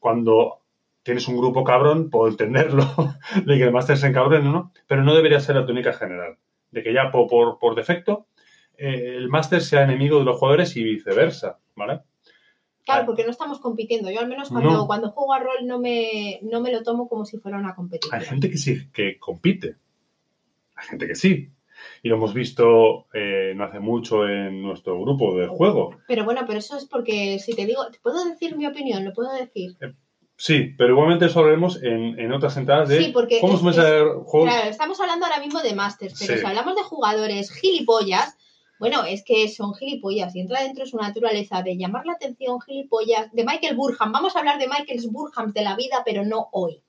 cuando 0.06 0.60
tienes 1.06 1.26
un 1.28 1.38
grupo 1.38 1.64
cabrón, 1.64 2.10
puedo 2.10 2.28
entenderlo, 2.28 2.84
de 3.46 3.56
que 3.56 3.62
el 3.64 3.72
máster 3.72 3.96
se 3.96 4.08
encabren, 4.08 4.44
¿no? 4.44 4.72
Pero 4.86 5.02
no 5.04 5.14
debería 5.14 5.40
ser 5.40 5.56
la 5.56 5.64
tónica 5.64 5.92
general. 5.94 6.36
De 6.70 6.82
que 6.82 6.92
ya 6.92 7.10
por, 7.10 7.28
por, 7.28 7.58
por 7.58 7.74
defecto 7.76 8.26
eh, 8.76 9.14
el 9.16 9.28
máster 9.30 9.62
sea 9.62 9.84
enemigo 9.84 10.18
de 10.18 10.24
los 10.26 10.38
jugadores 10.38 10.76
y 10.76 10.82
viceversa, 10.84 11.58
¿vale? 11.76 12.00
Claro, 12.84 13.02
Ah. 13.02 13.06
porque 13.06 13.24
no 13.24 13.30
estamos 13.30 13.58
compitiendo. 13.60 14.10
Yo 14.10 14.20
al 14.20 14.28
menos 14.28 14.48
cuando, 14.50 14.70
No. 14.70 14.86
cuando 14.86 15.10
juego 15.10 15.32
a 15.32 15.38
rol 15.40 15.64
no 15.64 15.78
me, 15.78 16.38
no 16.42 16.60
me 16.60 16.70
lo 16.72 16.82
tomo 16.82 17.08
como 17.08 17.24
si 17.24 17.38
fuera 17.38 17.56
una 17.58 17.74
competición. 17.74 18.20
Hay 18.20 18.26
gente 18.26 18.50
que 18.50 18.58
sí, 18.58 18.90
que 18.92 19.18
compite. 19.18 19.76
Hay 20.76 20.86
gente 20.88 21.06
que 21.06 21.14
sí. 21.14 21.50
Y 22.02 22.08
lo 22.08 22.16
hemos 22.16 22.32
visto 22.34 23.06
eh, 23.14 23.52
no 23.56 23.64
hace 23.64 23.80
mucho 23.80 24.26
en 24.28 24.60
nuestro 24.62 25.00
grupo 25.00 25.36
de 25.38 25.46
juego. 25.46 25.96
Pero 26.08 26.24
bueno, 26.24 26.42
pero 26.46 26.58
eso 26.58 26.76
es 26.76 26.84
porque 26.84 27.38
si 27.38 27.54
te 27.54 27.64
digo, 27.66 27.88
¿te 27.90 27.98
puedo 28.00 28.24
decir 28.24 28.56
mi 28.56 28.66
opinión? 28.66 29.04
¿Lo 29.04 29.12
puedo 29.12 29.32
decir? 29.32 29.76
Sí, 30.38 30.74
pero 30.76 30.92
igualmente 30.92 31.26
eso 31.26 31.40
lo 31.42 31.48
haremos 31.48 31.82
en, 31.82 32.18
en 32.20 32.32
otras 32.32 32.56
entradas 32.58 32.88
de 32.90 32.98
Sí, 33.02 33.10
porque 33.12 33.40
cómo 33.40 33.54
es- 33.54 33.76
es. 33.78 33.84
Claro, 33.84 34.68
estamos 34.70 35.00
hablando 35.00 35.24
ahora 35.26 35.40
mismo 35.40 35.62
de 35.62 35.74
Masters, 35.74 36.14
pero 36.18 36.34
Sí. 36.34 36.40
si 36.40 36.46
hablamos 36.46 36.74
de 36.76 36.82
jugadores 36.82 37.50
gilipollas, 37.50 38.36
bueno, 38.78 39.04
es 39.04 39.24
que 39.24 39.48
son 39.48 39.74
gilipollas 39.74 40.36
y 40.36 40.40
entra 40.40 40.62
dentro 40.62 40.84
de 40.84 40.90
su 40.90 40.98
naturaleza 40.98 41.62
de 41.62 41.78
llamar 41.78 42.04
la 42.04 42.12
atención, 42.12 42.60
gilipollas, 42.60 43.32
de 43.32 43.44
Michael 43.44 43.74
Burham. 43.76 44.12
Vamos 44.12 44.36
a 44.36 44.40
hablar 44.40 44.58
de 44.58 44.68
Michael 44.68 45.00
Burham 45.10 45.52
de 45.54 45.62
la 45.62 45.74
vida, 45.76 46.02
pero 46.04 46.24
no 46.26 46.48
hoy. 46.52 46.82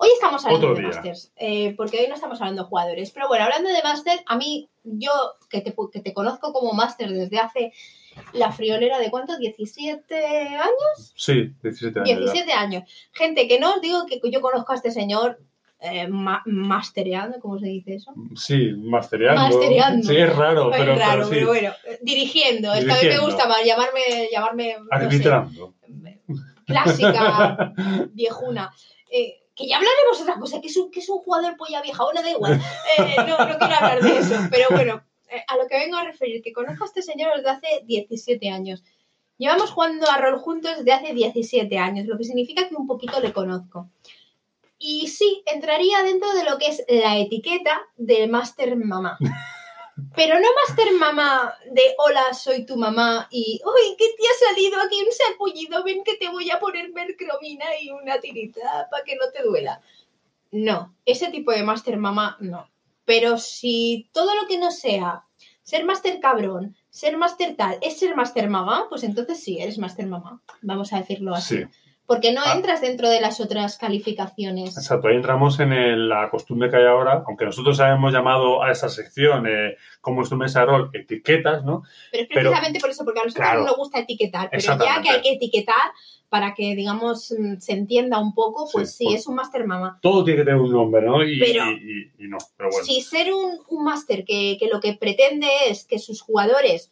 Hoy 0.00 0.10
estamos 0.14 0.44
hablando 0.46 0.70
Otro 0.70 0.80
de. 0.80 0.86
Masters, 0.88 1.32
eh, 1.36 1.74
porque 1.76 1.98
hoy 2.00 2.06
no 2.08 2.14
estamos 2.14 2.40
hablando 2.40 2.62
de 2.62 2.68
jugadores. 2.68 3.10
Pero 3.10 3.26
bueno, 3.26 3.44
hablando 3.44 3.68
de 3.68 3.82
Masters, 3.82 4.22
a 4.26 4.36
mí, 4.36 4.68
yo 4.84 5.10
que 5.50 5.60
te, 5.60 5.74
que 5.92 6.00
te 6.00 6.14
conozco 6.14 6.52
como 6.52 6.72
Master 6.72 7.10
desde 7.10 7.38
hace 7.38 7.72
la 8.32 8.52
friolera 8.52 8.98
de 9.00 9.10
cuánto, 9.10 9.36
17 9.36 10.14
años. 10.16 11.12
Sí, 11.16 11.52
17 11.62 11.98
años. 12.00 12.08
ya. 12.10 12.16
17 12.18 12.52
años. 12.52 13.08
Gente, 13.12 13.48
que 13.48 13.58
no 13.58 13.74
os 13.74 13.80
digo 13.80 14.06
que 14.06 14.20
yo 14.30 14.40
conozco 14.40 14.72
a 14.72 14.76
este 14.76 14.92
señor 14.92 15.40
eh, 15.80 16.06
ma- 16.08 16.42
mastereando, 16.46 17.38
¿cómo 17.40 17.58
se 17.58 17.66
dice 17.66 17.94
eso? 17.96 18.12
Sí, 18.36 18.72
mastereando. 18.76 19.42
Mastereando. 19.42 20.08
Sí, 20.08 20.16
es 20.16 20.36
raro, 20.36 20.70
Es 20.72 20.78
pero, 20.80 20.94
raro, 20.96 21.10
pero 21.10 21.24
sí. 21.24 21.30
pero 21.34 21.46
bueno, 21.48 21.72
eh, 21.84 21.98
dirigiendo. 22.02 22.72
Esta 22.72 22.94
vez 22.94 23.02
me 23.02 23.08
Dirigiendo. 23.08 23.26
gusta 23.26 23.48
más 23.48 23.64
llamarme, 23.64 24.00
llamarme 24.32 24.76
no 24.78 24.84
sé, 24.84 25.04
Arbitrando. 25.04 25.74
clásica, 26.66 27.72
viejuna. 28.12 28.72
Eh, 29.10 29.37
que 29.58 29.66
ya 29.66 29.76
hablaremos 29.76 30.20
otra 30.20 30.38
cosa, 30.38 30.60
que 30.60 30.68
es 30.68 30.76
un, 30.76 30.90
que 30.90 31.00
es 31.00 31.08
un 31.08 31.18
jugador 31.18 31.56
polla 31.56 31.82
vieja, 31.82 32.04
bueno, 32.04 32.22
da 32.22 32.30
igual. 32.30 32.60
Eh, 32.98 33.16
no, 33.16 33.38
no 33.38 33.58
quiero 33.58 33.74
hablar 33.74 34.00
de 34.00 34.18
eso, 34.18 34.34
pero 34.50 34.66
bueno, 34.70 35.02
eh, 35.30 35.42
a 35.48 35.56
lo 35.56 35.66
que 35.66 35.76
vengo 35.76 35.96
a 35.96 36.04
referir, 36.04 36.42
que 36.42 36.52
conozco 36.52 36.84
a 36.84 36.86
este 36.86 37.02
señor 37.02 37.34
desde 37.36 37.50
hace 37.50 37.66
17 37.84 38.50
años. 38.50 38.84
Llevamos 39.36 39.70
jugando 39.70 40.08
a 40.08 40.18
rol 40.18 40.38
juntos 40.38 40.76
desde 40.78 40.92
hace 40.92 41.12
17 41.12 41.76
años, 41.76 42.06
lo 42.06 42.16
que 42.16 42.24
significa 42.24 42.68
que 42.68 42.76
un 42.76 42.86
poquito 42.86 43.20
le 43.20 43.32
conozco. 43.32 43.88
Y 44.78 45.08
sí, 45.08 45.42
entraría 45.46 46.04
dentro 46.04 46.32
de 46.34 46.44
lo 46.44 46.56
que 46.58 46.68
es 46.68 46.84
la 46.88 47.18
etiqueta 47.18 47.80
de 47.96 48.28
Master 48.28 48.76
Mamá. 48.76 49.18
Pero 50.14 50.38
no 50.38 50.46
Master 50.66 50.92
Mamá 50.94 51.54
de 51.70 51.82
hola, 51.98 52.32
soy 52.32 52.64
tu 52.64 52.76
mamá 52.76 53.28
y 53.30 53.60
uy, 53.64 53.96
¿qué 53.96 54.06
te 54.16 54.22
ha 54.26 54.48
salido 54.48 54.80
aquí 54.80 55.00
un 55.00 55.12
sarpullido? 55.12 55.84
Ven 55.84 56.04
que 56.04 56.16
te 56.16 56.28
voy 56.28 56.50
a 56.50 56.60
poner 56.60 56.92
mercromina 56.92 57.66
y 57.80 57.90
una 57.90 58.20
tirita 58.20 58.88
para 58.90 59.04
que 59.04 59.16
no 59.16 59.30
te 59.32 59.42
duela. 59.42 59.80
No, 60.50 60.94
ese 61.04 61.30
tipo 61.30 61.52
de 61.52 61.62
Master 61.62 61.96
Mamá 61.96 62.36
no. 62.40 62.68
Pero 63.04 63.38
si 63.38 64.08
todo 64.12 64.34
lo 64.34 64.46
que 64.46 64.58
no 64.58 64.70
sea 64.70 65.24
ser 65.62 65.84
Master 65.84 66.20
cabrón, 66.20 66.76
ser 66.88 67.16
Master 67.16 67.54
tal, 67.56 67.78
es 67.82 67.98
ser 67.98 68.16
Master 68.16 68.48
Mamá, 68.48 68.86
pues 68.88 69.04
entonces 69.04 69.42
sí, 69.42 69.58
eres 69.60 69.78
Master 69.78 70.06
Mamá. 70.06 70.42
Vamos 70.62 70.92
a 70.92 70.98
decirlo 70.98 71.34
así. 71.34 71.58
Sí, 71.58 71.64
Porque 72.08 72.32
no 72.32 72.40
Ah. 72.42 72.54
entras 72.56 72.80
dentro 72.80 73.08
de 73.10 73.20
las 73.20 73.38
otras 73.38 73.76
calificaciones. 73.76 74.76
exacto. 74.78 75.08
Ahí 75.08 75.16
entramos 75.16 75.60
en 75.60 75.72
el- 75.74 76.08
la 76.08 76.30
costumbre 76.30 76.70
que 76.70 76.76
hay 76.78 76.86
ahora, 76.86 77.22
aunque 77.26 77.44
nosotros 77.44 77.78
habíamos 77.80 78.12
llamado 78.14 78.62
a 78.62 78.72
esa 78.72 78.88
sección, 78.88 79.46
eh, 79.46 79.76
como 80.00 80.22
es 80.22 80.30
tu 80.30 80.36
mesa 80.36 80.60
de 80.60 80.66
rol, 80.66 80.90
etiquetas, 80.94 81.64
¿no? 81.64 81.82
Pero 82.10 82.22
es 82.22 82.28
Pero- 82.28 82.40
precisamente 82.50 82.80
por 82.80 82.90
eso, 82.90 83.04
porque 83.04 83.20
a 83.20 83.24
nosotros 83.24 83.46
Claro. 83.46 83.60
no 83.60 83.66
nos 83.66 83.76
gusta 83.76 83.98
etiquetar, 84.00 84.48
pero 84.50 84.62
ya 84.62 85.02
que 85.02 85.10
hay 85.10 85.20
que 85.20 85.32
etiquetar 85.32 85.76
para 86.30 86.54
que, 86.54 86.74
digamos, 86.74 87.34
mm, 87.38 87.56
se 87.58 87.72
entienda 87.72 88.18
un 88.18 88.34
poco, 88.34 88.68
pues 88.72 88.90
Sí, 88.92 88.96
sí, 88.98 89.04
pues- 89.04 89.20
es 89.20 89.26
un 89.26 89.34
máster 89.34 89.66
mamá. 89.66 89.98
Todo 90.00 90.24
tiene 90.24 90.40
que 90.40 90.44
tener 90.46 90.60
un 90.60 90.72
nombre, 90.72 91.02
¿no? 91.02 91.22
Y, 91.22 91.38
Pero- 91.38 91.70
y- 91.72 92.10
y- 92.18 92.24
y 92.24 92.28
no, 92.28 92.38
pero 92.56 92.70
bueno. 92.70 92.84
Si 92.86 93.02
ser 93.02 93.32
un, 93.34 93.58
un 93.68 93.84
máster 93.84 94.24
que, 94.24 94.56
que 94.58 94.68
lo 94.72 94.80
que 94.80 94.94
pretende 94.94 95.46
es 95.68 95.84
que 95.84 95.98
sus 95.98 96.22
jugadores 96.22 96.90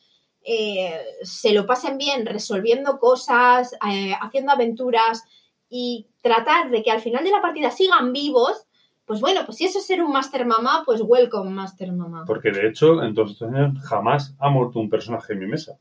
eh, 0.48 1.00
se 1.22 1.52
lo 1.52 1.66
pasen 1.66 1.98
bien 1.98 2.24
resolviendo 2.24 3.00
cosas, 3.00 3.72
eh, 3.90 4.14
haciendo 4.20 4.52
aventuras 4.52 5.24
y 5.68 6.06
tratar 6.22 6.70
de 6.70 6.84
que 6.84 6.92
al 6.92 7.00
final 7.00 7.24
de 7.24 7.32
la 7.32 7.42
partida 7.42 7.72
sigan 7.72 8.12
vivos, 8.12 8.64
pues 9.06 9.20
bueno, 9.20 9.40
pues 9.44 9.58
si 9.58 9.64
eso 9.64 9.80
es 9.80 9.86
ser 9.86 10.04
un 10.04 10.12
máster 10.12 10.46
mamá, 10.46 10.84
pues 10.86 11.00
welcome 11.02 11.50
máster 11.50 11.92
mamá. 11.92 12.22
Porque 12.28 12.52
de 12.52 12.68
hecho, 12.68 13.02
en 13.02 13.12
todos 13.12 13.32
estos 13.32 13.52
años 13.52 13.82
jamás 13.88 14.36
ha 14.38 14.48
muerto 14.48 14.78
un 14.78 14.88
personaje 14.88 15.32
en 15.32 15.40
mi 15.40 15.46
mesa. 15.46 15.78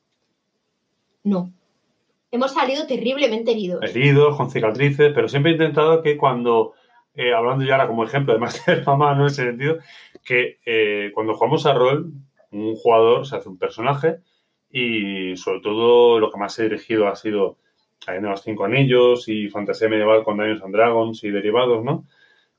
No. 1.23 1.51
Hemos 2.32 2.51
salido 2.51 2.88
terriblemente 2.88 3.51
heridos. 3.51 3.84
Heridos, 3.84 4.36
con 4.36 4.49
cicatrices, 4.49 5.13
pero 5.13 5.30
siempre 5.30 5.51
he 5.51 5.56
intentado 5.56 6.01
que 6.01 6.17
cuando, 6.17 6.73
eh, 7.13 7.36
hablando 7.36 7.63
ya 7.63 7.73
ahora 7.73 7.88
como 7.88 8.04
ejemplo 8.04 8.34
de 8.34 8.39
Master 8.41 8.84
Mamá, 8.84 9.13
no 9.13 9.21
en 9.21 9.28
ese 9.28 9.43
sentido, 9.43 9.78
que 10.23 11.12
cuando 11.13 11.36
jugamos 11.36 11.67
a 11.67 11.73
rol, 11.75 12.13
un 12.51 12.75
jugador 12.75 13.28
se 13.28 13.36
hace 13.36 13.47
un 13.47 13.60
personaje 13.60 14.21
y 14.77 15.38
sobre 15.38 15.61
todo 15.61 16.19
lo 16.19 16.29
que 16.29 16.38
más 16.38 16.59
he 16.59 16.63
dirigido 16.63 17.07
ha 17.07 17.15
sido 17.15 17.57
de 18.05 18.19
los 18.19 18.43
Cinco 18.43 18.65
Anillos 18.65 19.29
y 19.29 19.47
Fantasía 19.47 19.88
Medieval 19.88 20.25
con 20.25 20.35
Dungeons 20.35 20.63
and 20.63 20.75
Dragons 20.75 21.23
y 21.23 21.31
derivados, 21.31 21.81
¿no? 21.81 22.05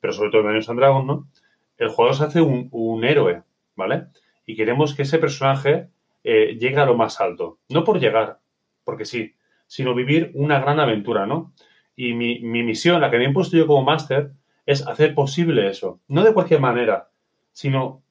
Pero 0.01 0.15
sobre 0.15 0.31
todo 0.31 0.43
Dungeons 0.45 0.71
and 0.71 0.79
Dragons, 0.81 1.07
¿no? 1.07 1.29
El 1.77 1.91
jugador 1.91 2.17
se 2.17 2.25
hace 2.25 2.41
un, 2.41 2.69
un 2.73 3.05
héroe, 3.05 3.43
¿vale? 3.75 4.07
Y 4.47 4.57
queremos 4.57 4.95
que 4.95 5.03
ese 5.03 5.19
personaje 5.19 5.91
eh, 6.25 6.57
llegue 6.59 6.79
a 6.79 6.87
lo 6.87 6.97
más 6.97 7.21
alto. 7.21 7.59
No 7.69 7.85
por 7.85 8.01
llegar, 8.01 8.39
porque 8.83 9.05
sí, 9.05 9.35
sino 9.67 9.95
vivir 9.95 10.31
una 10.33 10.59
gran 10.59 10.81
aventura, 10.81 11.27
¿no? 11.27 11.53
Y 11.97 12.15
mi, 12.15 12.41
mi 12.41 12.63
misión, 12.63 13.03
la 13.03 13.11
que 13.11 13.19
me 13.19 13.25
he 13.25 13.29
impuesto 13.29 13.59
yo 13.59 13.67
como 13.67 13.85
máster, 13.85 14.31
es 14.65 14.87
hacer 14.87 15.15
posible 15.15 15.69
eso. 15.69 16.01
No 16.09 16.25
de 16.25 16.33
cualquier 16.33 16.61
manera, 16.61 17.11
sino 17.53 18.03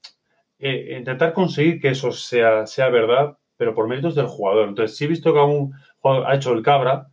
eh, 0.59 0.95
intentar 0.99 1.33
conseguir 1.33 1.81
que 1.81 1.89
eso 1.89 2.11
sea, 2.11 2.67
sea 2.67 2.89
verdad, 2.89 3.39
pero 3.57 3.73
por 3.73 3.87
méritos 3.87 4.15
del 4.15 4.27
jugador. 4.27 4.69
Entonces, 4.69 4.97
si 4.97 5.05
he 5.05 5.07
visto 5.07 5.33
que 5.33 5.39
un 5.39 5.73
jugador 5.99 6.27
ha 6.27 6.35
hecho 6.35 6.53
el 6.53 6.61
cabra, 6.61 7.07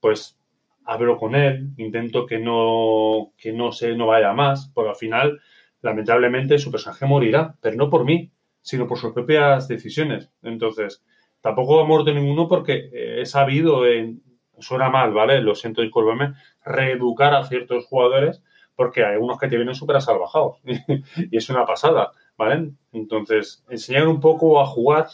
pues 0.00 0.38
hablo 0.84 1.18
con 1.18 1.34
él, 1.34 1.70
intento 1.76 2.26
que 2.26 2.38
no, 2.38 3.32
que 3.36 3.52
no 3.52 3.72
se 3.72 3.94
no 3.96 4.06
vaya 4.06 4.32
más, 4.32 4.70
porque 4.74 4.90
al 4.90 4.96
final, 4.96 5.40
lamentablemente, 5.82 6.58
su 6.58 6.70
personaje 6.70 7.06
morirá, 7.06 7.56
pero 7.60 7.76
no 7.76 7.90
por 7.90 8.04
mí, 8.04 8.30
sino 8.62 8.86
por 8.86 8.98
sus 8.98 9.12
propias 9.12 9.68
decisiones. 9.68 10.30
Entonces, 10.42 11.04
tampoco 11.40 11.80
ha 11.80 11.86
muerto 11.86 12.12
ninguno 12.12 12.48
porque 12.48 12.90
eh, 12.92 13.20
he 13.22 13.26
sabido, 13.26 13.86
en, 13.86 14.22
suena 14.58 14.90
mal, 14.90 15.12
¿vale? 15.12 15.40
Lo 15.40 15.54
siento, 15.54 15.82
discúlpeme, 15.82 16.34
reeducar 16.64 17.34
a 17.34 17.44
ciertos 17.44 17.86
jugadores 17.86 18.42
porque 18.76 19.04
hay 19.04 19.16
unos 19.16 19.38
que 19.38 19.48
te 19.48 19.56
vienen 19.56 19.74
súper 19.74 20.00
salvajados 20.00 20.58
y 21.30 21.36
es 21.36 21.48
una 21.48 21.64
pasada, 21.64 22.12
¿vale? 22.36 22.72
Entonces, 22.92 23.64
enseñar 23.68 24.06
un 24.06 24.20
poco 24.20 24.60
a 24.60 24.66
jugar 24.66 25.06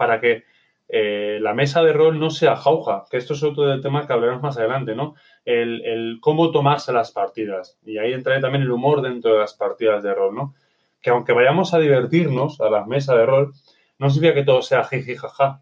para 0.00 0.18
que 0.18 0.44
eh, 0.88 1.38
la 1.42 1.52
mesa 1.52 1.82
de 1.82 1.92
rol 1.92 2.18
no 2.18 2.30
sea 2.30 2.56
jauja, 2.56 3.04
que 3.10 3.18
esto 3.18 3.34
es 3.34 3.42
otro 3.42 3.66
del 3.66 3.82
tema 3.82 4.06
que 4.06 4.14
hablaremos 4.14 4.42
más 4.42 4.56
adelante, 4.56 4.94
¿no? 4.94 5.14
El, 5.44 5.84
el 5.84 6.18
cómo 6.22 6.50
tomarse 6.52 6.90
las 6.90 7.12
partidas. 7.12 7.78
Y 7.84 7.98
ahí 7.98 8.14
entra 8.14 8.40
también 8.40 8.62
el 8.62 8.70
humor 8.70 9.02
dentro 9.02 9.34
de 9.34 9.40
las 9.40 9.52
partidas 9.52 10.02
de 10.02 10.14
rol, 10.14 10.34
¿no? 10.34 10.54
Que 11.02 11.10
aunque 11.10 11.34
vayamos 11.34 11.74
a 11.74 11.78
divertirnos 11.80 12.62
a 12.62 12.70
la 12.70 12.86
mesa 12.86 13.14
de 13.14 13.26
rol, 13.26 13.52
no 13.98 14.08
significa 14.08 14.40
que 14.40 14.46
todo 14.46 14.62
sea 14.62 14.84
jiji 14.84 15.16
jaja. 15.16 15.60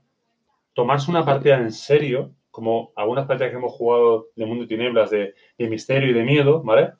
Tomarse 0.72 1.10
una 1.10 1.24
partida 1.24 1.56
en 1.56 1.72
serio, 1.72 2.30
como 2.52 2.92
algunas 2.94 3.26
partidas 3.26 3.50
que 3.50 3.58
hemos 3.58 3.72
jugado 3.72 4.28
de 4.36 4.46
Mundo 4.46 4.64
y 4.64 4.68
Tinieblas, 4.68 5.10
de, 5.10 5.34
de 5.58 5.68
misterio 5.68 6.10
y 6.10 6.14
de 6.14 6.22
miedo, 6.22 6.62
¿vale? 6.62 6.92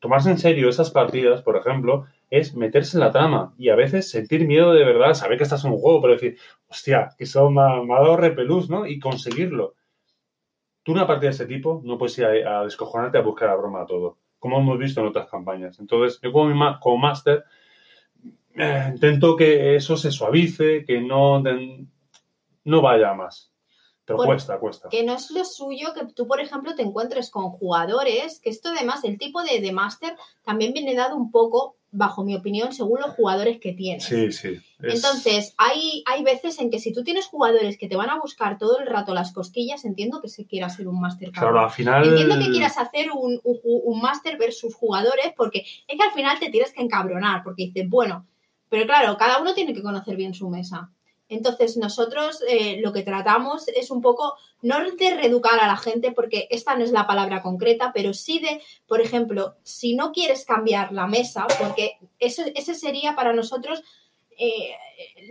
Tomarse 0.00 0.30
en 0.30 0.38
serio 0.38 0.70
esas 0.70 0.90
partidas, 0.90 1.42
por 1.42 1.58
ejemplo, 1.58 2.06
es 2.32 2.54
meterse 2.56 2.96
en 2.96 3.02
la 3.02 3.10
trama 3.10 3.52
y 3.58 3.68
a 3.68 3.76
veces 3.76 4.10
sentir 4.10 4.46
miedo 4.46 4.72
de 4.72 4.86
verdad, 4.86 5.12
saber 5.12 5.36
que 5.36 5.44
estás 5.44 5.66
en 5.66 5.72
un 5.72 5.78
juego, 5.78 6.00
pero 6.00 6.14
decir, 6.14 6.38
hostia, 6.66 7.10
que 7.18 7.24
eso 7.24 7.50
me 7.50 7.60
ha, 7.60 7.82
me 7.82 7.92
ha 7.94 8.00
dado 8.00 8.16
repelús, 8.16 8.70
¿no? 8.70 8.86
Y 8.86 8.98
conseguirlo. 8.98 9.74
Tú 10.82 10.92
una 10.92 11.06
partida 11.06 11.28
de 11.28 11.34
ese 11.34 11.46
tipo 11.46 11.82
no 11.84 11.98
puedes 11.98 12.16
ir 12.16 12.24
a, 12.24 12.60
a 12.60 12.64
descojonarte 12.64 13.18
a 13.18 13.20
buscar 13.20 13.50
la 13.50 13.56
broma 13.56 13.82
a 13.82 13.86
todo, 13.86 14.16
como 14.38 14.58
hemos 14.58 14.78
visto 14.78 15.02
en 15.02 15.08
otras 15.08 15.28
campañas. 15.28 15.78
Entonces, 15.78 16.18
yo 16.22 16.32
como, 16.32 16.46
mi 16.46 16.58
como 16.80 16.96
máster 16.96 17.44
eh, 18.54 18.86
intento 18.88 19.36
que 19.36 19.76
eso 19.76 19.98
se 19.98 20.10
suavice, 20.10 20.86
que 20.86 21.02
no, 21.02 21.42
no 22.64 22.80
vaya 22.80 23.10
a 23.10 23.14
más. 23.14 23.52
Pero 24.06 24.16
Por- 24.16 24.26
cuesta, 24.26 24.58
cuesta. 24.58 24.88
Que 24.88 25.04
no 25.04 25.12
es 25.12 25.30
lo 25.30 25.44
suyo 25.44 25.92
que 25.94 26.06
tú, 26.06 26.26
por 26.26 26.40
ejemplo, 26.40 26.74
te 26.74 26.82
encuentres 26.82 27.30
con 27.30 27.50
jugadores, 27.50 28.40
que 28.40 28.48
esto 28.48 28.70
además, 28.70 29.04
el 29.04 29.18
tipo 29.18 29.42
de, 29.42 29.60
de 29.60 29.70
máster 29.72 30.16
también 30.42 30.72
viene 30.72 30.94
dado 30.94 31.14
un 31.14 31.30
poco 31.30 31.76
bajo 31.94 32.24
mi 32.24 32.34
opinión, 32.34 32.72
según 32.72 33.00
los 33.00 33.10
jugadores 33.10 33.58
que 33.60 33.72
tienes. 33.74 34.04
Sí, 34.04 34.32
sí. 34.32 34.58
es- 34.82 34.94
Entonces, 34.96 35.54
hay, 35.58 36.02
hay 36.06 36.22
veces 36.24 36.58
en 36.58 36.70
que 36.70 36.78
si 36.80 36.92
tú 36.92 37.04
tienes 37.04 37.26
jugadores 37.26 37.76
que 37.78 37.86
te 37.88 37.96
van 37.96 38.08
a 38.10 38.18
buscar 38.18 38.56
todo 38.58 38.78
el 38.80 38.86
rato 38.86 39.12
las 39.14 39.32
cosquillas, 39.32 39.84
entiendo 39.84 40.20
que 40.22 40.28
se 40.28 40.46
quiera 40.46 40.66
hacer 40.66 40.88
un 40.88 41.00
máster 41.00 41.30
claro, 41.30 41.60
al 41.60 41.70
final. 41.70 42.08
Entiendo 42.08 42.38
que 42.38 42.50
quieras 42.50 42.78
hacer 42.78 43.10
un, 43.12 43.38
un, 43.44 43.60
un 43.62 44.00
máster 44.00 44.38
versus 44.38 44.74
jugadores, 44.74 45.32
porque 45.36 45.58
es 45.86 45.96
que 45.98 46.02
al 46.02 46.12
final 46.12 46.38
te 46.40 46.50
tienes 46.50 46.72
que 46.72 46.82
encabronar, 46.82 47.42
porque 47.44 47.66
dices, 47.66 47.88
bueno, 47.88 48.26
pero 48.70 48.86
claro, 48.86 49.16
cada 49.18 49.40
uno 49.40 49.52
tiene 49.54 49.74
que 49.74 49.82
conocer 49.82 50.16
bien 50.16 50.32
su 50.34 50.48
mesa. 50.48 50.90
Entonces, 51.32 51.76
nosotros 51.76 52.42
eh, 52.48 52.78
lo 52.80 52.92
que 52.92 53.02
tratamos 53.02 53.68
es 53.68 53.90
un 53.90 54.00
poco, 54.02 54.34
no 54.60 54.76
de 54.90 55.10
reeducar 55.16 55.58
a 55.60 55.66
la 55.66 55.76
gente, 55.76 56.12
porque 56.12 56.46
esta 56.50 56.74
no 56.76 56.84
es 56.84 56.92
la 56.92 57.06
palabra 57.06 57.42
concreta, 57.42 57.90
pero 57.94 58.12
sí 58.14 58.38
de, 58.38 58.60
por 58.86 59.00
ejemplo, 59.00 59.54
si 59.62 59.94
no 59.94 60.12
quieres 60.12 60.44
cambiar 60.44 60.92
la 60.92 61.06
mesa, 61.06 61.46
porque 61.58 61.96
eso, 62.18 62.42
ese 62.54 62.74
sería 62.74 63.14
para 63.16 63.32
nosotros, 63.32 63.82
eh, 64.38 64.72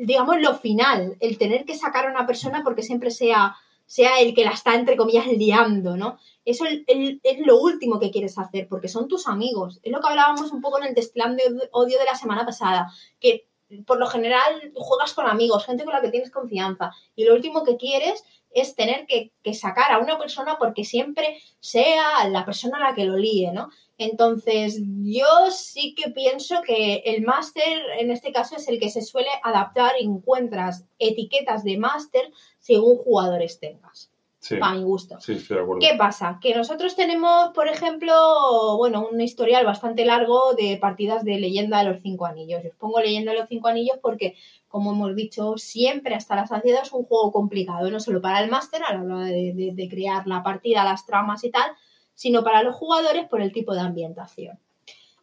digamos, 0.02 0.39
lo 0.39 0.56
final, 0.56 1.18
el 1.20 1.38
tener 1.38 1.66
que 1.66 1.76
sacar 1.76 2.06
a 2.08 2.12
una 2.12 2.26
persona 2.26 2.62
porque 2.64 2.84
siempre 2.84 3.12
sea, 3.12 3.56
sea 3.86 4.20
el 4.20 4.34
que 4.34 4.45
la 4.45 4.52
está, 4.52 4.76
entre 4.76 4.97
comillas, 4.97 5.28
liando, 5.28 5.97
¿no? 5.97 6.18
Eso 6.45 6.66
el- 6.66 7.20
es 7.24 7.39
lo 7.45 7.60
último 7.60 7.99
que 7.99 8.10
quieres 8.12 8.38
hacer, 8.39 8.68
porque 8.68 8.88
son 8.88 9.08
tus 9.08 9.28
amigos. 9.28 9.80
Es 9.84 9.91
lo 9.91 9.99
que 10.02 10.08
hablábamos 10.08 10.52
un 10.52 10.62
poco 10.62 10.80
en 10.80 10.86
el 10.88 10.95
desplán 10.95 11.36
de 11.38 11.43
odio 11.72 11.99
de 11.99 12.06
la 12.06 12.16
semana 12.16 12.45
pasada, 12.45 12.91
que 13.20 13.45
por 13.86 13.97
lo 13.99 14.07
general 14.07 14.72
juegas 14.76 15.13
con 15.13 15.28
amigos, 15.28 15.65
gente 15.65 15.84
con 15.84 15.93
la 15.93 16.01
que 16.01 16.09
tienes 16.09 16.32
confianza, 16.32 16.91
y 17.15 17.26
lo 17.26 17.34
último 17.34 17.63
que 17.63 17.78
quieres 17.78 18.24
es 18.53 18.76
tener 18.76 19.05
que, 19.05 19.32
sacar 19.53 19.91
a 19.91 19.99
una 19.99 20.17
persona 20.17 20.57
porque 20.57 20.84
siempre 20.84 21.39
sea 21.59 22.28
la 22.30 22.45
persona 22.45 22.80
la 22.80 22.93
que 22.93 23.05
lo 23.05 23.17
líe, 23.17 23.51
¿no? 23.51 23.69
Entonces, 23.97 24.82
yo 25.03 25.51
sí 25.51 25.95
que 25.95 26.11
pienso 26.11 26.61
que 26.65 27.03
el 27.05 27.22
máster, 27.22 27.82
en 27.99 28.11
este 28.11 28.32
caso, 28.32 28.55
es 28.55 28.67
el 28.67 28.80
que 28.80 28.89
se 28.89 29.01
suele 29.01 29.30
adaptar 29.43 29.93
encuentras 29.99 30.86
etiquetas 30.99 31.63
de 31.63 31.78
máster 31.78 32.32
según 32.59 32.97
jugadores 32.97 33.59
tengas, 33.59 34.11
Sí, 34.44 34.56
para 34.58 34.74
mi 34.74 34.84
gusto. 34.84 35.20
sí, 35.22 35.34
estoy 35.34 35.58
de 35.58 35.64
acuerdo. 35.64 35.80
¿Qué 35.82 35.96
pasa? 36.00 36.39
Que 36.42 36.56
nosotros 36.56 36.96
tenemos, 36.96 37.52
por 37.54 37.68
ejemplo, 37.68 38.76
bueno, 38.78 39.08
un 39.08 39.22
historial 39.22 39.64
bastante 39.68 40.04
largo 40.04 40.54
de 40.56 40.78
partidas 40.78 41.24
de 41.24 41.38
leyenda 41.39 41.78
de 41.84 41.92
los 41.92 42.02
cinco 42.02 42.26
anillos. 42.26 42.64
Yo 42.64 42.70
os 42.72 42.76
pongo 42.76 43.00
leyenda 43.00 43.34
de 43.34 43.38
los 43.38 43.48
cinco 43.48 43.68
anillos 43.68 44.00
porque, 44.02 44.36
como 44.68 44.94
hemos 44.94 45.16
dicho, 45.16 45.58
siempre 45.58 46.16
hasta 46.16 46.36
la 46.36 46.48
saciedad 46.48 46.82
es 46.82 46.92
un 46.92 47.04
juego 47.06 47.32
complicado, 47.32 47.92
no 47.92 48.00
solo 48.00 48.20
para 48.20 48.39
el 48.44 48.50
máster 48.50 48.82
a 48.84 48.96
la 48.96 49.04
hora 49.04 49.26
de, 49.26 49.54
de- 49.54 49.74
de 49.76 49.88
crear 49.89 50.26
la 50.26 50.42
partida, 50.42 50.84
las 50.84 51.06
tramas 51.06 51.44
y 51.44 51.52
tal, 51.52 51.72
sino 52.16 52.44
para 52.44 52.64
los 52.64 52.76
jugadores 52.76 53.28
por 53.28 53.42
el 53.42 53.52
tipo 53.54 53.76
de 53.76 53.82
ambientación. 53.82 54.58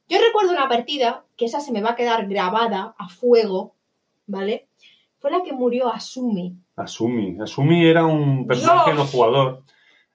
Yo 0.08 0.18
recuerdo 0.24 0.52
una 0.52 0.68
partida, 0.68 1.24
que 1.36 1.46
esa 1.46 1.58
se 1.60 1.72
me 1.72 1.82
va 1.82 1.90
a 1.90 1.96
quedar 1.96 2.28
grabada 2.28 2.94
a 2.96 3.08
fuego, 3.08 3.74
¿vale? 4.28 4.68
Fue 5.18 5.32
la 5.32 5.42
que 5.42 5.52
murió 5.52 5.88
Asumi. 5.92 6.54
Asumi. 6.78 7.36
Asumi 7.40 7.86
era 7.86 8.06
un 8.06 8.46
personaje 8.46 8.92
Dios. 8.92 9.04
no 9.04 9.06
jugador. 9.06 9.62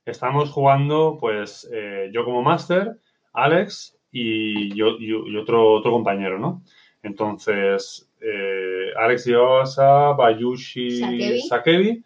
Estábamos 0.06 0.50
jugando, 0.52 1.18
pues, 1.20 1.70
eh, 1.74 2.10
yo 2.14 2.26
como 2.26 2.42
máster, 2.42 3.00
Alex 3.34 3.98
y, 4.12 4.76
yo, 4.76 4.98
y- 5.00 5.32
y 5.32 5.38
otro, 5.38 5.74
otro 5.74 5.92
compañero, 5.92 6.38
¿no? 6.40 6.62
Entonces, 7.02 8.10
eh, 8.22 8.88
Alex 8.98 9.26
llevaba 9.26 9.64
a 9.78 10.14
Bayushi 10.14 11.00
Sakebi. 11.00 11.42
Sakebi. 11.42 12.04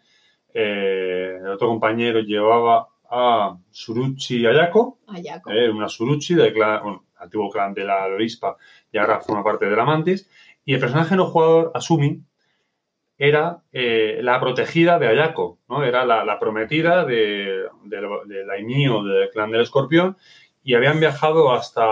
eh, 0.54 1.38
el 1.40 1.48
otro 1.50 1.68
compañero 1.68 2.20
llevaba 2.20 2.88
a 3.10 3.56
Suruchi 3.70 4.46
Ayako, 4.46 4.98
Ayako. 5.06 5.50
eh, 5.50 5.70
una 5.70 5.88
Suruchi 5.88 6.34
del 6.34 6.52
clan, 6.52 6.82
bueno, 6.82 7.04
antiguo 7.18 7.50
clan 7.50 7.74
de 7.74 7.84
la 7.84 8.04
Avispa 8.04 8.56
y 8.92 8.98
ahora 8.98 9.20
forma 9.20 9.44
parte 9.44 9.66
de 9.66 9.76
la 9.76 9.84
Mantis. 9.84 10.28
Y 10.64 10.74
el 10.74 10.80
personaje 10.80 11.16
no 11.16 11.26
jugador, 11.26 11.70
Asumi, 11.74 12.22
era 13.18 13.62
eh, 13.72 14.20
la 14.22 14.38
protegida 14.40 14.98
de 14.98 15.08
Ayako, 15.08 15.58
¿no? 15.68 15.82
Era 15.82 16.04
la, 16.04 16.24
la 16.24 16.38
prometida 16.38 17.04
de, 17.04 17.64
de, 17.84 18.08
de 18.26 18.46
Daimyo, 18.46 19.02
del 19.02 19.30
clan 19.30 19.50
del 19.50 19.62
escorpión, 19.62 20.16
y 20.62 20.74
habían 20.74 21.00
viajado 21.00 21.52
hasta... 21.52 21.84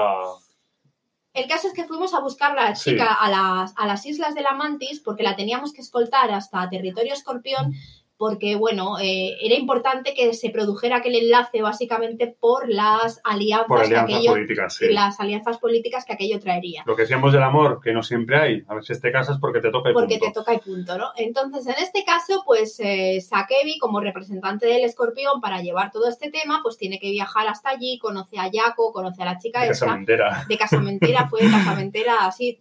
El 1.34 1.48
caso 1.48 1.68
es 1.68 1.74
que 1.74 1.84
fuimos 1.84 2.14
a 2.14 2.20
buscar 2.20 2.52
a 2.58 2.70
la 2.70 2.74
Sí. 2.76 2.90
chica 2.92 3.12
a, 3.12 3.28
las, 3.28 3.74
a 3.76 3.86
las 3.86 4.06
islas 4.06 4.34
de 4.34 4.40
la 4.42 4.52
Mantis 4.52 5.00
porque 5.00 5.22
la 5.22 5.36
teníamos 5.36 5.72
que 5.74 5.82
escoltar 5.82 6.30
hasta 6.30 6.70
territorio 6.70 7.12
escorpión 7.12 7.74
porque, 8.18 8.56
bueno, 8.56 8.98
eh, 8.98 9.36
era 9.40 9.54
importante 9.54 10.14
que 10.14 10.32
se 10.34 10.50
produjera 10.50 10.98
aquel 10.98 11.16
enlace 11.16 11.60
básicamente 11.62 12.36
por 12.40 12.68
las 12.68 13.20
alianzas, 13.24 13.66
por 13.68 13.80
que 13.80 13.86
alianzas 13.86 14.14
aquello, 14.14 14.32
políticas, 14.32 14.74
sí. 14.74 14.86
las 14.92 15.20
alianzas 15.20 15.58
políticas 15.58 16.04
que 16.04 16.14
aquello 16.14 16.40
traería. 16.40 16.82
Lo 16.86 16.96
que 16.96 17.02
decíamos 17.02 17.32
del 17.32 17.42
amor, 17.42 17.80
que 17.82 17.92
no 17.92 18.02
siempre 18.02 18.38
hay. 18.38 18.62
A 18.68 18.74
veces 18.74 19.00
te 19.00 19.12
casas 19.12 19.38
porque 19.38 19.60
te 19.60 19.70
toca 19.70 19.90
y 19.90 19.92
Porque 19.92 20.18
punto. 20.18 20.26
te 20.26 20.32
toca 20.32 20.54
y 20.54 20.58
punto, 20.58 20.96
¿no? 20.96 21.10
Entonces, 21.16 21.66
en 21.66 21.82
este 21.82 22.04
caso, 22.04 22.42
pues 22.46 22.80
eh, 22.80 23.20
Sakebi, 23.20 23.78
como 23.78 24.00
representante 24.00 24.66
del 24.66 24.84
escorpión, 24.84 25.40
para 25.40 25.60
llevar 25.60 25.90
todo 25.90 26.08
este 26.08 26.30
tema, 26.30 26.60
pues 26.62 26.78
tiene 26.78 26.98
que 26.98 27.10
viajar 27.10 27.46
hasta 27.48 27.70
allí, 27.70 27.98
conoce 27.98 28.38
a 28.38 28.50
Yako, 28.50 28.92
conoce 28.92 29.22
a 29.22 29.26
la 29.26 29.38
chica 29.38 29.60
De 29.62 29.68
esta, 29.68 29.86
casamentera. 29.86 30.44
de 30.48 30.58
casamentera, 30.58 31.28
fue 31.28 31.42
de 31.42 31.50
casamentera 31.50 32.26
así, 32.26 32.58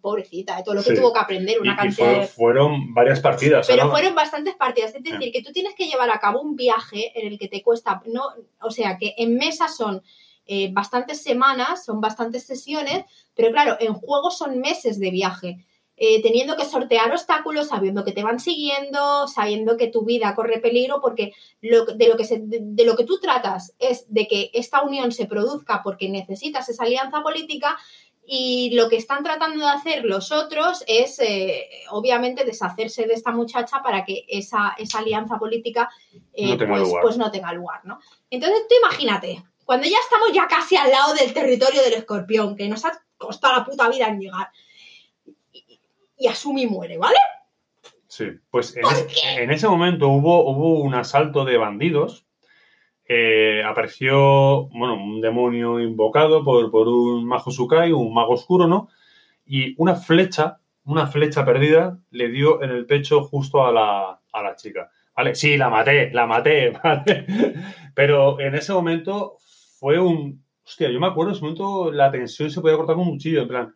pobrecita, 0.00 0.56
de 0.56 0.62
todo 0.62 0.74
lo 0.76 0.82
que 0.82 0.90
Sí. 0.90 0.96
tuvo 0.96 1.12
que 1.12 1.18
aprender, 1.20 1.60
una 1.60 1.72
y 1.72 1.76
cantidad 1.76 2.06
fue- 2.12 2.20
de 2.20 2.26
fueron 2.26 2.94
varias 2.94 3.20
partidas. 3.20 3.66
pero 3.66 3.84
¿no? 3.84 3.90
fueron 3.90 4.14
bastantes 4.14 4.54
partidas. 4.54 4.94
Es 4.94 5.02
decir, 5.02 5.32
que 5.32 5.42
tú 5.42 5.52
tienes 5.52 5.74
que 5.74 5.86
llevar 5.86 6.10
a 6.10 6.18
cabo 6.20 6.40
un 6.40 6.56
viaje 6.56 7.12
en 7.20 7.32
el 7.32 7.38
que 7.38 7.48
te 7.48 7.62
cuesta, 7.62 8.02
no, 8.06 8.22
o 8.60 8.70
sea, 8.70 8.96
que 8.98 9.14
en 9.18 9.36
mesa 9.36 9.68
son 9.68 10.02
eh, 10.46 10.70
bastantes 10.72 11.22
semanas, 11.22 11.84
son 11.84 12.00
bastantes 12.00 12.42
sesiones, 12.44 13.04
pero 13.34 13.52
claro, 13.52 13.76
en 13.78 13.94
juego 13.94 14.30
son 14.30 14.58
meses 14.60 14.98
de 14.98 15.10
viaje. 15.10 15.64
eh, 16.04 16.20
teniendo 16.22 16.56
que 16.56 16.64
sortear 16.64 17.12
obstáculos, 17.12 17.68
sabiendo 17.68 18.02
que 18.02 18.10
te 18.12 18.24
van 18.24 18.40
siguiendo, 18.40 19.28
sabiendo 19.28 19.76
que 19.76 19.86
tu 19.88 20.04
vida 20.04 20.34
corre 20.34 20.58
peligro, 20.58 21.00
porque 21.00 21.32
lo, 21.60 21.84
de, 21.84 22.08
lo 22.08 22.16
que 22.16 22.24
se- 22.24 22.40
de, 22.40 22.58
de 22.60 22.84
lo 22.84 22.96
que 22.96 23.04
tú 23.04 23.20
tratas 23.20 23.74
es 23.78 24.06
de 24.12 24.26
que 24.26 24.50
esta 24.54 24.82
unión 24.82 25.12
se 25.12 25.26
produzca 25.26 25.80
porque 25.84 26.08
necesitas 26.08 26.68
esa 26.70 26.84
alianza 26.84 27.22
política 27.22 27.78
y 28.24 28.70
lo 28.74 28.88
que 28.88 28.96
están 28.96 29.24
tratando 29.24 29.64
de 29.64 29.70
hacer 29.72 30.04
los 30.04 30.30
otros 30.30 30.84
es, 30.86 31.18
eh, 31.18 31.68
obviamente, 31.90 32.44
deshacerse 32.44 33.06
de 33.06 33.14
esta 33.14 33.32
muchacha 33.32 33.82
para 33.82 34.04
que 34.04 34.24
esa, 34.28 34.74
esa 34.78 35.00
alianza 35.00 35.38
política 35.38 35.90
eh, 36.32 36.50
No 36.50 36.56
tenga 36.56 36.74
pues, 36.74 36.88
lugar. 36.88 37.02
pues 37.02 37.16
no 37.18 37.30
tenga 37.30 37.52
lugar, 37.52 37.80
¿no? 37.84 37.98
Entonces 38.30 38.66
tú 38.68 38.74
imagínate, 38.80 39.42
cuando 39.64 39.86
ya 39.86 39.96
estamos 40.02 40.32
ya 40.32 40.46
casi 40.46 40.76
al 40.76 40.90
lado 40.90 41.14
del 41.14 41.32
territorio 41.32 41.82
del 41.82 41.94
escorpión, 41.94 42.56
que 42.56 42.68
nos 42.68 42.84
ha 42.84 43.02
costado 43.16 43.56
la 43.56 43.64
puta 43.64 43.88
vida 43.88 44.08
en 44.08 44.20
llegar, 44.20 44.50
y, 45.52 45.80
y 46.16 46.26
Asumi 46.28 46.66
muere, 46.66 46.98
¿vale? 46.98 47.18
Sí, 48.06 48.26
pues 48.50 48.76
en, 48.76 48.84
en 49.38 49.50
ese 49.50 49.66
momento 49.66 50.08
hubo, 50.08 50.48
hubo 50.50 50.80
un 50.80 50.94
asalto 50.94 51.44
de 51.44 51.56
bandidos. 51.56 52.26
Eh, 53.14 53.62
apareció, 53.62 54.68
bueno, 54.68 54.94
un 54.94 55.20
demonio 55.20 55.78
invocado 55.78 56.42
por, 56.42 56.70
por 56.70 56.88
un 56.88 57.26
mago 57.26 57.50
Sukai, 57.50 57.92
un 57.92 58.14
mago 58.14 58.32
oscuro, 58.32 58.66
¿no? 58.66 58.88
Y 59.44 59.74
una 59.76 59.96
flecha, 59.96 60.60
una 60.84 61.06
flecha 61.06 61.44
perdida, 61.44 61.98
le 62.10 62.30
dio 62.30 62.62
en 62.62 62.70
el 62.70 62.86
pecho 62.86 63.22
justo 63.24 63.66
a 63.66 63.70
la, 63.70 64.18
a 64.32 64.42
la 64.42 64.56
chica. 64.56 64.90
¿Vale? 65.14 65.34
Sí, 65.34 65.58
la 65.58 65.68
maté, 65.68 66.10
la 66.10 66.26
maté, 66.26 66.70
¿vale? 66.82 67.26
Pero 67.94 68.40
en 68.40 68.54
ese 68.54 68.72
momento 68.72 69.36
fue 69.78 69.98
un... 69.98 70.42
Hostia, 70.64 70.88
yo 70.88 70.98
me 70.98 71.08
acuerdo, 71.08 71.32
en 71.32 71.36
ese 71.36 71.42
momento 71.42 71.92
la 71.92 72.10
tensión 72.10 72.50
se 72.50 72.62
podía 72.62 72.78
cortar 72.78 72.96
con 72.96 73.08
un 73.08 73.12
cuchillo, 73.12 73.42
en 73.42 73.48
plan... 73.48 73.74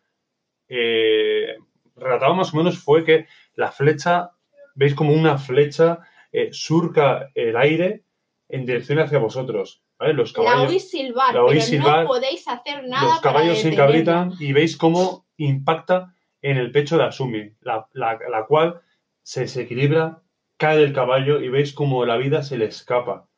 Eh, 0.66 1.56
relatado 1.94 2.34
más 2.34 2.54
o 2.54 2.56
menos 2.56 2.78
fue 2.78 3.04
que 3.04 3.26
la 3.54 3.70
flecha, 3.70 4.30
veis 4.74 4.94
como 4.94 5.12
una 5.12 5.36
flecha 5.36 5.98
eh, 6.32 6.48
surca 6.52 7.30
el 7.34 7.54
aire 7.58 8.05
en 8.48 8.64
dirección 8.66 8.98
hacia 8.98 9.18
vosotros. 9.18 9.82
¿vale? 9.98 10.12
Los 10.14 10.36
La 10.36 10.44
caballos, 10.44 10.70
oís 10.72 10.90
silbar, 10.90 11.34
la 11.34 11.42
oís 11.44 11.52
pero 11.54 11.62
silbar, 11.84 12.02
no 12.02 12.08
podéis 12.08 12.46
hacer 12.48 12.84
nada 12.88 13.04
los 13.12 13.20
caballos 13.20 13.58
se 13.58 13.68
encabritan 13.72 14.32
y 14.38 14.52
veis 14.52 14.76
cómo 14.76 15.26
impacta 15.36 16.14
en 16.42 16.56
el 16.58 16.70
pecho 16.70 16.96
de 16.98 17.04
Asumi, 17.04 17.52
la, 17.60 17.88
la- 17.92 18.18
la 18.30 18.46
cual 18.46 18.80
se 19.22 19.40
desequilibra, 19.40 20.22
cae 20.56 20.78
del 20.78 20.92
caballo 20.92 21.40
y 21.40 21.48
veis 21.48 21.72
cómo 21.72 22.04
la 22.06 22.16
vida 22.16 22.42
se 22.42 22.56
le 22.56 22.66
escapa. 22.66 23.28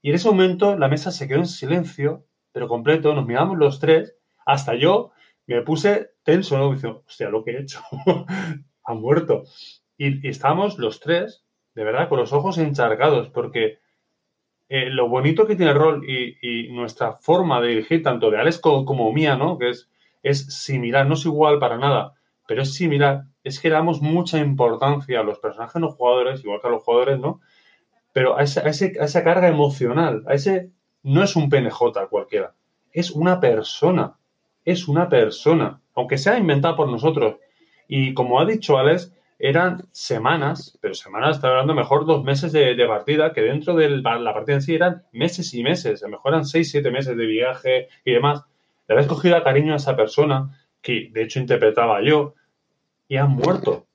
Y 0.00 0.08
en 0.10 0.16
ese 0.16 0.28
momento 0.28 0.76
la 0.78 0.88
mesa 0.88 1.10
se 1.10 1.28
quedó 1.28 1.38
en 1.40 1.46
silencio, 1.46 2.26
pero 2.52 2.68
completo, 2.68 3.14
nos 3.14 3.26
miramos 3.26 3.58
los 3.58 3.80
tres, 3.80 4.16
hasta 4.46 4.74
yo 4.74 5.10
me 5.46 5.60
puse 5.62 6.12
tenso, 6.22 6.56
¿no? 6.56 6.72
Diciendo, 6.72 7.02
hostia, 7.06 7.28
lo 7.28 7.44
que 7.44 7.50
he 7.52 7.60
hecho, 7.60 7.80
ha 8.84 8.94
muerto. 8.94 9.44
Y, 9.98 10.26
y 10.26 10.30
estábamos 10.30 10.78
los 10.78 11.00
tres, 11.00 11.44
de 11.74 11.84
verdad, 11.84 12.08
con 12.08 12.18
los 12.18 12.32
ojos 12.32 12.56
encharcados, 12.58 13.28
porque 13.30 13.78
eh, 14.68 14.90
lo 14.90 15.08
bonito 15.08 15.46
que 15.46 15.56
tiene 15.56 15.72
el 15.72 15.78
rol 15.78 16.04
y, 16.08 16.68
nuestra 16.72 17.12
forma 17.14 17.60
de 17.60 17.68
dirigir, 17.68 18.02
tanto 18.02 18.30
de 18.30 18.38
Alex 18.38 18.58
co- 18.58 18.84
como, 18.84 19.12
mía, 19.12 19.36
¿no? 19.36 19.58
Que 19.58 19.70
es, 19.70 19.88
es 20.22 20.46
similar, 20.62 21.06
no 21.06 21.14
es 21.14 21.24
igual 21.26 21.58
para 21.58 21.78
nada, 21.78 22.14
pero 22.46 22.62
es 22.62 22.74
similar. 22.74 23.24
Es 23.44 23.60
que 23.60 23.70
damos 23.70 24.00
mucha 24.02 24.38
importancia 24.38 25.20
a 25.20 25.24
los 25.24 25.38
personajes 25.38 25.80
no 25.80 25.90
jugadores, 25.90 26.42
igual 26.44 26.60
que 26.60 26.68
a 26.68 26.70
los 26.70 26.82
jugadores, 26.82 27.18
¿no? 27.20 27.40
Pero 28.12 28.36
a, 28.38 28.42
ese- 28.42 28.60
a 28.60 28.68
ese- 28.68 28.96
a 29.00 29.04
esa 29.04 29.24
carga 29.24 29.48
emocional, 29.48 30.22
a 30.26 30.34
ese. 30.34 30.70
No 31.02 31.22
es 31.22 31.36
un 31.36 31.50
PNJ 31.50 32.06
cualquiera, 32.08 32.54
es 32.92 33.10
una 33.10 33.40
persona. 33.40 34.16
Es 34.64 34.88
una 34.88 35.08
persona. 35.08 35.80
aunque 35.96 36.16
sea 36.18 36.38
inventada 36.38 36.74
por 36.76 36.88
nosotros. 36.90 37.36
Y 37.88 38.14
como 38.14 38.40
ha 38.40 38.46
dicho 38.46 38.78
Alex, 38.78 39.12
eran 39.38 39.88
semanas, 39.92 40.78
pero 40.80 40.94
semanas, 40.94 41.36
está 41.36 41.48
hablando 41.48 41.74
mejor 41.74 42.06
dos 42.06 42.22
meses 42.24 42.52
de, 42.52 42.74
de 42.74 42.86
partida, 42.86 43.32
que 43.32 43.42
dentro 43.42 43.74
de 43.74 43.88
la 43.88 44.34
partida 44.34 44.56
en 44.56 44.62
sí 44.62 44.74
eran 44.74 45.02
meses 45.12 45.52
y 45.54 45.62
meses, 45.62 46.02
a 46.02 46.08
mejor 46.08 46.32
eran 46.32 46.44
seis, 46.44 46.70
siete 46.70 46.90
meses 46.90 47.16
de 47.16 47.26
viaje 47.26 47.88
y 48.04 48.12
demás. 48.12 48.44
Le 48.86 48.94
habéis 48.94 49.08
cogido 49.08 49.42
cariño 49.42 49.72
a 49.72 49.76
esa 49.76 49.96
persona, 49.96 50.50
que 50.80 51.10
de 51.12 51.22
hecho 51.22 51.40
interpretaba 51.40 52.02
yo, 52.02 52.34
y 53.08 53.16
han 53.16 53.30
muerto. 53.30 53.86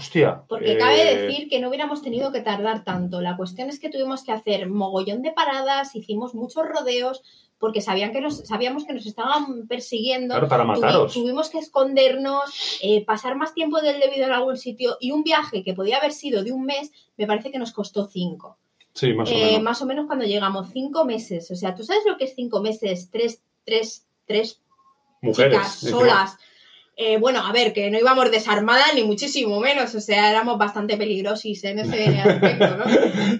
Hostia. 0.00 0.42
Porque 0.48 0.76
cabe 0.78 1.02
eh, 1.12 1.16
decir 1.26 1.48
que 1.48 1.60
no 1.60 1.68
hubiéramos 1.68 2.02
tenido 2.02 2.32
que 2.32 2.40
tardar 2.40 2.84
tanto. 2.84 3.20
La 3.20 3.36
cuestión 3.36 3.68
es 3.68 3.78
que 3.78 3.90
tuvimos 3.90 4.24
que 4.24 4.32
hacer 4.32 4.68
mogollón 4.68 5.22
de 5.22 5.30
paradas, 5.32 5.94
hicimos 5.94 6.34
muchos 6.34 6.64
rodeos, 6.66 7.22
porque 7.58 7.82
sabían 7.82 8.12
que 8.12 8.22
nos, 8.22 8.38
sabíamos 8.46 8.86
que 8.86 8.94
nos 8.94 9.04
estaban 9.04 9.66
persiguiendo. 9.68 10.32
Claro, 10.34 10.48
para 10.48 10.64
Tuvi- 10.64 10.80
mataros. 10.80 11.12
tuvimos 11.12 11.50
que 11.50 11.58
escondernos, 11.58 12.78
eh, 12.82 13.04
pasar 13.04 13.36
más 13.36 13.52
tiempo 13.52 13.80
del 13.82 14.00
debido 14.00 14.24
en 14.26 14.32
algún 14.32 14.56
sitio 14.56 14.96
y 15.00 15.10
un 15.12 15.22
viaje 15.22 15.62
que 15.62 15.74
podía 15.74 15.98
haber 15.98 16.12
sido 16.12 16.42
de 16.42 16.52
un 16.52 16.64
mes, 16.64 16.90
me 17.18 17.26
parece 17.26 17.50
que 17.50 17.58
nos 17.58 17.72
costó 17.72 18.06
cinco. 18.06 18.56
Sí, 18.94 19.12
más 19.12 19.28
o 19.30 19.32
Eh, 19.34 19.44
menos. 19.44 19.62
más 19.62 19.82
o 19.82 19.86
menos 19.86 20.06
cuando 20.06 20.24
llegamos, 20.24 20.68
cinco 20.72 21.04
meses. 21.04 21.50
O 21.50 21.54
sea, 21.54 21.74
¿tú 21.74 21.84
sabes 21.84 22.02
lo 22.06 22.16
que 22.16 22.24
es 22.24 22.34
cinco 22.34 22.60
meses? 22.62 23.08
Tres, 23.12 23.42
tres, 23.64 24.06
tres 24.26 24.60
Mujeres. 25.20 25.52
chicas 25.58 25.82
encima. 25.84 26.38
Eh, 27.02 27.16
bueno, 27.18 27.40
a 27.46 27.50
ver, 27.52 27.72
que 27.72 27.90
no 27.90 27.98
íbamos 27.98 28.30
desarmadas 28.30 28.94
ni 28.94 29.02
muchísimo 29.04 29.58
menos, 29.58 29.94
o 29.94 30.00
sea, 30.02 30.30
éramos 30.30 30.58
bastante 30.58 30.98
peligrosis 30.98 31.64
en 31.64 31.78
ese 31.78 32.04
aspecto, 32.18 32.76
¿no? 32.76 32.84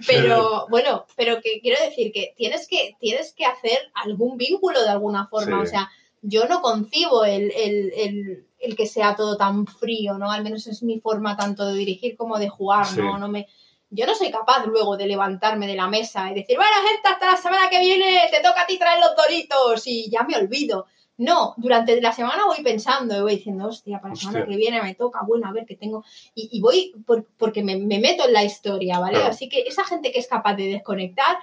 Pero 0.07 0.65
bueno, 0.69 1.05
pero 1.15 1.41
que 1.41 1.59
quiero 1.61 1.79
decir 1.83 2.11
que 2.11 2.33
tienes 2.35 2.67
que, 2.67 2.95
tienes 2.99 3.33
que 3.33 3.45
hacer 3.45 3.77
algún 3.93 4.37
vínculo 4.37 4.81
de 4.81 4.89
alguna 4.89 5.27
forma, 5.27 5.57
Sí. 5.61 5.67
o 5.67 5.69
sea, 5.69 5.89
yo 6.23 6.45
no 6.45 6.61
concibo 6.61 7.23
el, 7.25 7.51
el, 7.55 7.93
el, 7.95 8.47
el 8.59 8.75
que 8.75 8.87
sea 8.87 9.15
todo 9.15 9.37
tan 9.37 9.67
frío, 9.67 10.17
¿no? 10.17 10.31
Al 10.31 10.43
menos 10.43 10.65
es 10.67 10.81
mi 10.81 10.99
forma 10.99 11.37
tanto 11.37 11.65
de 11.67 11.75
dirigir 11.77 12.15
como 12.17 12.39
de 12.39 12.49
jugar, 12.49 12.85
Sí. 12.87 12.97
¿no? 12.99 13.19
no 13.19 13.27
me, 13.27 13.47
yo 13.91 14.05
no 14.07 14.15
soy 14.15 14.31
capaz 14.31 14.65
luego 14.65 14.97
de 14.97 15.05
levantarme 15.05 15.67
de 15.67 15.75
la 15.75 15.87
mesa 15.87 16.31
y 16.31 16.33
decir, 16.35 16.57
bueno, 16.57 16.71
gente, 16.87 17.07
hasta 17.07 17.31
la 17.31 17.37
semana 17.37 17.69
que 17.69 17.79
viene 17.79 18.21
te 18.31 18.41
toca 18.41 18.61
a 18.63 18.65
ti 18.65 18.79
traer 18.79 18.99
los 18.99 19.15
doritos 19.15 19.85
y 19.85 20.09
ya 20.09 20.23
me 20.23 20.35
olvido. 20.37 20.87
No, 21.21 21.53
durante 21.57 22.01
la 22.01 22.11
semana 22.13 22.45
voy 22.47 22.63
pensando 22.63 23.15
y 23.17 23.21
voy 23.21 23.35
diciendo, 23.35 23.67
hostia, 23.67 23.99
para 23.99 24.13
la 24.13 24.19
semana 24.19 24.39
que 24.47 24.55
viene 24.57 24.81
me 24.81 24.95
toca, 24.95 25.19
bueno, 25.25 25.47
a 25.47 25.51
ver 25.51 25.65
qué 25.67 25.75
tengo. 25.75 26.03
Y, 26.33 26.49
y 26.51 26.61
voy 26.61 26.93
por- 27.05 27.25
porque 27.37 27.61
me, 27.63 27.77
me 27.77 27.99
meto 27.99 28.25
en 28.25 28.33
la 28.33 28.43
historia, 28.43 28.99
¿vale? 28.99 29.17
Claro. 29.17 29.31
Así 29.31 29.47
que 29.47 29.61
esa 29.61 29.83
gente 29.85 30.11
que 30.11 30.19
es 30.19 30.27
capaz 30.27 30.55
de 30.55 30.67
desconectar, 30.67 31.37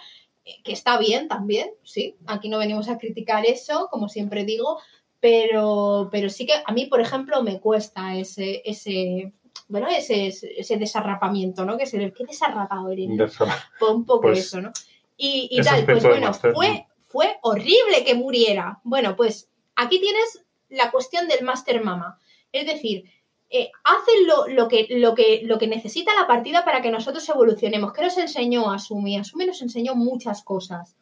eh, 0.45 0.57
que 0.64 0.72
está 0.72 0.99
bien 0.99 1.29
también, 1.29 1.70
sí, 1.85 2.16
aquí 2.26 2.49
no 2.49 2.59
venimos 2.59 2.89
a 2.89 2.99
criticar 2.99 3.47
eso, 3.47 3.89
como 3.91 4.09
siempre 4.09 4.45
digo, 4.45 4.79
pero, 5.20 6.09
pero 6.11 6.29
sí 6.31 6.47
que 6.47 6.55
a 6.64 6.72
mí, 6.72 6.87
por 6.87 7.01
ejemplo, 7.01 7.43
me 7.43 7.61
cuesta 7.61 8.16
ese, 8.16 8.62
ese 8.64 9.33
bueno, 9.68 9.89
ese, 9.89 10.26
ese 10.29 10.76
desarrapamiento, 10.76 11.64
¿no? 11.64 11.76
Que 11.76 11.85
es 11.85 11.95
el, 11.95 12.12
qué 12.12 12.24
desarrapado 12.24 12.89
eres, 12.91 13.09
Fue 13.79 13.93
un 13.93 14.05
poco 14.05 14.22
Pues, 14.22 14.39
eso, 14.41 14.61
¿no? 14.61 14.72
Y, 15.16 15.49
y 15.51 15.61
tal, 15.62 15.85
pues 15.85 16.03
bueno, 16.05 16.33
fue, 16.55 16.87
fue 17.09 17.37
horrible 17.43 18.05
que 18.05 18.14
muriera. 18.14 18.81
Bueno, 18.85 19.14
pues 19.16 19.49
aquí 19.79 20.01
tienes 20.01 20.45
la 20.68 20.91
cuestión 20.91 21.29
del 21.29 21.45
Master 21.45 21.83
Mama. 21.83 22.18
Es 22.53 22.66
decir, 22.66 23.05
eh, 23.49 23.70
hace 23.85 24.24
lo, 24.26 24.47
lo, 24.49 24.68
que, 24.68 24.87
lo, 24.91 25.14
que, 25.14 25.41
lo 25.45 25.59
que 25.59 25.68
necesita 25.68 26.14
la 26.14 26.26
partida 26.26 26.64
para 26.64 26.83
que 26.83 26.91
nosotros 26.91 27.26
evolucionemos. 27.29 27.93
¿Qué 27.93 28.03
nos 28.03 28.18
enseñó 28.18 28.70
Asumi? 28.70 29.16
Asumi 29.16 29.47
nos 29.47 29.62
enseñó 29.62 29.95
muchas 29.95 30.43
cosas. 30.43 30.97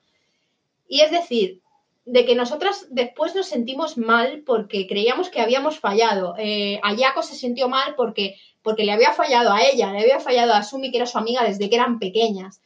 Y 0.87 1.01
es 1.01 1.11
decir, 1.11 1.63
de 2.05 2.25
que 2.25 2.37
nosotras 2.37 2.87
después 2.91 3.35
nos 3.35 3.47
sentimos 3.47 3.97
mal 3.97 4.43
porque 4.47 4.87
creíamos 4.87 5.31
que 5.31 5.41
habíamos 5.41 5.81
fallado. 5.81 6.35
Eh, 6.39 6.79
Ayako 6.83 7.23
se 7.23 7.35
sintió 7.35 7.69
mal 7.69 7.95
porque, 7.97 8.37
porque 8.63 8.85
le 8.85 8.93
había 8.93 9.13
fallado 9.13 9.53
a 9.53 9.63
ella, 9.63 9.91
le 9.91 10.01
había 10.01 10.21
fallado 10.21 10.53
a 10.53 10.59
Asumi, 10.59 10.91
que 10.91 10.99
era 10.99 11.07
su 11.07 11.19
amiga 11.19 11.43
desde 11.43 11.69
que 11.69 11.77
eran 11.77 11.99
pequeñas. 11.99 12.61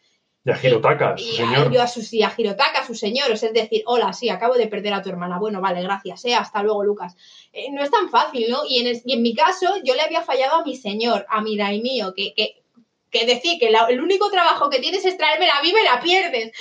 Y 0.44 0.50
a 0.50 0.58
Hirotaka, 0.62 1.18
su 1.18 1.24
Y 1.24 1.32
señor. 1.36 1.66
a, 1.68 1.70
yo 1.70 1.82
a, 1.82 1.86
sus, 1.86 2.12
y 2.14 2.22
a 2.22 2.32
Hirotaka, 2.36 2.80
a 2.80 2.86
sus 2.86 2.98
señores, 2.98 3.42
es 3.42 3.52
decir, 3.52 3.82
hola, 3.86 4.12
sí, 4.14 4.30
acabo 4.30 4.54
de 4.54 4.68
perder 4.68 4.94
a 4.94 5.02
tu 5.02 5.10
hermana. 5.10 5.38
Bueno, 5.38 5.60
vale, 5.60 5.82
gracias, 5.82 6.24
eh, 6.24 6.34
hasta 6.34 6.62
luego, 6.62 6.82
Lucas. 6.82 7.14
Eh, 7.52 7.66
no 7.72 7.82
es 7.82 7.90
tan 7.90 8.08
fácil, 8.08 8.46
¿no? 8.48 8.60
Y 8.66 8.78
en, 8.80 8.86
es- 8.86 9.02
y 9.04 9.12
en 9.12 9.22
mi 9.22 9.34
caso, 9.34 9.66
yo 9.84 9.94
le 9.94 10.00
había 10.02 10.22
fallado 10.22 10.56
a 10.56 10.64
mi 10.64 10.76
señor, 10.76 11.26
a 11.28 11.42
mi 11.42 11.56
daimío, 11.58 12.14
que, 12.14 12.32
que, 12.34 12.62
que 13.10 13.26
decir 13.26 13.58
que 13.58 13.70
la- 13.70 13.86
el 13.90 14.00
único 14.00 14.30
trabajo 14.30 14.70
que 14.70 14.78
tienes 14.78 15.04
es 15.04 15.18
traérmela 15.18 15.58
a 15.58 15.62
mí, 15.62 15.72
me 15.74 15.82
la 15.84 16.00
pierdes. 16.00 16.52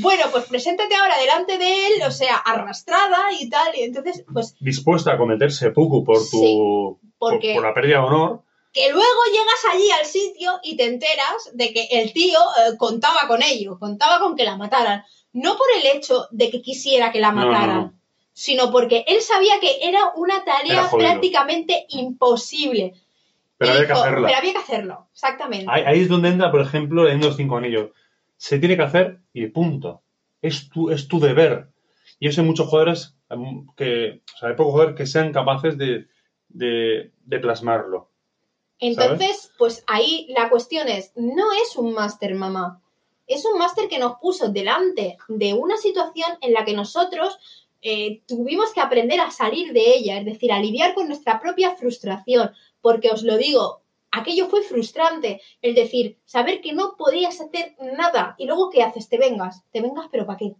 Bueno, 0.00 0.24
pues 0.32 0.46
preséntate 0.46 0.94
ahora 0.96 1.16
delante 1.18 1.56
de 1.58 1.86
él, 1.86 1.92
o 2.06 2.10
sea, 2.10 2.34
arrastrada 2.36 3.28
y 3.38 3.48
tal, 3.48 3.76
y 3.76 3.82
entonces, 3.82 4.24
pues, 4.32 4.56
Dispuesta 4.60 5.12
a 5.12 5.18
cometer 5.18 5.52
seppuku 5.52 6.02
por 6.04 6.18
tu. 6.28 6.98
por, 7.18 7.30
porque 7.32 7.54
por 7.54 7.62
la 7.64 7.74
pérdida 7.74 7.98
de 7.98 8.04
honor. 8.06 8.42
Que 8.72 8.90
luego 8.90 9.24
llegas 9.32 9.74
allí 9.74 9.90
al 9.90 10.06
sitio 10.06 10.60
y 10.62 10.76
te 10.76 10.84
enteras 10.84 11.50
de 11.54 11.72
que 11.72 11.88
el 11.90 12.12
tío 12.12 12.38
eh, 12.38 12.76
contaba 12.78 13.26
con 13.26 13.42
ello, 13.42 13.78
contaba 13.78 14.20
con 14.20 14.36
que 14.36 14.44
la 14.44 14.56
mataran. 14.56 15.04
No 15.32 15.56
por 15.56 15.66
el 15.76 15.96
hecho 15.96 16.26
de 16.30 16.50
que 16.50 16.62
quisiera 16.62 17.12
que 17.12 17.20
la 17.20 17.32
No, 17.32 17.40
no, 17.44 17.46
mataran, 17.52 17.76
no. 17.78 17.94
sino 18.32 18.70
porque 18.70 19.04
él 19.06 19.20
sabía 19.20 19.60
que 19.60 19.78
era 19.82 20.12
una 20.16 20.44
tarea 20.44 20.88
prácticamente 20.90 21.86
imposible. 21.90 22.94
Pero 23.58 23.72
Y 23.72 23.76
había 23.76 23.86
que 23.86 23.92
hacerla. 23.92 24.26
Pero 24.26 24.38
había 24.38 24.52
que 24.52 24.58
hacerlo, 24.58 25.08
exactamente. 25.12 25.66
Ahí, 25.68 25.82
ahí 25.86 26.00
es 26.00 26.08
donde 26.08 26.28
entra, 26.30 26.50
por 26.50 26.60
ejemplo, 26.60 27.08
en 27.08 27.20
los 27.20 27.36
cinco 27.36 27.56
anillos. 27.56 27.90
Se 28.36 28.58
tiene 28.58 28.76
que 28.76 28.82
hacer 28.82 29.18
y 29.32 29.46
punto. 29.48 30.02
Es 30.40 30.70
tu, 30.70 30.90
es 30.90 31.08
tu 31.08 31.20
deber. 31.20 31.68
Y 32.18 32.26
yo 32.26 32.32
sé 32.32 32.42
muchos 32.42 32.68
jugadores 32.68 33.16
em, 33.28 33.66
que, 33.76 34.22
o 34.34 34.38
sea, 34.38 34.48
hay 34.48 34.54
pocos 34.54 34.72
jugadores 34.72 34.96
que 34.96 35.06
sean 35.06 35.32
capaces 35.32 35.76
de, 35.76 36.06
de, 36.48 37.12
de 37.24 37.38
plasmarlo. 37.38 38.09
Entonces, 38.80 39.52
pues 39.58 39.84
ahí 39.86 40.26
la 40.30 40.48
cuestión 40.48 40.88
es, 40.88 41.12
no 41.14 41.52
es 41.52 41.76
un 41.76 41.92
máster, 41.92 42.34
mamá. 42.34 42.82
Es 43.26 43.44
un 43.44 43.58
máster 43.58 43.88
que 43.88 43.98
nos 43.98 44.18
puso 44.18 44.48
delante 44.48 45.18
de 45.28 45.52
una 45.54 45.76
situación 45.76 46.30
en 46.40 46.54
la 46.54 46.64
que 46.64 46.72
nosotros 46.72 47.38
eh, 47.82 48.22
tuvimos 48.26 48.72
que 48.72 48.80
aprender 48.80 49.20
a 49.20 49.30
salir 49.30 49.72
de 49.72 49.94
ella, 49.94 50.18
es 50.18 50.24
decir, 50.24 50.50
a 50.52 50.60
con 50.94 51.06
nuestra 51.06 51.40
propia 51.40 51.76
frustración, 51.76 52.50
porque 52.80 53.10
os 53.10 53.22
lo 53.22 53.36
digo, 53.36 53.82
aquello 54.10 54.48
fue 54.48 54.62
frustrante, 54.62 55.40
el 55.62 55.74
decir, 55.74 56.18
saber 56.24 56.60
que 56.60 56.72
no 56.72 56.96
podías 56.96 57.40
hacer 57.40 57.76
nada 57.78 58.34
y 58.38 58.46
luego 58.46 58.70
¿qué 58.70 58.82
haces? 58.82 59.08
Te 59.08 59.18
vengas, 59.18 59.62
te 59.72 59.80
vengas, 59.80 60.08
pero 60.10 60.26
¿para 60.26 60.38
qué? 60.38 60.54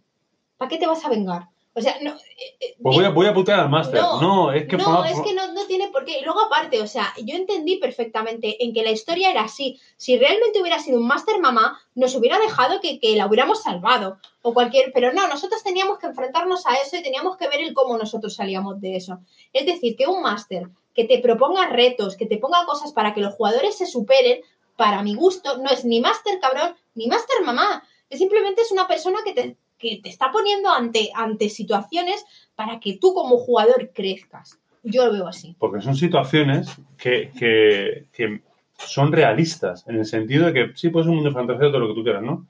¿Para 0.57 0.69
qué 0.69 0.77
te 0.77 0.87
vas 0.87 1.03
a 1.05 1.09
vengar? 1.09 1.47
O 1.73 1.79
sea, 1.81 1.97
no, 2.01 2.11
eh, 2.15 2.55
eh, 2.59 2.75
Pues 2.81 2.97
voy 2.97 3.05
a, 3.05 3.09
voy 3.11 3.27
a 3.27 3.33
putear 3.33 3.61
al 3.61 3.69
máster. 3.69 4.01
No, 4.01 4.19
No, 4.21 4.51
es 4.51 4.67
que 4.67 4.75
no, 4.75 4.83
forma- 4.83 5.09
es 5.09 5.21
que 5.21 5.33
no, 5.33 5.53
no 5.53 5.65
tiene 5.67 5.87
por 5.87 6.03
qué. 6.03 6.19
Y 6.19 6.23
luego 6.23 6.41
aparte, 6.41 6.81
o 6.81 6.87
sea, 6.87 7.13
yo 7.23 7.35
entendí 7.35 7.77
perfectamente 7.77 8.61
en 8.63 8.73
que 8.73 8.83
la 8.83 8.91
historia 8.91 9.31
era 9.31 9.43
así. 9.43 9.79
Si 9.95 10.17
realmente 10.17 10.59
hubiera 10.61 10.79
sido 10.79 10.99
un 10.99 11.07
máster 11.07 11.39
mamá, 11.39 11.79
nos 11.95 12.13
hubiera 12.15 12.39
dejado 12.39 12.81
que, 12.81 12.99
que 12.99 13.15
la 13.15 13.25
hubiéramos 13.25 13.61
salvado. 13.63 14.17
O 14.41 14.53
cualquier. 14.53 14.91
Pero 14.93 15.13
no, 15.13 15.27
nosotros 15.29 15.63
teníamos 15.63 15.97
que 15.97 16.07
enfrentarnos 16.07 16.65
a 16.67 16.73
eso 16.75 16.97
y 16.97 17.03
teníamos 17.03 17.37
que 17.37 17.47
ver 17.47 17.61
el 17.61 17.73
cómo 17.73 17.97
nosotros 17.97 18.35
salíamos 18.35 18.81
de 18.81 18.97
eso. 18.97 19.19
Es 19.53 19.65
decir, 19.65 19.95
que 19.95 20.07
un 20.07 20.21
máster 20.21 20.67
que 20.93 21.05
te 21.05 21.19
proponga 21.19 21.67
retos, 21.67 22.17
que 22.17 22.25
te 22.25 22.37
ponga 22.37 22.65
cosas 22.65 22.91
para 22.91 23.13
que 23.13 23.21
los 23.21 23.35
jugadores 23.35 23.77
se 23.77 23.85
superen, 23.85 24.41
para 24.75 25.03
mi 25.03 25.15
gusto, 25.15 25.57
no 25.59 25.69
es 25.69 25.85
ni 25.85 26.01
máster 26.01 26.37
cabrón, 26.41 26.75
ni 26.95 27.07
máster 27.07 27.41
mamá. 27.45 27.81
Es 28.09 28.19
simplemente 28.19 28.61
es 28.61 28.71
una 28.73 28.89
persona 28.89 29.19
que 29.23 29.31
te, 29.33 29.55
que 29.81 29.99
te 30.01 30.09
está 30.09 30.31
poniendo 30.31 30.69
ante, 30.69 31.09
ante 31.15 31.49
situaciones 31.49 32.23
para 32.55 32.79
que 32.79 32.97
tú 32.97 33.13
como 33.13 33.37
jugador 33.37 33.91
crezcas. 33.93 34.59
Yo 34.83 35.05
lo 35.05 35.13
veo 35.13 35.27
así. 35.27 35.55
Porque 35.59 35.81
son 35.81 35.95
situaciones 35.95 36.69
que, 36.97 37.31
que- 37.37 38.41
son 38.77 39.11
realistas, 39.11 39.87
en 39.87 39.97
el 39.97 40.05
sentido 40.05 40.47
de 40.47 40.53
que 40.53 40.71
sí, 40.75 40.89
puede 40.89 41.03
ser 41.05 41.11
un 41.11 41.17
mundo 41.17 41.31
fantasía, 41.31 41.67
todo 41.69 41.79
lo 41.81 41.89
que 41.89 41.93
tú 41.93 42.03
quieras, 42.03 42.23
¿no? 42.23 42.47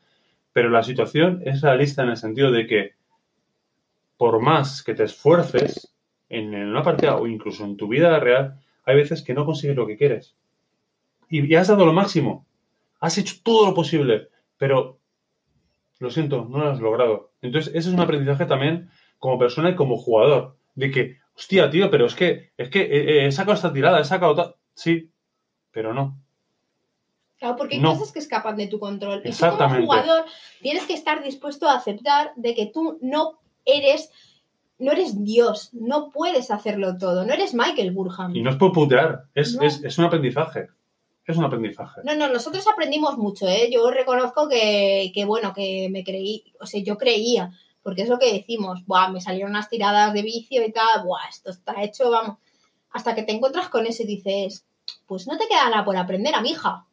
Pero 0.54 0.70
la 0.70 0.82
situación 0.82 1.42
es 1.46 1.62
realista 1.62 2.04
en 2.04 2.10
el 2.10 2.18
sentido 2.18 2.52
de 2.52 2.68
que 2.68 2.92
por 4.18 4.40
más 4.40 4.82
que 4.82 4.94
te 4.94 5.04
esfuerces 5.04 5.94
en, 6.30 6.54
una 6.56 6.84
partida 6.84 7.18
o 7.18 7.28
incluso 7.28 7.66
en 7.66 7.76
tu 7.76 7.88
vida 7.90 8.18
real, 8.20 8.62
hay 8.86 8.96
veces 8.96 9.24
que 9.24 9.34
no 9.34 9.46
consigues 9.46 9.76
lo 9.76 9.88
que 9.88 9.98
quieres. 9.98 10.36
Y 11.30 11.54
has 11.56 11.68
dado 11.68 11.86
lo 11.86 11.92
máximo. 11.94 12.46
Has 13.00 13.18
hecho 13.18 13.36
todo 13.44 13.66
lo 13.66 13.74
posible, 13.74 14.30
pero 14.58 15.00
lo 16.02 16.10
siento, 16.10 16.46
no 16.50 16.58
lo 16.58 16.70
has 16.72 16.80
logrado. 16.80 17.32
Entonces, 17.42 17.70
ese 17.76 17.90
es 17.90 17.94
un 17.96 18.00
aprendizaje 18.02 18.46
también 18.46 18.90
como 19.20 19.38
persona 19.40 19.70
y 19.70 19.76
como 19.76 19.98
jugador. 19.98 20.58
De 20.76 20.90
que, 20.92 21.18
hostia, 21.36 21.70
tío, 21.70 21.90
pero 21.92 22.06
es 22.06 22.16
que, 22.16 22.52
es 22.58 22.70
que 22.70 22.82
eh, 22.82 22.88
eh, 22.92 23.26
he 23.28 23.32
sacado 23.32 23.54
esta 23.56 23.72
tirada, 23.74 24.00
he 24.00 24.04
sacado 24.06 24.36
tal. 24.36 24.56
Sí, 24.74 25.12
pero 25.72 25.94
no. 25.94 26.18
Claro, 27.40 27.56
porque 27.56 27.76
hay 27.76 27.82
No. 27.82 27.94
cosas 27.94 28.12
que 28.12 28.20
escapan 28.20 28.56
de 28.56 28.68
tu 28.68 28.80
control. 28.80 29.20
Y 29.20 29.24
tú 29.24 29.30
Exactamente. 29.30 29.86
como 29.88 30.02
jugador 30.02 30.26
tienes 30.62 30.86
que 30.86 30.94
estar 30.94 31.24
dispuesto 31.24 31.68
a 31.68 31.76
aceptar 31.76 32.32
de 32.36 32.54
que 32.56 32.68
tú 32.68 33.00
no 33.02 33.40
eres, 33.66 34.12
no 34.80 34.92
eres 34.92 35.24
Dios, 35.24 35.70
no 35.74 36.10
puedes 36.12 36.52
hacerlo 36.52 36.98
todo, 36.98 37.26
no 37.26 37.34
eres 37.34 37.54
Michael 37.54 37.92
Burham. 37.92 38.36
Y 38.36 38.42
no 38.42 38.50
es 38.52 38.56
por 38.58 38.72
putear, 38.74 39.26
es, 39.36 39.56
No. 39.56 39.64
es, 39.64 39.84
es 39.84 39.98
un 39.98 40.06
aprendizaje. 40.06 40.68
Es 41.32 41.38
un 41.38 41.46
aprendizaje. 41.46 42.02
No, 42.04 42.16
no, 42.16 42.30
nosotros 42.30 42.68
aprendimos 42.68 43.18
mucho, 43.18 43.48
¿eh? 43.48 43.70
Yo 43.72 43.90
reconozco 43.90 44.48
que, 44.50 45.12
que, 45.14 45.26
bueno, 45.26 45.54
que 45.54 45.90
me 45.90 46.04
creí, 46.04 46.44
o 46.60 46.66
sea, 46.66 46.82
yo 46.84 46.98
creía, 46.98 47.52
porque 47.84 48.04
es 48.04 48.10
lo 48.10 48.20
que 48.20 48.34
decimos, 48.34 48.86
buah, 48.86 49.10
me 49.10 49.22
salieron 49.22 49.52
unas 49.52 49.70
tiradas 49.70 50.14
de 50.14 50.22
vicio 50.22 50.66
y 50.66 50.72
tal, 50.72 51.04
buah, 51.04 51.28
esto 51.30 51.50
está 51.52 51.82
hecho, 51.82 52.12
vamos. 52.12 52.38
hasta 52.92 53.16
que 53.16 53.24
te 53.24 53.32
encuentras 53.32 53.70
con 53.70 53.86
eso 53.86 54.04
y 54.04 54.08
dices, 54.08 54.66
pues 55.08 55.28
no 55.28 55.38
te 55.38 55.48
queda 55.48 55.70
nada 55.70 55.86
por 55.86 55.98
aprender, 55.98 56.36
a 56.36 56.42
mi 56.42 56.52
hija. 56.52 56.86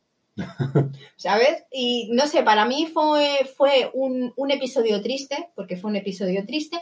¿Sabes? 1.16 1.64
Y 1.72 2.10
no 2.12 2.26
sé, 2.26 2.42
para 2.42 2.64
mí 2.64 2.86
fue, 2.86 3.50
fue 3.56 3.90
un, 3.92 4.32
un 4.36 4.50
episodio 4.50 5.02
triste, 5.02 5.50
porque 5.56 5.76
fue 5.76 5.90
un 5.90 5.96
episodio 5.96 6.46
triste, 6.46 6.80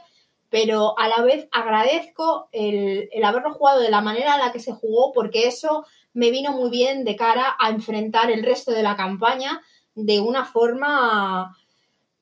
pero 0.51 0.99
a 0.99 1.09
la 1.09 1.23
vez 1.23 1.49
agradezco 1.53 2.49
el, 2.53 3.09
el, 3.13 3.25
haberlo 3.25 3.53
jugado 3.53 3.81
de 3.81 3.91
la 3.91 4.01
manera 4.01 4.35
en 4.35 4.41
la 4.41 4.53
que 4.53 4.61
se 4.61 4.73
jugó, 4.73 5.13
porque 5.13 5.49
eso 5.49 5.85
me 6.13 6.31
vino 6.31 6.53
muy 6.53 6.71
bien 6.71 7.05
de 7.05 7.17
cara 7.17 7.57
a 7.59 7.71
enfrentar 7.71 8.31
el 8.31 8.43
resto 8.43 8.73
de 8.73 8.83
la 8.83 8.97
campaña 8.97 9.61
de 9.95 10.21
una 10.21 10.45
forma, 10.45 11.57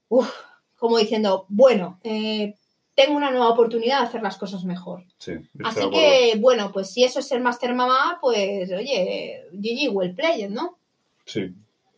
uf, 0.09 0.31
como 0.77 0.99
diciendo, 0.99 1.47
bueno, 1.49 2.01
eh, 2.03 2.55
tengo 2.95 3.17
una 3.17 3.31
nueva 3.31 3.51
oportunidad 3.51 4.01
de 4.01 4.07
hacer 4.07 4.23
las 4.23 4.37
cosas 4.37 4.65
mejor. 4.65 5.05
Sí, 5.19 5.33
Así 5.65 5.91
que, 5.91 6.37
bueno, 6.39 6.71
pues 6.73 6.93
si 6.93 7.05
eso 7.05 7.19
es 7.19 7.29
ser 7.29 7.41
Master 7.41 7.75
Mamá, 7.75 8.19
pues 8.21 8.71
oye, 8.71 9.49
GG, 9.53 9.93
well 9.93 10.15
played, 10.15 10.51
¿no? 10.51 10.79
Sí, 11.25 11.53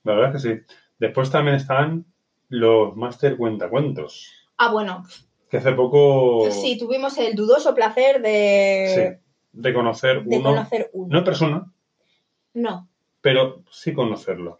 la 0.04 0.14
verdad 0.14 0.36
es 0.36 0.42
que 0.42 0.48
sí. 0.48 0.74
Después 0.98 1.30
también 1.30 1.56
están 1.56 2.06
los 2.48 2.96
Master 2.96 3.36
Cuentacuentos. 3.36 4.32
Ah, 4.56 4.72
bueno. 4.72 5.04
Que 5.50 5.58
hace 5.58 5.72
poco. 5.72 6.50
Sí, 6.50 6.76
tuvimos 6.78 7.16
el 7.18 7.34
dudoso 7.34 7.74
placer 7.74 8.20
de. 8.20 9.18
Sí, 9.20 9.26
de 9.52 9.74
conocer 9.74 10.24
de 10.24 10.38
uno. 10.38 10.50
conocer 10.50 10.90
uno. 10.92 11.08
No 11.10 11.18
en 11.18 11.24
persona, 11.24 11.72
No. 12.54 12.88
pero 13.20 13.62
sí 13.70 13.92
conocerlo. 13.94 14.58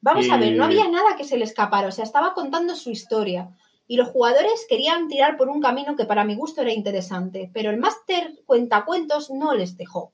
Vamos 0.00 0.26
Y- 0.26 0.30
a 0.30 0.36
ver, 0.36 0.54
no 0.54 0.64
había 0.64 0.88
nada 0.88 1.16
que 1.16 1.24
se 1.24 1.36
le 1.38 1.44
escapara, 1.44 1.88
o 1.88 1.92
sea, 1.92 2.04
estaba 2.04 2.34
contando 2.34 2.74
su 2.76 2.90
historia. 2.90 3.50
Y 3.90 3.96
los 3.96 4.08
jugadores 4.10 4.66
querían 4.68 5.08
tirar 5.08 5.36
por 5.38 5.48
un 5.48 5.62
camino 5.62 5.96
que 5.96 6.04
para 6.04 6.22
mi 6.24 6.34
gusto 6.36 6.60
era 6.60 6.72
interesante, 6.72 7.50
pero 7.54 7.70
el 7.70 7.78
máster 7.78 8.34
cuentacuentos 8.44 9.30
no 9.30 9.54
les 9.54 9.76
dejó. 9.78 10.12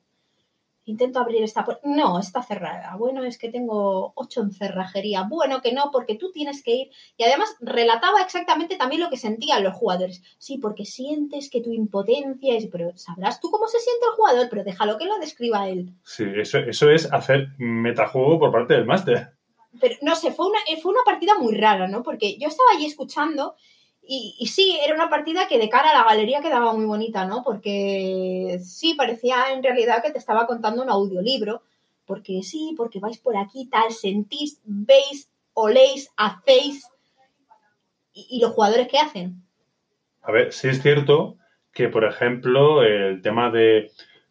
Intento 0.86 1.18
abrir 1.18 1.42
esta 1.42 1.64
puerta. 1.64 1.80
No, 1.88 2.18
está 2.18 2.42
cerrada. 2.42 2.94
Bueno, 2.96 3.24
es 3.24 3.38
que 3.38 3.48
tengo 3.50 4.12
ocho 4.16 4.42
en 4.42 4.50
cerrajería. 4.52 5.22
Bueno, 5.22 5.62
que 5.62 5.72
no, 5.72 5.90
porque 5.90 6.16
tú 6.16 6.30
tienes 6.30 6.62
que 6.62 6.74
ir. 6.74 6.90
Y 7.16 7.24
además 7.24 7.56
relataba 7.60 8.20
exactamente 8.20 8.76
también 8.76 9.00
lo 9.00 9.08
que 9.08 9.16
sentían 9.16 9.64
los 9.64 9.74
jugadores. 9.74 10.22
Sí, 10.38 10.58
porque 10.58 10.84
sientes 10.84 11.48
que 11.48 11.62
tu 11.62 11.72
impotencia 11.72 12.54
es. 12.54 12.66
Pero 12.70 12.92
sabrás 12.96 13.40
tú 13.40 13.50
cómo 13.50 13.66
se 13.66 13.78
siente 13.78 14.04
el 14.06 14.16
jugador, 14.16 14.48
pero 14.50 14.64
déjalo 14.64 14.98
que 14.98 15.06
lo 15.06 15.18
describa 15.18 15.68
él. 15.68 15.90
Sí, 16.04 16.24
eso, 16.36 16.58
eso 16.58 16.90
es 16.90 17.10
hacer 17.12 17.48
metajuego 17.58 18.38
por 18.38 18.52
parte 18.52 18.74
del 18.74 18.84
máster. 18.84 19.32
pero 19.80 19.94
no 20.02 20.14
sé, 20.16 20.32
fue 20.32 20.46
una, 20.46 20.58
fue 20.82 20.92
una 20.92 21.02
partida 21.04 21.38
muy 21.38 21.54
rara, 21.56 21.88
¿no? 21.88 22.02
Porque 22.02 22.36
yo 22.38 22.48
estaba 22.48 22.70
allí 22.74 22.86
escuchando 22.86 23.54
y, 24.06 24.46
sí, 24.46 24.78
era 24.84 24.94
una 24.94 25.08
partida 25.08 25.48
que 25.48 25.58
de 25.58 25.68
cara 25.68 25.90
a 25.90 25.94
la 25.94 26.04
galería 26.04 26.40
quedaba 26.40 26.72
muy 26.72 26.84
bonita, 26.84 27.24
¿no? 27.26 27.42
Porque 27.42 28.58
sí, 28.62 28.94
parecía 28.94 29.52
en 29.52 29.62
realidad 29.62 30.02
que 30.02 30.12
te 30.12 30.18
estaba 30.18 30.46
contando 30.46 30.82
un 30.82 30.90
audiolibro, 30.90 31.62
porque 32.04 32.42
sí, 32.42 32.74
porque 32.76 33.00
vais 33.00 33.18
por 33.18 33.36
aquí, 33.36 33.66
tal, 33.66 33.92
sentís, 33.92 34.60
veis, 34.64 35.30
oléis, 35.54 36.10
hacéis. 36.16 36.86
¿Y, 38.12 38.26
y 38.30 38.40
los 38.40 38.52
jugadores 38.52 38.88
qué 38.88 38.98
hacen? 38.98 39.42
A 40.22 40.32
ver, 40.32 40.52
sí 40.52 40.68
es 40.68 40.82
cierto 40.82 41.36
que, 41.72 41.88
por 41.88 42.04
ejemplo, 42.04 42.82
el 42.82 43.20
tema 43.22 43.50
de, 43.50 43.90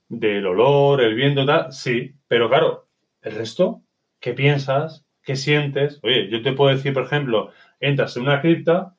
del 0.10 0.46
olor, 0.46 1.02
el 1.02 1.16
viento, 1.16 1.46
tal, 1.46 1.72
sí, 1.72 2.16
pero 2.28 2.50
claro, 2.50 2.88
el 3.22 3.36
resto, 3.36 3.82
¿qué 4.20 4.34
piensas? 4.34 5.06
¿Qué 5.24 5.36
sientes? 5.36 6.00
Oye, 6.04 6.30
yo 6.30 6.42
te 6.42 6.54
puedo 6.54 6.76
decir, 6.76 6.94
por 6.94 7.04
ejemplo, 7.04 7.52
entras 7.80 8.16
en 8.18 8.24
una 8.24 8.42
cripta, 8.42 8.96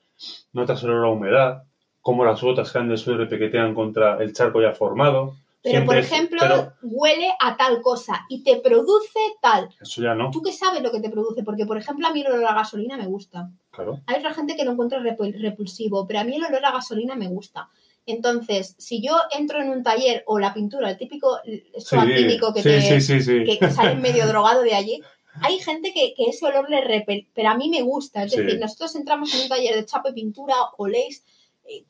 notas 0.53 0.83
el 0.83 0.91
olor 0.91 1.07
a 1.07 1.11
humedad, 1.11 1.62
cómo 2.01 2.25
las 2.25 2.41
gotas 2.41 2.70
caen 2.72 2.89
del 2.89 2.99
suelo 2.99 3.25
y 3.25 3.29
pequetean 3.29 3.75
contra 3.75 4.22
el 4.22 4.33
charco 4.33 4.61
ya 4.61 4.72
formado. 4.72 5.37
Pero, 5.62 5.87
por 5.87 5.97
ejemplo, 5.97 6.41
pero 6.43 6.72
huele 6.83 7.33
a 7.41 7.57
tal 7.57 7.81
cosa 7.81 8.27
y 8.29 8.45
te 8.45 8.57
produce 8.57 9.18
tal. 9.41 9.70
eso 9.81 10.03
ya 10.03 10.14
no, 10.14 10.31
¿Tú 10.31 10.43
qué 10.43 10.53
sabes 10.53 10.83
lo 10.83 10.93
que 10.93 11.01
te 11.01 11.09
produce? 11.09 11.43
Porque, 11.43 11.64
por 11.64 11.79
ejemplo, 11.79 12.07
a 12.07 12.12
mí 12.12 12.20
el 12.20 12.33
olor 12.33 12.45
a 12.45 12.55
gasolina 12.55 12.99
me 12.99 13.07
gusta. 13.07 13.49
claro. 13.70 14.01
Hay 14.07 14.18
otra 14.18 14.35
gente 14.35 14.57
que 14.57 14.64
lo 14.66 14.72
encuentra 14.72 15.01
repul- 15.01 15.41
repulsivo, 15.41 16.07
pero 16.07 16.20
a 16.20 16.25
mí 16.25 16.37
el 16.37 16.45
olor 16.45 16.66
a 16.66 16.72
gasolina 16.72 17.14
me 17.14 17.29
gusta. 17.29 17.70
Entonces, 18.07 18.75
si 18.79 19.01
yo 19.03 19.16
entro 19.37 19.62
en 19.62 19.70
un 19.70 19.83
taller 19.83 20.22
o 20.27 20.39
la 20.39 20.53
pintura, 20.53 20.91
el 20.91 20.99
típico 20.99 21.39
típico 21.43 22.53
que, 22.53 22.62
sí, 22.62 22.68
te, 22.68 22.81
sí, 22.83 23.01
sí, 23.01 23.20
sí. 23.22 23.45
que, 23.45 23.59
que 23.59 23.70
sale 23.70 23.95
medio 23.95 24.27
drogado 24.27 24.62
de 24.62 24.75
allí, 24.75 25.01
hay 25.43 25.59
gente 25.59 25.93
que, 25.93 26.14
que 26.16 26.24
ese 26.30 26.47
olor 26.47 26.68
le 26.70 26.80
repele, 26.82 27.28
pero 27.35 27.49
a 27.51 27.57
mí 27.57 27.68
me 27.68 27.82
gusta. 27.82 28.24
Es 28.24 28.32
Sí. 28.32 28.41
decir, 28.43 28.61
nosotros 28.61 28.95
entramos 28.97 29.35
en 29.35 29.43
un 29.43 29.49
taller 29.49 29.74
de 29.74 29.85
chapa 29.87 30.11
y 30.11 30.14
pintura, 30.14 30.55
oléis 30.78 31.24
eh, 31.66 31.85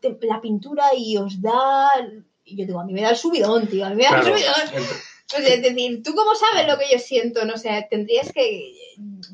te- 0.00 0.26
la 0.26 0.40
pintura 0.40 0.84
y 0.96 1.16
os 1.16 1.40
da... 1.40 1.88
Y 2.44 2.56
yo 2.56 2.66
digo, 2.66 2.80
a 2.80 2.84
mí 2.84 2.92
me 2.92 3.02
da 3.02 3.10
el 3.10 3.16
subidón, 3.16 3.66
tío, 3.68 3.86
a 3.86 3.90
mí 3.90 3.96
me 3.96 4.02
da 4.02 4.08
Claro, 4.20 4.26
el 4.34 4.42
subidón. 4.42 4.86
Pues, 5.30 5.48
es 5.48 5.62
decir, 5.62 6.02
¿tú 6.02 6.14
cómo 6.14 6.34
sabes 6.34 6.66
lo 6.66 6.76
que 6.78 6.84
yo 6.92 6.98
siento? 6.98 7.44
No 7.46 7.56
sé, 7.56 7.86
tendrías 7.88 8.32
que... 8.32 8.72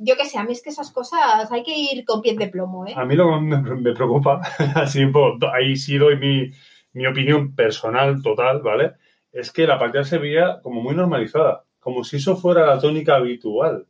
Yo 0.01 0.17
qué 0.17 0.27
sé, 0.27 0.39
a 0.39 0.45
mí 0.45 0.53
es 0.53 0.63
que 0.63 0.71
esas 0.71 0.93
cosas 0.93 1.51
hay 1.51 1.63
que 1.65 1.77
ir 1.77 2.05
con 2.05 2.21
pies 2.23 2.37
de 2.37 2.49
plomo, 2.49 2.87
¿eh? 2.87 2.93
A 2.97 3.05
mí 3.05 3.17
lo 3.17 3.31
que 3.31 3.41
me, 3.41 3.57
me 3.77 3.93
preocupa, 3.95 4.41
así 4.77 5.05
poco, 5.07 5.47
ahí 5.53 5.75
sí 5.77 5.97
doy 5.99 6.17
mi, 6.19 6.51
mi 6.93 7.07
opinión 7.07 7.55
personal 7.57 8.23
total, 8.23 8.61
¿vale? 8.63 8.93
Es 9.33 9.51
que 9.51 9.67
la 9.67 9.79
partida 9.79 10.05
se 10.05 10.19
veía 10.19 10.61
como 10.63 10.81
muy 10.83 10.95
normalizada, 10.95 11.65
como 11.89 12.05
si 12.05 12.17
eso 12.19 12.37
fuera 12.37 12.67
la 12.67 12.79
tónica 12.79 13.17
habitual, 13.17 13.87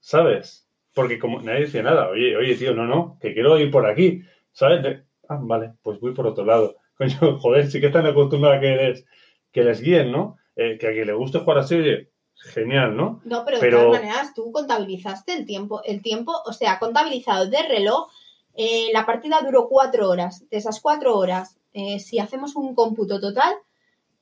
¿sabes? 0.00 0.68
Porque 0.92 1.18
como 1.18 1.40
nadie 1.40 1.62
decía 1.62 1.82
nada, 1.82 2.08
oye, 2.08 2.36
oye, 2.36 2.54
tío, 2.54 2.72
no, 2.72 2.86
no, 2.86 3.18
que 3.20 3.34
quiero 3.34 3.58
ir 3.58 3.68
por 3.70 3.84
aquí, 3.84 4.22
¿sabes? 4.52 4.80
De- 4.82 5.02
ah, 5.28 5.38
vale, 5.42 5.72
pues 5.82 5.98
voy 5.98 6.14
por 6.14 6.26
otro 6.28 6.44
lado. 6.44 6.76
Coño, 6.98 7.38
joder, 7.40 7.68
sí 7.68 7.80
que 7.80 7.86
están 7.88 8.06
acostumbrados 8.06 8.58
a 8.58 8.60
que 8.60 8.76
les, 8.76 9.06
que 9.50 9.64
les 9.64 9.80
guíen, 9.80 10.12
¿no? 10.12 10.36
Eh, 10.54 10.78
que 10.78 10.86
a 10.86 10.92
quien 10.92 11.06
le 11.08 11.14
guste 11.14 11.40
jugar 11.40 11.58
así, 11.58 11.74
oye, 11.74 12.10
genial, 12.36 12.96
¿no? 12.96 13.20
No, 13.24 13.44
pero, 13.44 13.58
Pero- 13.58 13.78
de 13.78 13.84
todas 13.86 14.00
maneras, 14.02 14.34
tú 14.34 14.52
contabilizaste 14.52 15.32
el 15.34 15.46
tiempo, 15.46 15.82
el 15.84 16.00
tiempo, 16.00 16.32
o 16.46 16.52
sea, 16.52 16.78
contabilizado 16.78 17.48
de 17.50 17.60
reloj, 17.66 18.08
eh, 18.54 18.90
la 18.92 19.04
partida 19.04 19.40
duró 19.44 19.68
cuatro 19.68 20.08
horas. 20.08 20.48
De 20.48 20.58
esas 20.58 20.80
cuatro 20.80 21.18
horas, 21.18 21.58
eh, 21.72 21.98
si 21.98 22.20
hacemos 22.20 22.54
un 22.54 22.76
cómputo 22.76 23.20
total, 23.20 23.52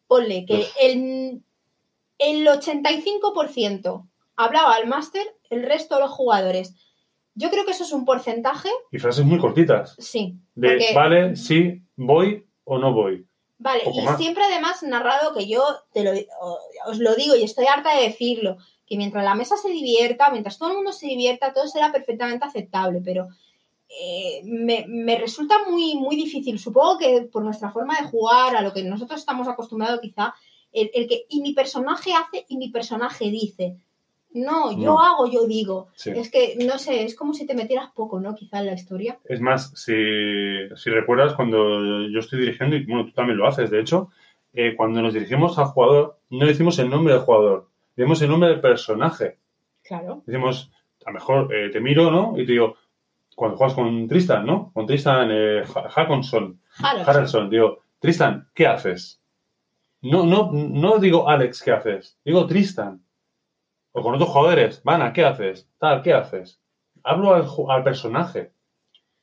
ponle 0.06 0.46
que 0.46 0.64
el, 0.80 1.42
el 2.24 2.46
85% 2.46 4.08
hablaba 4.36 4.74
al 4.74 4.86
máster, 4.86 5.22
el 5.50 5.62
resto 5.62 5.98
los 6.00 6.10
jugadores. 6.10 6.74
Yo 7.34 7.50
creo 7.50 7.64
que 7.64 7.70
eso 7.72 7.84
es 7.84 7.92
un 7.92 8.04
porcentaje, 8.04 8.68
Y 8.90 8.98
frases 8.98 9.24
muy 9.24 9.38
cortitas, 9.38 9.94
sí. 9.98 10.36
de, 10.54 10.68
porque- 10.68 10.92
vale, 10.94 11.36
sí, 11.36 11.82
voy 11.96 12.46
o 12.64 12.78
no 12.78 12.92
voy. 12.92 13.26
Vale, 13.58 13.82
y 13.94 14.02
más. 14.02 14.18
siempre 14.18 14.42
además 14.42 14.82
narrado 14.82 15.32
que 15.34 15.46
yo 15.46 15.62
te 15.92 16.02
lo, 16.02 16.10
os 16.86 16.98
lo 16.98 17.14
digo 17.14 17.36
y 17.36 17.44
estoy 17.44 17.66
harta 17.66 17.94
de 17.96 18.02
decirlo, 18.08 18.56
que 18.86 18.96
mientras 18.96 19.22
la 19.24 19.36
mesa 19.36 19.56
se 19.56 19.68
divierta, 19.70 20.30
mientras 20.30 20.58
todo 20.58 20.70
el 20.70 20.76
mundo 20.76 20.92
se 20.92 21.06
divierta, 21.06 21.52
todo 21.52 21.68
será 21.68 21.92
perfectamente 21.92 22.44
aceptable, 22.44 23.00
pero 23.04 23.28
eh, 23.88 24.40
me, 24.44 24.84
me 24.88 25.16
resulta 25.16 25.54
muy, 25.68 25.94
muy 25.96 26.16
difícil, 26.16 26.58
supongo 26.58 26.98
que 26.98 27.28
por 27.32 27.44
nuestra 27.44 27.70
forma 27.70 27.96
de 28.00 28.08
jugar, 28.08 28.56
a 28.56 28.62
lo 28.62 28.72
que 28.72 28.82
nosotros 28.82 29.20
estamos 29.20 29.46
acostumbrados 29.46 30.00
quizá, 30.00 30.34
el, 30.72 30.90
el 30.94 31.06
que 31.08 31.24
y 31.28 31.40
mi 31.40 31.52
personaje 31.54 32.12
hace 32.14 32.44
y 32.48 32.56
mi 32.56 32.68
personaje 32.70 33.26
dice. 33.30 33.76
No, 34.34 34.72
yo 34.72 34.78
No. 34.94 35.00
hago, 35.00 35.30
yo 35.30 35.46
digo. 35.46 35.88
Sí. 35.94 36.10
Es 36.10 36.30
que, 36.30 36.56
no 36.64 36.78
sé, 36.78 37.04
es 37.04 37.14
como 37.14 37.34
si 37.34 37.46
te 37.46 37.54
metieras 37.54 37.90
poco, 37.94 38.18
¿no? 38.18 38.34
Quizá 38.34 38.60
en 38.60 38.66
la 38.66 38.72
historia. 38.72 39.18
Es 39.26 39.40
más, 39.42 39.70
si, 39.78 39.92
si 40.74 40.88
recuerdas, 40.90 41.34
cuando 41.34 42.08
yo 42.08 42.18
estoy 42.20 42.40
dirigiendo, 42.40 42.76
y 42.76 42.84
bueno, 42.86 43.04
tú 43.04 43.12
también 43.12 43.36
lo 43.36 43.46
haces, 43.46 43.70
de 43.70 43.80
hecho, 43.80 44.08
eh, 44.54 44.74
cuando 44.74 45.02
nos 45.02 45.12
dirigimos 45.12 45.58
al 45.58 45.66
jugador, 45.66 46.18
no 46.30 46.46
decimos 46.46 46.78
el 46.78 46.88
nombre 46.88 47.12
del 47.12 47.22
jugador, 47.22 47.68
decimos 47.94 48.22
el 48.22 48.30
nombre 48.30 48.48
del 48.48 48.60
personaje. 48.60 49.36
Claro. 49.82 50.22
Decimos, 50.24 50.70
a 51.04 51.10
lo 51.10 51.14
mejor 51.14 51.54
eh, 51.54 51.68
te 51.70 51.80
miro, 51.80 52.10
¿no? 52.10 52.32
Y 52.38 52.46
te 52.46 52.52
digo, 52.52 52.76
cuando 53.36 53.58
juegas 53.58 53.74
con 53.74 54.08
Tristan, 54.08 54.46
¿no? 54.46 54.70
Con 54.72 54.86
Tristan 54.86 55.28
eh, 55.30 55.62
Ha- 55.74 55.88
Hackinson, 55.90 56.58
Harrelson. 56.78 57.08
Harrelson, 57.14 57.50
digo, 57.50 57.80
Tristan, 57.98 58.48
¿qué 58.54 58.66
haces? 58.66 59.20
No, 60.02 60.26
no, 60.26 60.50
no 60.52 60.98
digo 60.98 61.28
Alex, 61.28 61.62
¿qué 61.62 61.70
haces? 61.70 62.18
Digo 62.24 62.46
Tristan. 62.46 63.04
O 63.92 64.02
con 64.02 64.14
otros 64.14 64.30
jugadores, 64.30 64.82
Vana, 64.82 65.12
¿qué 65.12 65.24
haces? 65.24 65.68
Tal, 65.78 66.02
¿qué 66.02 66.12
haces? 66.12 66.60
Hablo 67.04 67.34
al, 67.70 67.84
personaje. 67.84 68.52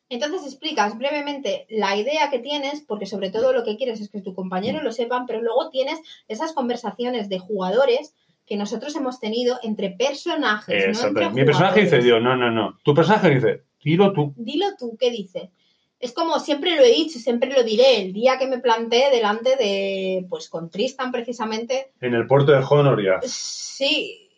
Entonces 0.09 0.43
explicas 0.45 0.97
brevemente 0.97 1.65
la 1.69 1.95
idea 1.97 2.29
que 2.29 2.39
tienes, 2.39 2.81
porque 2.81 3.05
sobre 3.05 3.29
todo 3.29 3.51
lo 3.51 3.63
que 3.63 3.77
quieres 3.77 3.99
es 3.99 4.09
que 4.09 4.21
tu 4.21 4.33
compañero 4.33 4.81
lo 4.81 4.91
sepan, 4.91 5.25
pero 5.25 5.41
luego 5.41 5.69
tienes 5.69 5.99
esas 6.27 6.53
conversaciones 6.53 7.29
de 7.29 7.39
jugadores 7.39 8.15
que 8.45 8.57
nosotros 8.57 8.95
hemos 8.95 9.19
tenido 9.19 9.59
entre 9.63 9.91
personajes, 9.91 10.85
no 10.85 10.91
Exacto. 10.91 11.19
entre 11.19 11.29
Mi 11.29 11.45
personaje 11.45 11.81
dice. 11.81 11.99
Dios, 11.99 12.21
no, 12.21 12.35
no, 12.35 12.49
no. 12.49 12.77
Tu 12.83 12.93
personaje 12.93 13.29
dice, 13.29 13.63
dilo 13.83 14.13
tú. 14.13 14.33
Dilo 14.37 14.67
tú, 14.77 14.97
¿qué 14.99 15.11
dice? 15.11 15.51
Es 15.99 16.13
como 16.13 16.39
siempre 16.39 16.75
lo 16.75 16.83
he 16.83 16.91
dicho, 16.91 17.19
siempre 17.19 17.51
lo 17.51 17.63
diré, 17.63 18.01
el 18.01 18.13
día 18.13 18.37
que 18.37 18.47
me 18.47 18.59
planteé 18.59 19.09
delante 19.11 19.55
de, 19.57 20.25
pues 20.29 20.47
con 20.49 20.69
Tristan 20.69 21.11
precisamente, 21.11 21.91
En 21.99 22.13
el 22.13 22.25
puerto 22.25 22.51
de 22.53 22.63
Honoria. 22.69 23.19
sí, 23.23 24.29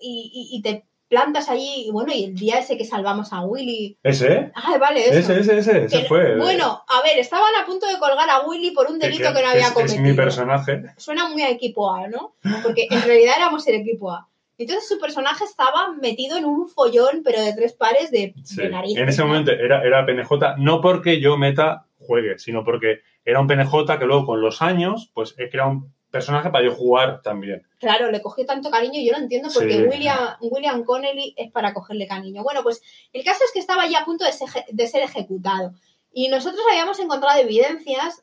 y, 0.00 0.30
y- 0.52 0.56
y 0.56 0.62
te 0.62 0.84
plantas 1.08 1.50
allí, 1.50 1.84
y 1.86 1.90
bueno, 1.90 2.10
y 2.14 2.24
el 2.24 2.34
día 2.34 2.58
ese 2.60 2.78
que 2.78 2.86
salvamos 2.86 3.34
a 3.34 3.42
Willy. 3.44 3.98
¿Ese? 4.02 4.50
Ah, 4.54 4.78
vale, 4.78 5.06
eso. 5.10 5.18
Ese, 5.18 5.40
ese, 5.40 5.58
ese, 5.58 5.84
ese 5.84 6.00
Que- 6.02 6.08
fue. 6.08 6.38
Bueno, 6.38 6.82
a 6.88 7.02
ver, 7.02 7.18
estaban 7.18 7.54
a 7.62 7.66
punto 7.66 7.86
de 7.86 7.98
colgar 7.98 8.30
a 8.30 8.46
Willy 8.46 8.70
por 8.70 8.90
un 8.90 8.98
Que- 8.98 9.08
delito 9.08 9.28
que, 9.28 9.34
que 9.34 9.42
no 9.42 9.48
había 9.50 9.66
es, 9.66 9.72
cometido. 9.72 9.96
es 9.96 10.02
mi 10.02 10.14
personaje. 10.14 10.82
Suena 10.96 11.28
muy 11.28 11.42
a 11.42 11.50
equipo 11.50 11.92
A, 11.92 12.08
¿no? 12.08 12.34
Porque 12.62 12.86
en 12.90 13.02
realidad 13.02 13.34
éramos 13.36 13.66
el 13.68 13.74
equipo 13.74 14.10
A. 14.10 14.26
Entonces 14.62 14.88
su 14.88 14.98
personaje 14.98 15.44
estaba 15.44 15.92
metido 16.00 16.36
en 16.36 16.44
un 16.44 16.68
follón, 16.68 17.22
pero 17.24 17.40
de 17.40 17.52
tres 17.54 17.72
pares 17.74 18.10
de, 18.10 18.34
Sí. 18.44 18.56
de 18.62 18.68
narices. 18.70 19.02
En 19.02 19.08
ese 19.08 19.24
momento 19.24 19.52
era, 19.52 19.82
era 19.82 20.04
PNJ, 20.06 20.56
no 20.58 20.80
porque 20.80 21.20
yo 21.20 21.36
meta 21.36 21.86
juegue, 21.98 22.38
sino 22.38 22.64
porque 22.64 23.00
era 23.24 23.40
un 23.40 23.46
PNJ 23.46 23.98
que 23.98 24.06
luego 24.06 24.26
con 24.26 24.40
los 24.40 24.60
años, 24.62 25.10
pues 25.14 25.34
he 25.38 25.48
creado 25.48 25.70
un 25.70 25.94
personaje 26.10 26.50
para 26.50 26.64
yo 26.64 26.74
jugar 26.74 27.22
también. 27.22 27.62
Claro, 27.78 28.10
le 28.10 28.20
cogió 28.20 28.44
tanto 28.44 28.70
cariño 28.70 28.98
y 29.00 29.06
yo 29.06 29.12
lo 29.12 29.18
entiendo 29.18 29.48
porque 29.54 29.76
Sí. 29.78 29.82
William, 29.84 30.18
William 30.40 30.84
Connelly 30.84 31.34
es 31.38 31.50
para 31.50 31.72
cogerle 31.72 32.06
cariño. 32.06 32.42
Bueno, 32.42 32.62
pues 32.62 32.82
el 33.12 33.24
caso 33.24 33.44
es 33.44 33.52
que 33.52 33.60
estaba 33.60 33.86
ya 33.86 34.00
a 34.00 34.04
punto 34.04 34.24
de 34.24 34.32
ser, 34.32 34.48
de 34.70 34.86
ser 34.88 35.02
ejecutado. 35.02 35.72
Y 36.12 36.28
nosotros 36.28 36.60
habíamos 36.70 36.98
encontrado 37.00 37.40
evidencias 37.40 38.22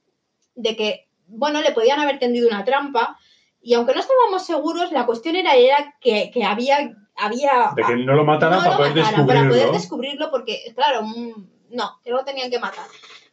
de 0.56 0.76
que, 0.76 1.08
bueno, 1.26 1.62
le 1.62 1.72
podían 1.72 2.00
haber 2.00 2.20
tendido 2.20 2.48
una 2.48 2.64
trampa. 2.64 3.18
Y 3.62 3.74
aunque 3.74 3.94
no 3.94 4.00
estábamos 4.00 4.46
seguros, 4.46 4.92
la 4.92 5.06
cuestión 5.06 5.36
era, 5.36 5.56
era 5.56 5.96
que, 6.00 6.32
que 6.32 6.44
había, 6.44 6.94
había 7.18 7.72
De 7.76 7.84
que 7.84 7.96
no 7.98 8.14
lo 8.14 8.24
mataran 8.24 8.60
no 8.60 8.64
para 8.66 8.78
poder 8.78 8.96
mataran, 8.96 9.12
descubrirlo. 9.26 9.28
para 9.28 9.50
poder 9.50 9.72
descubrirlo, 9.72 10.32
porque, 10.32 10.72
claro, 10.76 11.04
mm, 11.04 11.34
no, 11.72 12.00
que 12.04 12.12
lo 12.12 12.24
tenían 12.24 12.50
que 12.50 12.60
matar. 12.60 12.86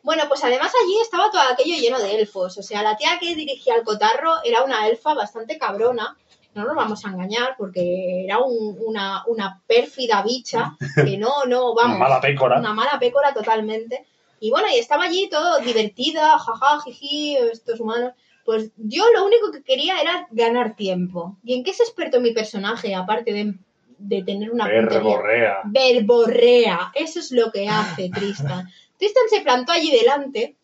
Bueno, 0.03 0.24
pues 0.29 0.43
además 0.45 0.72
allí 0.85 0.99
estaba 1.01 1.31
todo 1.31 1.41
aquello 1.43 1.77
lleno 1.81 1.99
de 1.99 2.16
elfos. 2.20 2.59
O 2.59 2.62
sea, 2.62 2.83
la 2.83 2.97
tía 2.97 3.18
que 3.20 3.35
dirigía 3.35 3.74
el 3.77 3.83
cotarro 3.85 4.35
era 4.45 4.62
una 4.62 4.87
elfa 4.89 5.14
bastante 5.14 5.59
cabrona. 5.59 6.16
No 6.55 6.64
nos 6.64 6.74
vamos 6.77 7.05
a 7.05 7.09
engañar, 7.09 7.55
porque 7.59 8.24
era 8.24 8.39
un- 8.39 8.77
una, 8.81 9.24
una 9.27 9.61
pérfida 9.66 10.22
bicha 10.22 10.77
que 10.95 11.18
no, 11.18 11.45
no, 11.47 11.74
vamos. 11.74 11.97
Una 11.97 12.09
mala 12.09 12.20
pécora. 12.20 12.59
Una 12.59 12.72
mala 12.72 12.99
pécora 12.99 13.35
totalmente. 13.35 14.07
Y 14.41 14.51
bueno, 14.51 14.68
y 14.72 14.79
estaba 14.79 15.05
allí 15.05 15.29
todo 15.29 15.59
divertida, 15.59 16.39
jaja, 16.39 16.81
jiji, 16.85 17.37
estos 17.37 17.81
humanos. 17.81 18.12
Pues 18.47 18.70
yo 18.76 19.05
lo 19.12 19.26
único 19.26 19.51
que 19.53 19.62
quería 19.62 20.01
era 20.01 20.26
ganar 20.30 20.76
tiempo. 20.76 21.36
¿Y 21.44 21.55
en 21.55 21.64
qué 21.64 21.72
es 21.72 21.80
experto 21.80 22.20
mi 22.20 22.30
personaje, 22.32 22.94
aparte 22.94 23.32
de, 23.32 23.55
de 23.99 24.22
tener 24.22 24.51
una 24.53 24.64
puntería? 24.64 24.88
Verborrea. 25.03 25.57
Verborrea. 25.64 26.92
Eso 26.94 27.18
es 27.20 27.32
lo 27.32 27.51
que 27.51 27.68
hace 27.68 28.09
Tristan. 28.11 28.68
Tristan 28.99 29.24
se 29.28 29.40
plantó 29.40 29.72
allí 29.72 29.90
delante 29.90 30.57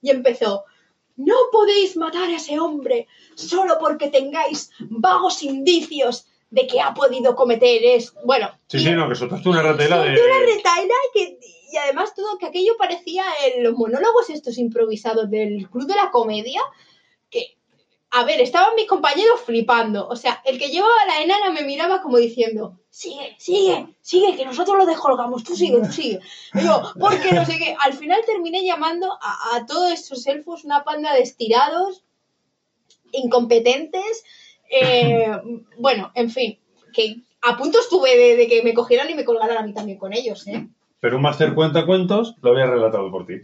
y 0.00 0.10
empezó. 0.10 0.64
No 1.16 1.34
podéis 1.52 1.96
matar 1.96 2.28
a 2.30 2.36
ese 2.36 2.58
hombre 2.58 3.06
solo 3.34 3.74
porque 3.78 4.08
tengáis 4.08 4.70
vagos 4.80 5.42
indicios 5.42 6.26
de 6.50 6.66
que 6.66 6.80
ha 6.80 6.94
podido 6.94 7.34
cometer 7.34 7.84
es 7.84 8.14
Bueno, 8.24 8.48
Sí, 8.68 8.78
y- 8.78 8.84
sí, 8.84 8.90
no, 8.92 9.08
que 9.08 9.14
soltaste 9.16 9.48
una 9.48 9.62
ratela 9.62 9.98
de... 10.02 10.10
una 10.12 10.38
retaila 10.54 10.94
y, 11.14 11.18
que, 11.18 11.38
y 11.72 11.76
además 11.76 12.14
todo 12.14 12.38
que 12.38 12.46
aquello 12.46 12.76
parecía 12.78 13.24
en 13.46 13.62
los 13.64 13.74
monólogos 13.74 14.30
estos 14.30 14.56
improvisados 14.58 15.30
del 15.30 15.68
Club 15.68 15.86
de 15.86 15.96
la 15.96 16.10
Comedia, 16.10 16.60
a 18.16 18.24
ver, 18.24 18.40
estaban 18.40 18.76
mis 18.76 18.86
compañeros 18.86 19.40
flipando. 19.44 20.06
O 20.06 20.14
sea, 20.14 20.40
el 20.44 20.56
que 20.56 20.68
llevaba 20.68 20.94
a 21.02 21.06
la 21.06 21.22
enana 21.22 21.50
me 21.50 21.64
miraba 21.64 22.00
como 22.00 22.18
diciendo, 22.18 22.78
sigue, 22.88 23.34
sigue, 23.38 23.88
sigue, 24.02 24.36
que 24.36 24.44
nosotros 24.44 24.78
lo 24.78 24.86
descolgamos, 24.86 25.42
tú 25.42 25.56
sigue, 25.56 25.80
tú 25.80 25.90
sigue. 25.90 26.20
Y 26.54 26.62
yo, 26.62 26.92
porque 27.00 27.32
no 27.32 27.44
sé 27.44 27.58
qué. 27.58 27.76
Al 27.84 27.92
final 27.94 28.20
terminé 28.24 28.64
llamando 28.64 29.12
a, 29.20 29.56
a 29.56 29.66
todos 29.66 29.90
estos 29.90 30.24
elfos 30.28 30.64
una 30.64 30.84
panda 30.84 31.12
de 31.12 31.22
estirados, 31.22 32.04
incompetentes, 33.10 34.24
eh, 34.70 35.32
bueno, 35.78 36.12
en 36.14 36.30
fin, 36.30 36.60
que 36.92 37.16
a 37.42 37.56
punto 37.56 37.80
estuve 37.80 38.16
de, 38.16 38.36
de 38.36 38.46
que 38.46 38.62
me 38.62 38.74
cogieran 38.74 39.10
y 39.10 39.14
me 39.14 39.24
colgaran 39.24 39.58
a 39.58 39.62
mí 39.62 39.74
también 39.74 39.98
con 39.98 40.12
ellos, 40.12 40.46
¿eh? 40.46 40.68
Pero 41.00 41.16
un 41.16 41.22
máster 41.22 41.52
cuenta 41.52 41.84
cuentos 41.84 42.36
lo 42.42 42.52
había 42.52 42.66
relatado 42.66 43.10
por 43.10 43.26
ti. 43.26 43.34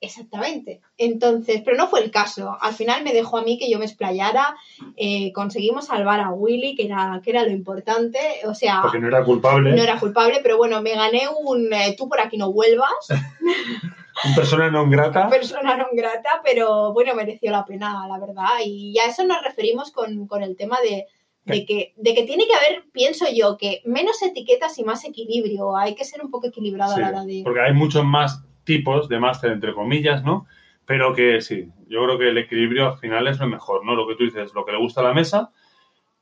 Exactamente. 0.00 0.80
Entonces, 0.98 1.62
pero 1.64 1.76
no 1.78 1.88
fue 1.88 2.00
el 2.04 2.10
caso. 2.10 2.56
Al 2.60 2.74
final 2.74 3.02
me 3.04 3.12
dejó 3.14 3.38
a 3.38 3.42
mí 3.42 3.58
que 3.58 3.70
yo 3.70 3.78
me 3.78 3.86
explayara. 3.86 4.54
eh, 4.96 5.32
conseguimos 5.32 5.86
salvar 5.86 6.20
a 6.20 6.30
Willy, 6.30 6.74
que 6.74 6.86
era, 6.86 7.20
que 7.24 7.30
era 7.30 7.42
lo 7.44 7.50
importante. 7.50 8.18
O 8.46 8.54
sea, 8.54 8.82
Porque 8.82 8.98
no 8.98 9.08
era 9.08 9.24
culpable. 9.24 9.74
no 9.74 9.82
era 9.82 9.98
culpable, 9.98 10.40
pero 10.42 10.58
bueno, 10.58 10.82
me 10.82 10.94
gané 10.94 11.22
un 11.44 11.72
eh, 11.72 11.94
tú 11.96 12.08
por 12.08 12.20
aquí 12.20 12.36
no 12.36 12.52
vuelvas, 12.52 13.08
Un 14.24 14.32
persona 14.36 14.70
non 14.70 14.88
grata. 14.90 15.28
persona 15.28 15.74
no 15.76 15.86
grata, 15.92 16.40
pero 16.44 16.92
bueno, 16.92 17.14
mereció 17.16 17.50
la 17.50 17.64
pena, 17.64 18.06
la 18.06 18.18
verdad. 18.20 18.62
Y 18.64 18.96
a 19.00 19.06
eso 19.06 19.24
nos 19.26 19.42
referimos 19.42 19.90
con, 19.90 20.28
con 20.28 20.42
el 20.44 20.54
tema 20.56 20.78
de, 20.80 21.06
de 21.44 21.66
que, 21.66 21.94
de 21.96 22.14
que 22.14 22.22
tiene 22.22 22.46
que 22.46 22.54
haber, 22.54 22.84
pienso 22.92 23.26
yo, 23.34 23.56
que 23.58 23.82
menos 23.84 24.22
etiquetas 24.22 24.78
y 24.78 24.84
más 24.84 25.04
equilibrio. 25.04 25.76
Hay 25.76 25.96
que 25.96 26.04
ser 26.04 26.22
un 26.22 26.30
poco 26.30 26.46
equilibrado 26.46 26.94
Sí, 26.94 27.00
a 27.00 27.02
la 27.02 27.08
hora 27.08 27.24
de. 27.24 27.40
porque 27.42 27.60
hay 27.60 27.72
muchos 27.74 28.04
más 28.04 28.40
tipos 28.64 29.08
de 29.08 29.18
máster, 29.18 29.52
entre 29.52 29.74
comillas, 29.74 30.24
¿no? 30.24 30.46
Pero 30.86 31.14
que 31.14 31.40
sí, 31.40 31.70
yo 31.88 32.04
creo 32.04 32.18
que 32.18 32.28
el 32.28 32.38
equilibrio 32.38 32.88
al 32.88 32.98
final 32.98 33.26
es 33.28 33.38
lo 33.38 33.46
mejor, 33.46 33.84
¿no? 33.84 33.94
Lo 33.94 34.06
que 34.06 34.16
tú 34.16 34.24
dices, 34.24 34.52
lo 34.54 34.64
que 34.64 34.72
le 34.72 34.78
gusta 34.78 35.00
a 35.00 35.04
la 35.04 35.14
mesa, 35.14 35.50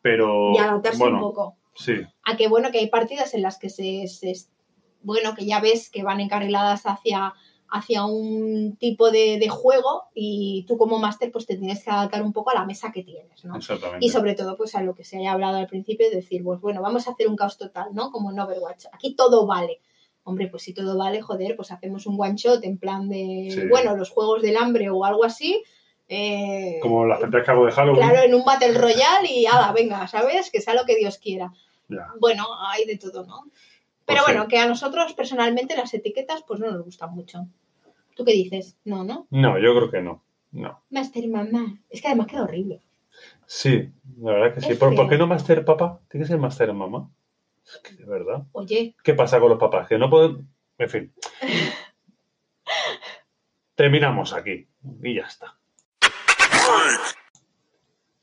pero... 0.01 0.53
Y 0.55 0.59
adaptarse 0.59 0.99
bueno, 0.99 1.17
un 1.17 1.23
poco. 1.23 1.57
Sí, 1.75 1.95
a 2.25 2.37
que 2.37 2.49
bueno 2.49 2.71
que 2.71 2.79
hay 2.79 2.89
partidas 2.89 3.33
en 3.35 3.41
las 3.43 3.59
que 3.59 3.71
se, 3.71 4.07
se- 4.07 4.47
bueno 5.03 5.35
que 5.35 5.47
ya 5.47 5.59
ves 5.59 5.89
que 5.91 6.03
van 6.03 6.21
encarriladas 6.21 6.83
hacia 6.85 7.33
hacia 7.75 8.05
un 8.05 8.77
tipo 8.77 9.11
de, 9.11 9.39
de 9.39 9.49
juego 9.49 10.03
y 10.15 10.67
tú 10.69 10.77
como 10.77 10.99
máster 10.99 11.33
pues 11.33 11.47
te 11.47 11.57
tienes 11.57 11.83
que 11.83 11.91
adaptar 11.91 12.23
un 12.23 12.35
poco 12.35 12.51
a 12.51 12.55
la 12.55 12.67
mesa 12.67 12.93
que 12.93 13.03
tienes, 13.03 13.43
¿no? 13.47 13.57
exactamente. 13.57 14.05
Y 14.05 14.11
sobre 14.11 14.35
todo 14.35 14.59
pues 14.59 14.75
a 14.75 14.83
lo 14.83 14.95
que 14.95 15.05
se 15.05 15.17
haya 15.17 15.33
hablado 15.33 15.57
al 15.57 15.67
principio 15.67 16.11
de 16.11 16.17
decir, 16.17 16.45
pues 16.45 16.61
bueno, 16.61 16.83
vamos 16.83 17.09
a 17.09 17.13
hacer 17.13 17.27
un 17.29 17.37
caos 17.37 17.57
total, 17.57 17.87
¿no? 17.95 18.11
Como 18.11 18.31
en 18.31 18.39
Overwatch. 18.39 18.85
Aquí 18.93 19.15
todo 19.17 19.47
vale. 19.47 19.81
Hombre, 20.25 20.47
pues 20.49 20.63
si 20.63 20.73
todo 20.73 20.97
vale, 20.97 21.21
joder, 21.21 21.57
pues 21.57 21.73
hacemos 21.73 22.07
un 22.07 22.17
one 22.21 22.37
shot 22.37 22.63
en 22.65 22.79
plan 22.79 23.09
de, 23.09 23.49
Sí. 23.51 23.61
bueno, 23.69 23.97
los 23.97 24.11
juegos 24.11 24.41
del 24.43 24.57
hambre 24.57 24.89
o 24.91 25.05
algo 25.05 25.25
así. 25.25 25.63
eh, 26.09 26.79
Como 26.83 27.07
las 27.07 27.21
centrales 27.21 27.45
que 27.47 27.51
hago 27.53 27.65
de 27.67 27.73
Halloween. 27.73 28.03
Claro, 28.07 28.23
en 28.27 28.35
un 28.35 28.45
Battle 28.45 28.75
Royale 28.75 29.31
y 29.31 29.47
ala, 29.47 29.73
venga, 29.73 30.07
¿sabes? 30.09 30.51
Que 30.51 30.61
sea 30.61 30.75
lo 30.75 30.85
que 30.85 30.97
Dios 30.97 31.17
quiera. 31.19 31.53
Ya. 31.89 32.09
Bueno, 32.21 32.45
hay 32.69 32.85
de 32.85 32.99
todo, 32.99 33.25
¿no? 33.25 33.45
Pero 34.05 34.19
Pues 34.19 34.19
sí. 34.27 34.33
bueno, 34.33 34.49
que 34.49 34.59
a 34.59 34.67
nosotros 34.67 35.15
personalmente 35.15 35.77
las 35.77 35.95
etiquetas 35.95 36.43
pues 36.47 36.61
no 36.61 36.71
nos 36.71 36.85
gustan 36.85 37.15
mucho. 37.15 37.47
¿Tú 38.15 38.25
qué 38.25 38.33
dices? 38.33 38.77
No, 38.85 39.05
¿no? 39.05 39.27
No, 39.31 39.59
yo 39.59 39.75
creo 39.75 39.91
que 39.91 40.03
no. 40.03 40.23
No. 40.51 40.83
Master 40.91 41.29
mamá. 41.29 41.79
Es 41.89 42.03
que 42.03 42.09
además 42.09 42.27
queda 42.27 42.43
horrible. 42.43 42.83
Sí, 43.47 43.91
la 44.21 44.33
verdad 44.33 44.55
que 44.55 44.61
sí. 44.61 44.75
¿Por, 44.75 44.95
por 44.95 45.09
qué 45.09 45.17
no 45.17 45.27
máster 45.27 45.65
papá? 45.65 46.01
Tiene 46.11 46.25
que 46.25 46.29
ser 46.29 46.39
máster 46.39 46.73
mamá. 46.75 47.09
De 47.97 48.05
verdad. 48.05 48.43
Oye, 48.53 48.95
¿Qué 49.03 49.15
pasa 49.15 49.41
con 49.41 49.51
los 49.51 49.59
papás? 49.59 49.89
Que 49.89 49.99
no 49.99 50.11
pueden... 50.11 50.49
En 50.79 50.89
fin. 50.89 51.15
Terminamos 53.75 54.33
aquí. 54.33 54.69
Y 55.03 55.15
ya 55.15 55.23
está. 55.23 55.57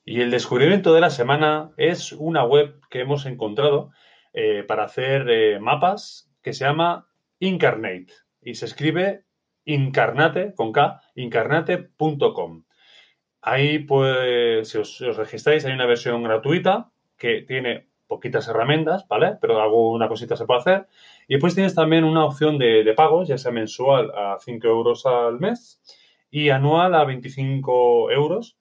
Y 0.06 0.22
el 0.22 0.32
descubrimiento 0.32 0.94
de 0.94 1.02
la 1.02 1.10
semana 1.10 1.72
es 1.78 2.14
una 2.14 2.44
web 2.44 2.80
que 2.90 3.02
hemos 3.02 3.26
encontrado 3.26 3.92
eh, 4.34 4.64
para 4.68 4.86
hacer 4.86 5.30
eh, 5.30 5.60
mapas 5.60 6.32
que 6.42 6.54
se 6.54 6.66
llama 6.66 7.08
Incarnate. 7.40 8.14
Y 8.42 8.56
se 8.56 8.66
escribe 8.66 9.26
incarnate, 9.66 10.54
con 10.56 10.72
K, 10.72 11.02
incarnate.com. 11.16 12.64
Ahí, 13.42 13.80
pues, 13.80 14.70
si 14.70 14.78
os, 14.80 14.98
si 14.98 15.06
os 15.06 15.18
registráis, 15.18 15.66
hay 15.66 15.74
una 15.74 15.86
versión 15.86 16.24
gratuita 16.24 16.92
que 17.18 17.42
tiene 17.42 17.89
poquitas 18.10 18.48
herramientas, 18.48 19.08
¿vale? 19.08 19.38
Pero 19.40 19.62
alguna 19.62 20.10
cosita 20.10 20.36
se 20.36 20.46
puede 20.46 20.60
hacer. 20.60 20.88
Y 21.28 21.36
después 21.36 21.54
tienes 21.54 21.76
también 21.76 22.04
una 22.04 22.26
opción 22.26 22.58
de, 22.58 22.92
pagos, 22.98 23.30
ya 23.30 23.38
sea 23.38 23.52
mensual 23.52 24.12
a 24.16 24.38
5 24.40 24.68
euros 24.68 25.06
al 25.06 25.40
mes 25.40 25.80
y 26.32 26.50
anual 26.50 26.96
a 26.96 27.06
25 27.06 28.12
euros. 28.12 28.58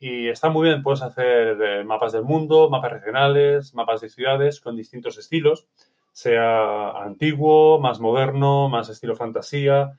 Y 0.00 0.28
está 0.28 0.50
muy 0.50 0.68
bien, 0.68 0.82
puedes 0.82 1.02
hacer 1.02 1.56
eh, 1.62 1.84
mapas 1.84 2.12
del 2.12 2.24
mundo, 2.24 2.68
mapas 2.68 2.92
regionales, 2.92 3.74
mapas 3.74 4.00
de 4.00 4.08
ciudades 4.08 4.60
con 4.60 4.76
distintos 4.76 5.16
estilos, 5.16 5.66
sea 6.12 6.90
antiguo, 6.90 7.80
más 7.80 8.00
moderno, 8.00 8.68
más 8.68 8.88
estilo 8.88 9.16
fantasía. 9.16 9.92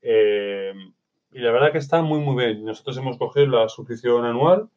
eh, 0.00 0.72
y 1.32 1.40
la 1.40 1.50
verdad 1.50 1.72
que 1.72 1.78
está 1.78 2.00
muy, 2.02 2.20
muy 2.20 2.44
bien. 2.44 2.64
Nosotros 2.64 2.96
hemos 2.98 3.18
cogido 3.18 3.48
la 3.48 3.68
suscripción 3.68 4.24
anual 4.24 4.68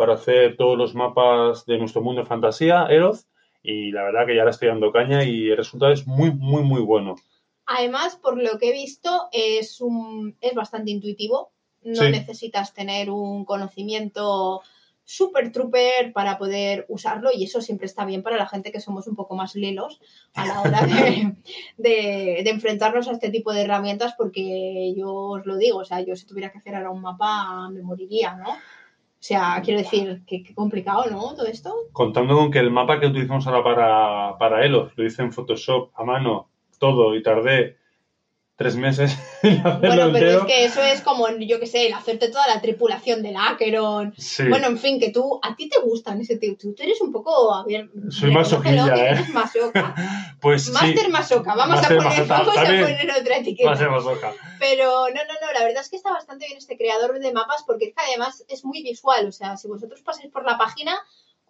para 0.00 0.14
hacer 0.14 0.56
todos 0.56 0.78
los 0.78 0.94
mapas 0.94 1.66
de 1.66 1.76
nuestro 1.76 2.00
mundo 2.00 2.22
de 2.22 2.26
fantasía, 2.26 2.86
Eroth, 2.88 3.20
y 3.62 3.90
la 3.92 4.02
verdad 4.04 4.24
que 4.26 4.34
ya 4.34 4.44
le 4.44 4.50
estoy 4.50 4.68
dando 4.68 4.92
caña 4.92 5.24
y 5.24 5.50
el 5.50 5.58
resultado 5.58 5.92
es 5.92 6.06
muy, 6.06 6.30
muy, 6.32 6.62
muy 6.62 6.80
bueno. 6.80 7.16
además, 7.66 8.16
por 8.16 8.34
lo 8.42 8.58
que 8.58 8.70
he 8.70 8.72
visto, 8.72 9.28
es, 9.30 9.80
un, 9.82 10.34
es 10.40 10.54
bastante 10.54 10.90
intuitivo. 10.90 11.52
No 11.82 12.02
Sí. 12.04 12.10
necesitas 12.10 12.72
tener 12.72 13.10
un 13.10 13.44
conocimiento 13.44 14.62
super 15.04 15.52
trooper 15.52 16.12
para 16.12 16.38
poder 16.38 16.86
usarlo 16.88 17.30
y 17.34 17.44
eso 17.44 17.60
siempre 17.60 17.86
está 17.86 18.04
bien 18.06 18.22
para 18.22 18.36
la 18.38 18.46
gente 18.46 18.70
que 18.72 18.80
somos 18.80 19.06
un 19.06 19.16
poco 19.16 19.34
más 19.36 19.54
lelos 19.54 20.00
a 20.34 20.46
la 20.46 20.60
hora 20.62 20.80
de, 20.86 21.34
de- 21.78 22.40
de 22.44 22.50
enfrentarnos 22.50 23.06
a 23.08 23.12
este 23.12 23.30
tipo 23.30 23.52
de 23.52 23.62
herramientas 23.62 24.14
porque 24.16 24.94
yo 24.96 25.12
os 25.36 25.46
lo 25.46 25.56
digo, 25.56 25.78
o 25.80 25.84
sea, 25.84 26.00
yo 26.00 26.16
si 26.16 26.26
tuviera 26.26 26.50
que 26.50 26.58
hacer 26.58 26.74
ahora 26.74 26.90
un 26.90 27.02
mapa 27.02 27.68
me 27.70 27.82
moriría, 27.82 28.34
¿no? 28.36 28.56
O 29.20 29.22
sea, 29.22 29.60
quiero 29.62 29.80
decir, 29.80 30.22
que, 30.26 30.42
que 30.42 30.54
complicado, 30.54 31.04
¿no? 31.10 31.34
Todo 31.34 31.44
esto. 31.44 31.74
Contando 31.92 32.34
con 32.36 32.50
que 32.50 32.58
el 32.58 32.70
mapa 32.70 32.98
que 32.98 33.06
utilizamos 33.06 33.46
ahora 33.46 33.62
para, 33.62 34.38
para 34.38 34.64
Elos 34.64 34.92
lo 34.96 35.04
hice 35.04 35.20
en 35.20 35.30
Photoshop 35.30 35.90
a 35.94 36.04
mano, 36.04 36.48
todo, 36.78 37.14
y 37.14 37.22
tardé 37.22 37.76
tres 38.60 38.76
meses 38.76 39.16
hacerlo 39.38 39.78
Bueno, 39.80 39.80
pero 39.80 40.04
entero. 40.04 40.38
es 40.40 40.44
que 40.44 40.64
eso 40.66 40.82
es 40.82 41.00
como, 41.00 41.26
yo 41.30 41.58
qué 41.58 41.66
sé, 41.66 41.86
el 41.86 41.94
hacerte 41.94 42.28
toda 42.28 42.46
la 42.46 42.60
tripulación 42.60 43.22
del 43.22 43.36
Acheron. 43.38 44.12
Sí. 44.18 44.46
Bueno, 44.50 44.66
en 44.66 44.76
fin, 44.76 45.00
que 45.00 45.10
tú, 45.10 45.40
a 45.42 45.56
ti 45.56 45.70
te 45.70 45.80
gustan 45.80 46.20
ese 46.20 46.36
tipo. 46.36 46.58
Tú, 46.58 46.74
eres 46.78 47.00
un 47.00 47.10
poco, 47.10 47.54
a 47.54 47.64
ver, 47.64 47.88
Soy 48.10 48.30
masoquilla, 48.30 48.94
¿eh? 48.94 49.10
eres 49.12 49.30
masoca. 49.30 49.94
pues 50.42 50.66
sí, 50.66 50.72
Master 50.72 51.08
masoca, 51.08 51.54
vamos, 51.54 51.78
a, 51.78 51.88
poner, 51.88 52.02
masoca, 52.02 52.36
vamos 52.36 52.56
a 52.58 52.62
poner 52.64 53.10
otra 53.18 53.36
etiqueta. 53.38 53.88
loca. 53.88 54.34
Pero 54.58 55.08
no, 55.08 55.14
no, 55.14 55.46
no, 55.46 55.52
la 55.58 55.64
verdad 55.64 55.80
es 55.80 55.88
que 55.88 55.96
está 55.96 56.12
bastante 56.12 56.44
bien 56.44 56.58
este 56.58 56.76
creador 56.76 57.18
de 57.18 57.32
mapas 57.32 57.64
porque 57.66 57.86
es 57.86 57.94
que 57.94 58.02
además 58.08 58.44
es 58.46 58.66
muy 58.66 58.82
visual. 58.82 59.26
O 59.26 59.32
sea, 59.32 59.56
si 59.56 59.68
vosotros 59.68 60.02
pasáis 60.02 60.30
por 60.30 60.44
la 60.44 60.58
página, 60.58 61.00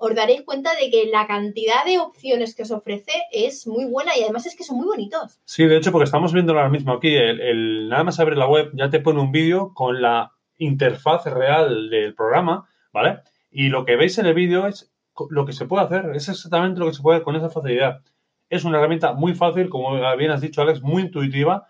os 0.01 0.15
daréis 0.15 0.43
cuenta 0.43 0.71
de 0.75 0.91
que 0.91 1.11
la 1.11 1.27
cantidad 1.27 1.85
de 1.85 1.99
opciones 1.99 2.55
que 2.55 2.63
os 2.63 2.71
ofrece 2.71 3.13
es 3.33 3.67
muy 3.67 3.85
buena 3.85 4.17
y 4.17 4.23
además 4.23 4.47
es 4.47 4.57
que 4.57 4.65
son 4.65 4.79
muy 4.79 4.87
bonitos. 4.87 5.39
Sí, 5.45 5.67
de 5.67 5.77
hecho, 5.77 5.93
porque 5.93 6.05
estamos 6.05 6.33
viendo 6.33 6.53
ahora 6.53 6.71
mismo 6.71 6.95
aquí, 6.95 7.15
el, 7.15 7.89
nada 7.91 8.05
más 8.05 8.19
abrir 8.19 8.39
la 8.39 8.49
web 8.49 8.71
ya 8.73 8.89
te 8.89 9.01
pone 9.01 9.21
un 9.21 9.31
vídeo 9.31 9.75
con 9.75 10.01
la 10.01 10.33
interfaz 10.57 11.27
real 11.27 11.91
del 11.91 12.15
programa, 12.15 12.67
¿vale? 12.93 13.19
Y 13.51 13.69
lo 13.69 13.85
que 13.85 13.97
veis 13.97 14.17
en 14.19 14.27
el 14.27 14.35
vídeo 14.35 14.67
es 14.67 14.91
lo 15.29 15.45
que 15.45 15.53
se 15.53 15.67
puede 15.67 15.85
hacer, 15.85 16.11
es 16.15 16.31
exactamente 16.31 16.81
lo 16.81 16.87
que 16.87 16.95
se 16.95 17.03
puede 17.03 17.23
con 17.23 17.37
esa 17.37 17.51
facilidad. 17.51 18.01
Es 18.49 18.65
una 18.65 18.79
herramienta 18.79 19.13
muy 19.13 19.35
fácil, 19.35 19.69
como 19.69 19.93
bien 20.17 20.31
has 20.31 20.41
dicho, 20.41 20.63
Alex, 20.63 20.81
muy 20.81 21.03
intuitiva 21.03 21.67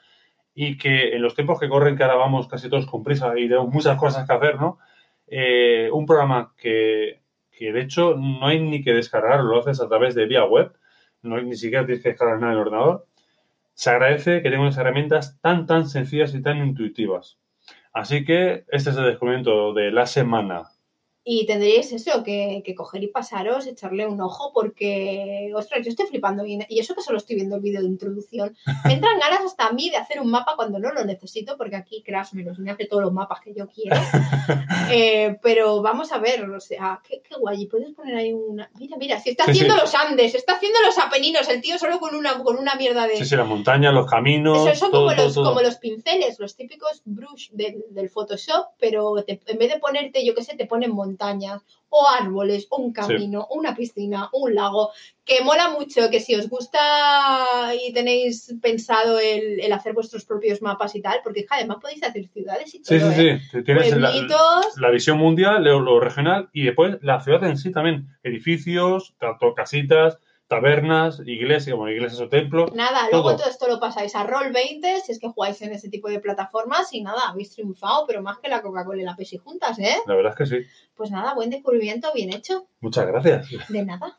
y 0.55 0.79
que 0.79 1.17
en 1.17 1.23
los 1.23 1.35
tiempos 1.35 1.59
que 1.59 1.69
corren, 1.69 1.97
que 1.97 2.05
ahora 2.05 2.15
vamos 2.15 2.47
casi 2.47 2.69
todos 2.71 2.87
con 2.87 3.03
prisa 3.03 3.33
y 3.37 3.49
tenemos 3.49 3.73
muchas 3.73 3.99
cosas 3.99 4.25
que 4.25 4.35
hacer, 4.35 4.61
¿no? 4.61 4.79
Eh, 5.27 5.89
un 5.93 6.07
programa 6.07 6.55
que, 6.57 7.20
que 7.61 7.73
de 7.73 7.83
hecho 7.83 8.17
no 8.17 8.47
hay 8.47 8.59
ni 8.59 8.83
que 8.83 8.95
descargarlo, 8.95 9.51
lo 9.51 9.61
haces 9.61 9.83
a 9.83 9.89
través 9.89 10.15
de 10.15 10.25
vía 10.25 10.47
web, 10.47 10.73
no 11.21 11.39
ni 11.43 11.55
siquiera 11.57 11.85
tienes 11.85 12.03
que 12.03 12.09
descargar 12.09 12.41
nada 12.41 12.55
en 12.55 12.59
el 12.59 12.67
ordenador. 12.67 13.07
Se 13.75 13.91
agradece 13.91 14.37
que 14.37 14.49
tengan 14.49 14.63
unas 14.63 14.79
herramientas 14.79 15.39
tan, 15.43 15.67
tan 15.67 15.87
sencillas 15.87 16.35
y 16.35 16.41
tan 16.41 16.57
intuitivas. 16.57 17.39
Así 17.93 18.25
que 18.25 18.65
este 18.69 18.91
es 18.91 18.97
el 18.97 19.05
descubrimiento 19.05 19.75
de 19.75 19.91
la 19.91 20.07
semana. 20.07 20.71
Y 21.33 21.47
tendríais 21.47 21.93
eso, 21.93 22.25
que, 22.25 22.63
que 22.65 22.75
coger 22.75 23.05
y 23.05 23.07
pasaros, 23.09 23.67
echarle 23.69 24.05
un 24.07 24.21
ojo, 24.21 24.51
porque, 24.53 25.53
ostras, 25.55 25.85
yo 25.85 25.91
estoy 25.91 26.07
flipando. 26.07 26.45
Y, 26.45 26.59
y 26.69 26.81
eso 26.81 26.95
que 26.97 27.03
solo 27.03 27.19
estoy 27.19 27.37
viendo 27.37 27.55
el 27.57 27.63
vídeo 27.63 27.81
de 27.83 27.87
introducción. 27.87 28.57
Me 28.85 28.95
entran 28.95 29.19
ganas 29.21 29.45
hasta 29.45 29.69
a 29.69 29.73
mí 29.73 29.91
de 29.91 29.97
hacer 29.97 30.21
un 30.21 30.31
mapa 30.31 30.55
cuando 30.57 30.79
no 30.81 30.91
lo 30.93 31.05
necesito, 31.05 31.57
porque 31.57 31.77
aquí 31.77 32.03
Crash 32.03 32.33
me 32.33 32.43
los 32.43 32.59
me 32.59 32.73
hace 32.73 32.87
todos 32.87 33.03
los 33.05 33.13
mapas 33.13 33.41
que 33.43 33.55
yo 33.55 33.69
quiero. 33.69 33.97
Eh, 34.93 35.39
pero 35.41 35.83
vamos 35.83 36.11
a 36.11 36.19
ver, 36.19 36.43
o 36.51 36.59
sea, 36.61 37.01
qué, 37.07 37.23
qué 37.23 37.37
guay. 37.37 37.63
Y 37.63 37.67
puedes 37.67 37.93
poner 37.95 38.17
ahí 38.17 38.33
una. 38.33 38.69
Mira, 38.79 38.97
mira, 38.97 39.21
si 39.21 39.31
está 39.31 39.45
Sí, 39.45 39.53
haciendo 39.53 39.75
sí. 39.75 39.81
los 39.83 39.95
Andes, 39.95 40.35
está 40.35 40.55
haciendo 40.55 40.81
los 40.85 40.99
Apeninos, 40.99 41.49
el 41.49 41.61
tío 41.61 41.79
solo 41.79 42.01
con 42.01 42.15
una, 42.17 42.43
con 42.43 42.57
una 42.59 42.75
mierda 42.75 43.07
de. 43.07 43.17
Sí, 43.17 43.25
sí, 43.25 43.37
las 43.37 43.47
montañas, 43.47 43.95
los 43.95 44.11
caminos, 44.11 44.67
Eso 44.67 44.75
son 44.75 44.91
todo, 44.91 45.03
como, 45.05 45.15
todo, 45.15 45.25
los, 45.27 45.35
todo. 45.35 45.45
como 45.45 45.61
los 45.63 45.77
pinceles, 45.77 46.41
los 46.41 46.57
típicos 46.57 47.03
brush 47.05 47.51
del, 47.53 47.85
del 47.91 48.11
Photoshop, 48.11 48.67
pero 48.81 49.23
te- 49.25 49.41
en 49.47 49.59
vez 49.59 49.73
de 49.73 49.79
ponerte, 49.79 50.25
yo 50.25 50.35
qué 50.35 50.43
sé, 50.43 50.57
te 50.57 50.67
ponen 50.67 50.91
montañas 51.21 51.63
o 51.93 52.07
árboles 52.09 52.69
o 52.71 52.77
un 52.77 52.93
camino 52.93 53.41
o 53.51 53.59
una 53.59 53.75
piscina 53.75 54.29
o 54.33 54.45
un 54.45 54.55
lago, 54.55 54.91
que 55.25 55.43
mola 55.43 55.71
mucho, 55.71 56.09
que 56.09 56.21
si 56.21 56.37
os 56.37 56.49
gusta 56.49 56.79
y 57.75 57.93
tenéis 57.93 58.55
pensado 58.63 59.19
el, 59.19 59.61
el 59.61 59.73
hacer 59.73 59.93
vuestros 59.93 60.25
propios 60.25 60.63
mapas 60.63 60.95
y 60.95 61.03
tal, 61.03 61.19
porque 61.25 61.47
además 61.51 61.79
podéis 61.81 62.05
hacer 62.05 62.29
ciudades 62.29 62.73
y 62.75 62.83
todo, 62.83 62.97
Sí, 62.97 63.15
sí, 63.15 63.29
¿eh? 63.29 63.41
sí. 63.51 63.63
Tienes 63.65 63.93
la 64.77 64.91
visión 64.91 65.19
mundial, 65.19 65.65
lo, 65.65 65.81
lo 65.81 65.99
regional 65.99 66.49
y 66.53 66.65
después 66.65 66.99
la 67.03 67.21
ciudad 67.21 67.43
en 67.45 67.59
sí 67.59 67.73
también. 67.73 68.07
Edificios, 68.23 69.15
tanto 69.19 69.53
casitas, 69.55 70.19
tabernas, 70.51 71.23
iglesias, 71.27 71.77
como 71.77 71.89
iglesias 71.89 72.21
o 72.21 72.29
templos. 72.29 72.75
Nada, 72.75 73.09
luego 73.13 73.37
todo. 73.37 73.49
esto 73.49 73.69
lo 73.69 73.79
pasáis 73.79 74.17
a 74.17 74.27
Roll20 74.27 75.01
si 75.01 75.13
es 75.13 75.21
que 75.21 75.29
jugáis 75.29 75.63
en 75.63 75.73
ese 75.73 75.89
tipo 75.89 76.09
de 76.11 76.19
plataformas 76.19 76.93
y 76.93 77.03
nada, 77.03 77.21
habéis 77.29 77.53
triunfado, 77.53 78.05
pero 78.05 78.21
más 78.21 78.39
que 78.39 78.49
la 78.49 78.61
Coca-Cola 78.61 79.01
y 79.01 79.05
la 79.05 79.15
Pepsi 79.15 79.39
juntas, 79.39 79.79
¿eh? 79.79 79.95
La 80.07 80.17
verdad 80.17 80.33
es 80.33 80.39
que 80.39 80.47
sí. 80.47 80.69
Pues 80.97 81.13
nada, 81.13 81.35
buen 81.35 81.51
descubrimiento, 81.51 82.13
bien 82.13 82.35
hecho. 82.35 82.67
Muchas 82.81 83.07
gracias. 83.07 83.47
De 83.69 83.85
nada. 83.85 84.19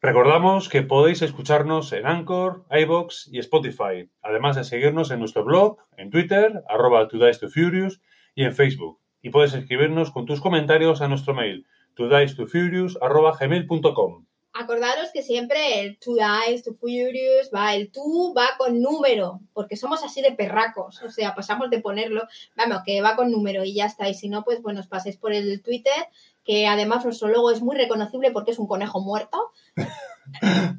Recordamos 0.00 0.68
que 0.68 0.82
podéis 0.82 1.22
escucharnos 1.22 1.92
en 1.92 2.06
Anchor, 2.06 2.66
iBox 2.70 3.28
y 3.32 3.40
Spotify, 3.40 4.08
además 4.22 4.54
de 4.54 4.62
seguirnos 4.62 5.10
en 5.10 5.18
nuestro 5.18 5.42
blog, 5.42 5.78
en 5.96 6.10
Twitter, 6.10 6.62
arroba 6.68 7.08
to 7.08 7.18
Furious 7.52 8.00
y 8.36 8.44
en 8.44 8.54
Facebook. 8.54 9.00
Y 9.20 9.30
puedes 9.30 9.52
escribirnos 9.52 10.12
con 10.12 10.26
tus 10.26 10.40
comentarios 10.40 11.02
a 11.02 11.08
nuestro 11.08 11.34
mail, 11.34 11.66
todicetofurious 11.94 12.98
arroba 13.00 13.36
gmail.com. 13.38 14.24
Acordaros 14.56 15.10
que 15.12 15.22
siempre 15.22 15.80
el 15.80 15.98
to 15.98 16.14
dice, 16.14 16.62
to 16.62 16.74
furious, 16.74 17.50
va, 17.52 17.74
el 17.74 17.90
tú 17.90 18.32
va 18.36 18.50
con 18.56 18.80
número, 18.80 19.40
porque 19.52 19.76
somos 19.76 20.04
así 20.04 20.22
de 20.22 20.30
perracos, 20.30 21.02
o 21.02 21.10
sea, 21.10 21.34
pasamos 21.34 21.70
de 21.70 21.80
ponerlo, 21.80 22.22
vamos, 22.54 22.82
que 22.86 23.02
va 23.02 23.16
con 23.16 23.32
número 23.32 23.64
y 23.64 23.74
ya 23.74 23.86
está, 23.86 24.08
y 24.08 24.14
si 24.14 24.28
no, 24.28 24.44
pues 24.44 24.62
bueno, 24.62 24.78
os 24.78 24.86
paséis 24.86 25.16
por 25.16 25.32
el 25.32 25.60
Twitter, 25.60 26.06
que 26.44 26.66
además 26.66 27.04
nuestro 27.04 27.28
logo 27.28 27.50
es 27.50 27.62
muy 27.62 27.76
reconocible 27.76 28.30
porque 28.30 28.50
es 28.50 28.58
un 28.58 28.66
conejo 28.66 29.00
muerto. 29.00 29.52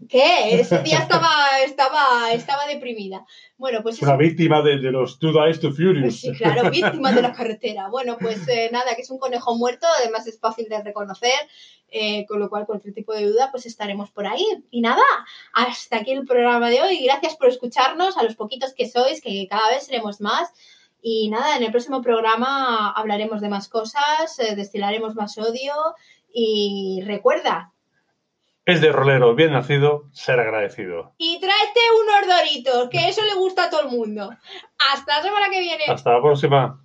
¿Qué? 0.10 0.60
Ese 0.60 0.80
día 0.80 1.00
estaba, 1.00 1.30
estaba, 1.64 2.32
estaba 2.34 2.68
deprimida. 2.68 3.26
Bueno, 3.58 3.82
pues 3.84 3.96
Es 3.96 4.02
una 4.02 4.18
víctima 4.18 4.62
de, 4.62 4.80
de 4.80 4.92
los 4.92 5.20
To 5.20 5.32
Dice 5.32 5.60
to 5.60 5.72
Furious. 5.72 6.22
Sí, 6.22 6.32
claro, 6.34 6.70
víctima 6.70 7.12
de 7.12 7.22
la 7.22 7.34
carretera. 7.34 7.90
Bueno, 7.90 8.18
pues 8.20 8.48
eh, 8.48 8.70
nada, 8.72 8.96
que 8.96 9.02
es 9.02 9.10
un 9.10 9.20
conejo 9.20 9.56
muerto, 9.56 9.88
además 10.00 10.28
es 10.28 10.40
fácil 10.40 10.68
de 10.68 10.82
reconocer, 10.82 11.32
eh, 11.90 12.26
con 12.28 12.40
lo 12.40 12.50
cual 12.50 12.66
cualquier 12.66 12.94
tipo 12.94 13.14
de 13.14 13.26
duda, 13.28 13.50
pues 13.52 13.66
estaremos 13.66 14.12
por 14.12 14.28
ahí. 14.28 14.46
Y 14.72 14.82
nada, 14.82 15.04
hasta 15.54 15.98
aquí 15.98 16.12
el 16.12 16.26
programa 16.26 16.70
de 16.70 16.82
hoy. 16.82 17.04
Gracias 17.04 17.36
por 17.36 17.48
escucharnos, 17.48 18.18
a 18.18 18.24
los 18.24 18.36
poquitos 18.36 18.74
que 18.74 18.90
sois, 18.90 19.22
que 19.22 19.48
cada 19.50 19.70
vez 19.70 19.86
seremos 19.86 20.22
más. 20.22 20.52
Y 21.08 21.30
nada, 21.30 21.56
en 21.56 21.62
el 21.62 21.70
próximo 21.70 22.02
programa 22.02 22.90
hablaremos 22.90 23.40
de 23.40 23.48
más 23.48 23.70
cosas, 23.70 24.40
eh, 24.40 24.56
destilaremos 24.56 25.14
más 25.14 25.38
odio 25.38 25.74
y 26.34 27.04
recuerda, 27.06 27.74
Es 28.66 28.82
de 28.82 28.92
rolero 28.92 29.36
bien 29.36 29.52
nacido 29.52 30.10
ser 30.14 30.40
agradecido. 30.40 31.14
y 31.20 31.40
tráete 31.40 31.80
unos 32.02 32.38
doritos, 32.38 32.90
que 32.90 32.98
eso 33.10 33.22
le 33.22 33.36
gusta 33.36 33.66
a 33.66 33.70
todo 33.70 33.82
el 33.82 33.90
mundo. 33.90 34.32
Hasta 34.92 35.18
la 35.18 35.22
semana 35.22 35.50
que 35.52 35.60
viene. 35.60 35.84
Hasta 35.88 36.14
la 36.14 36.22
próxima. 36.24 36.84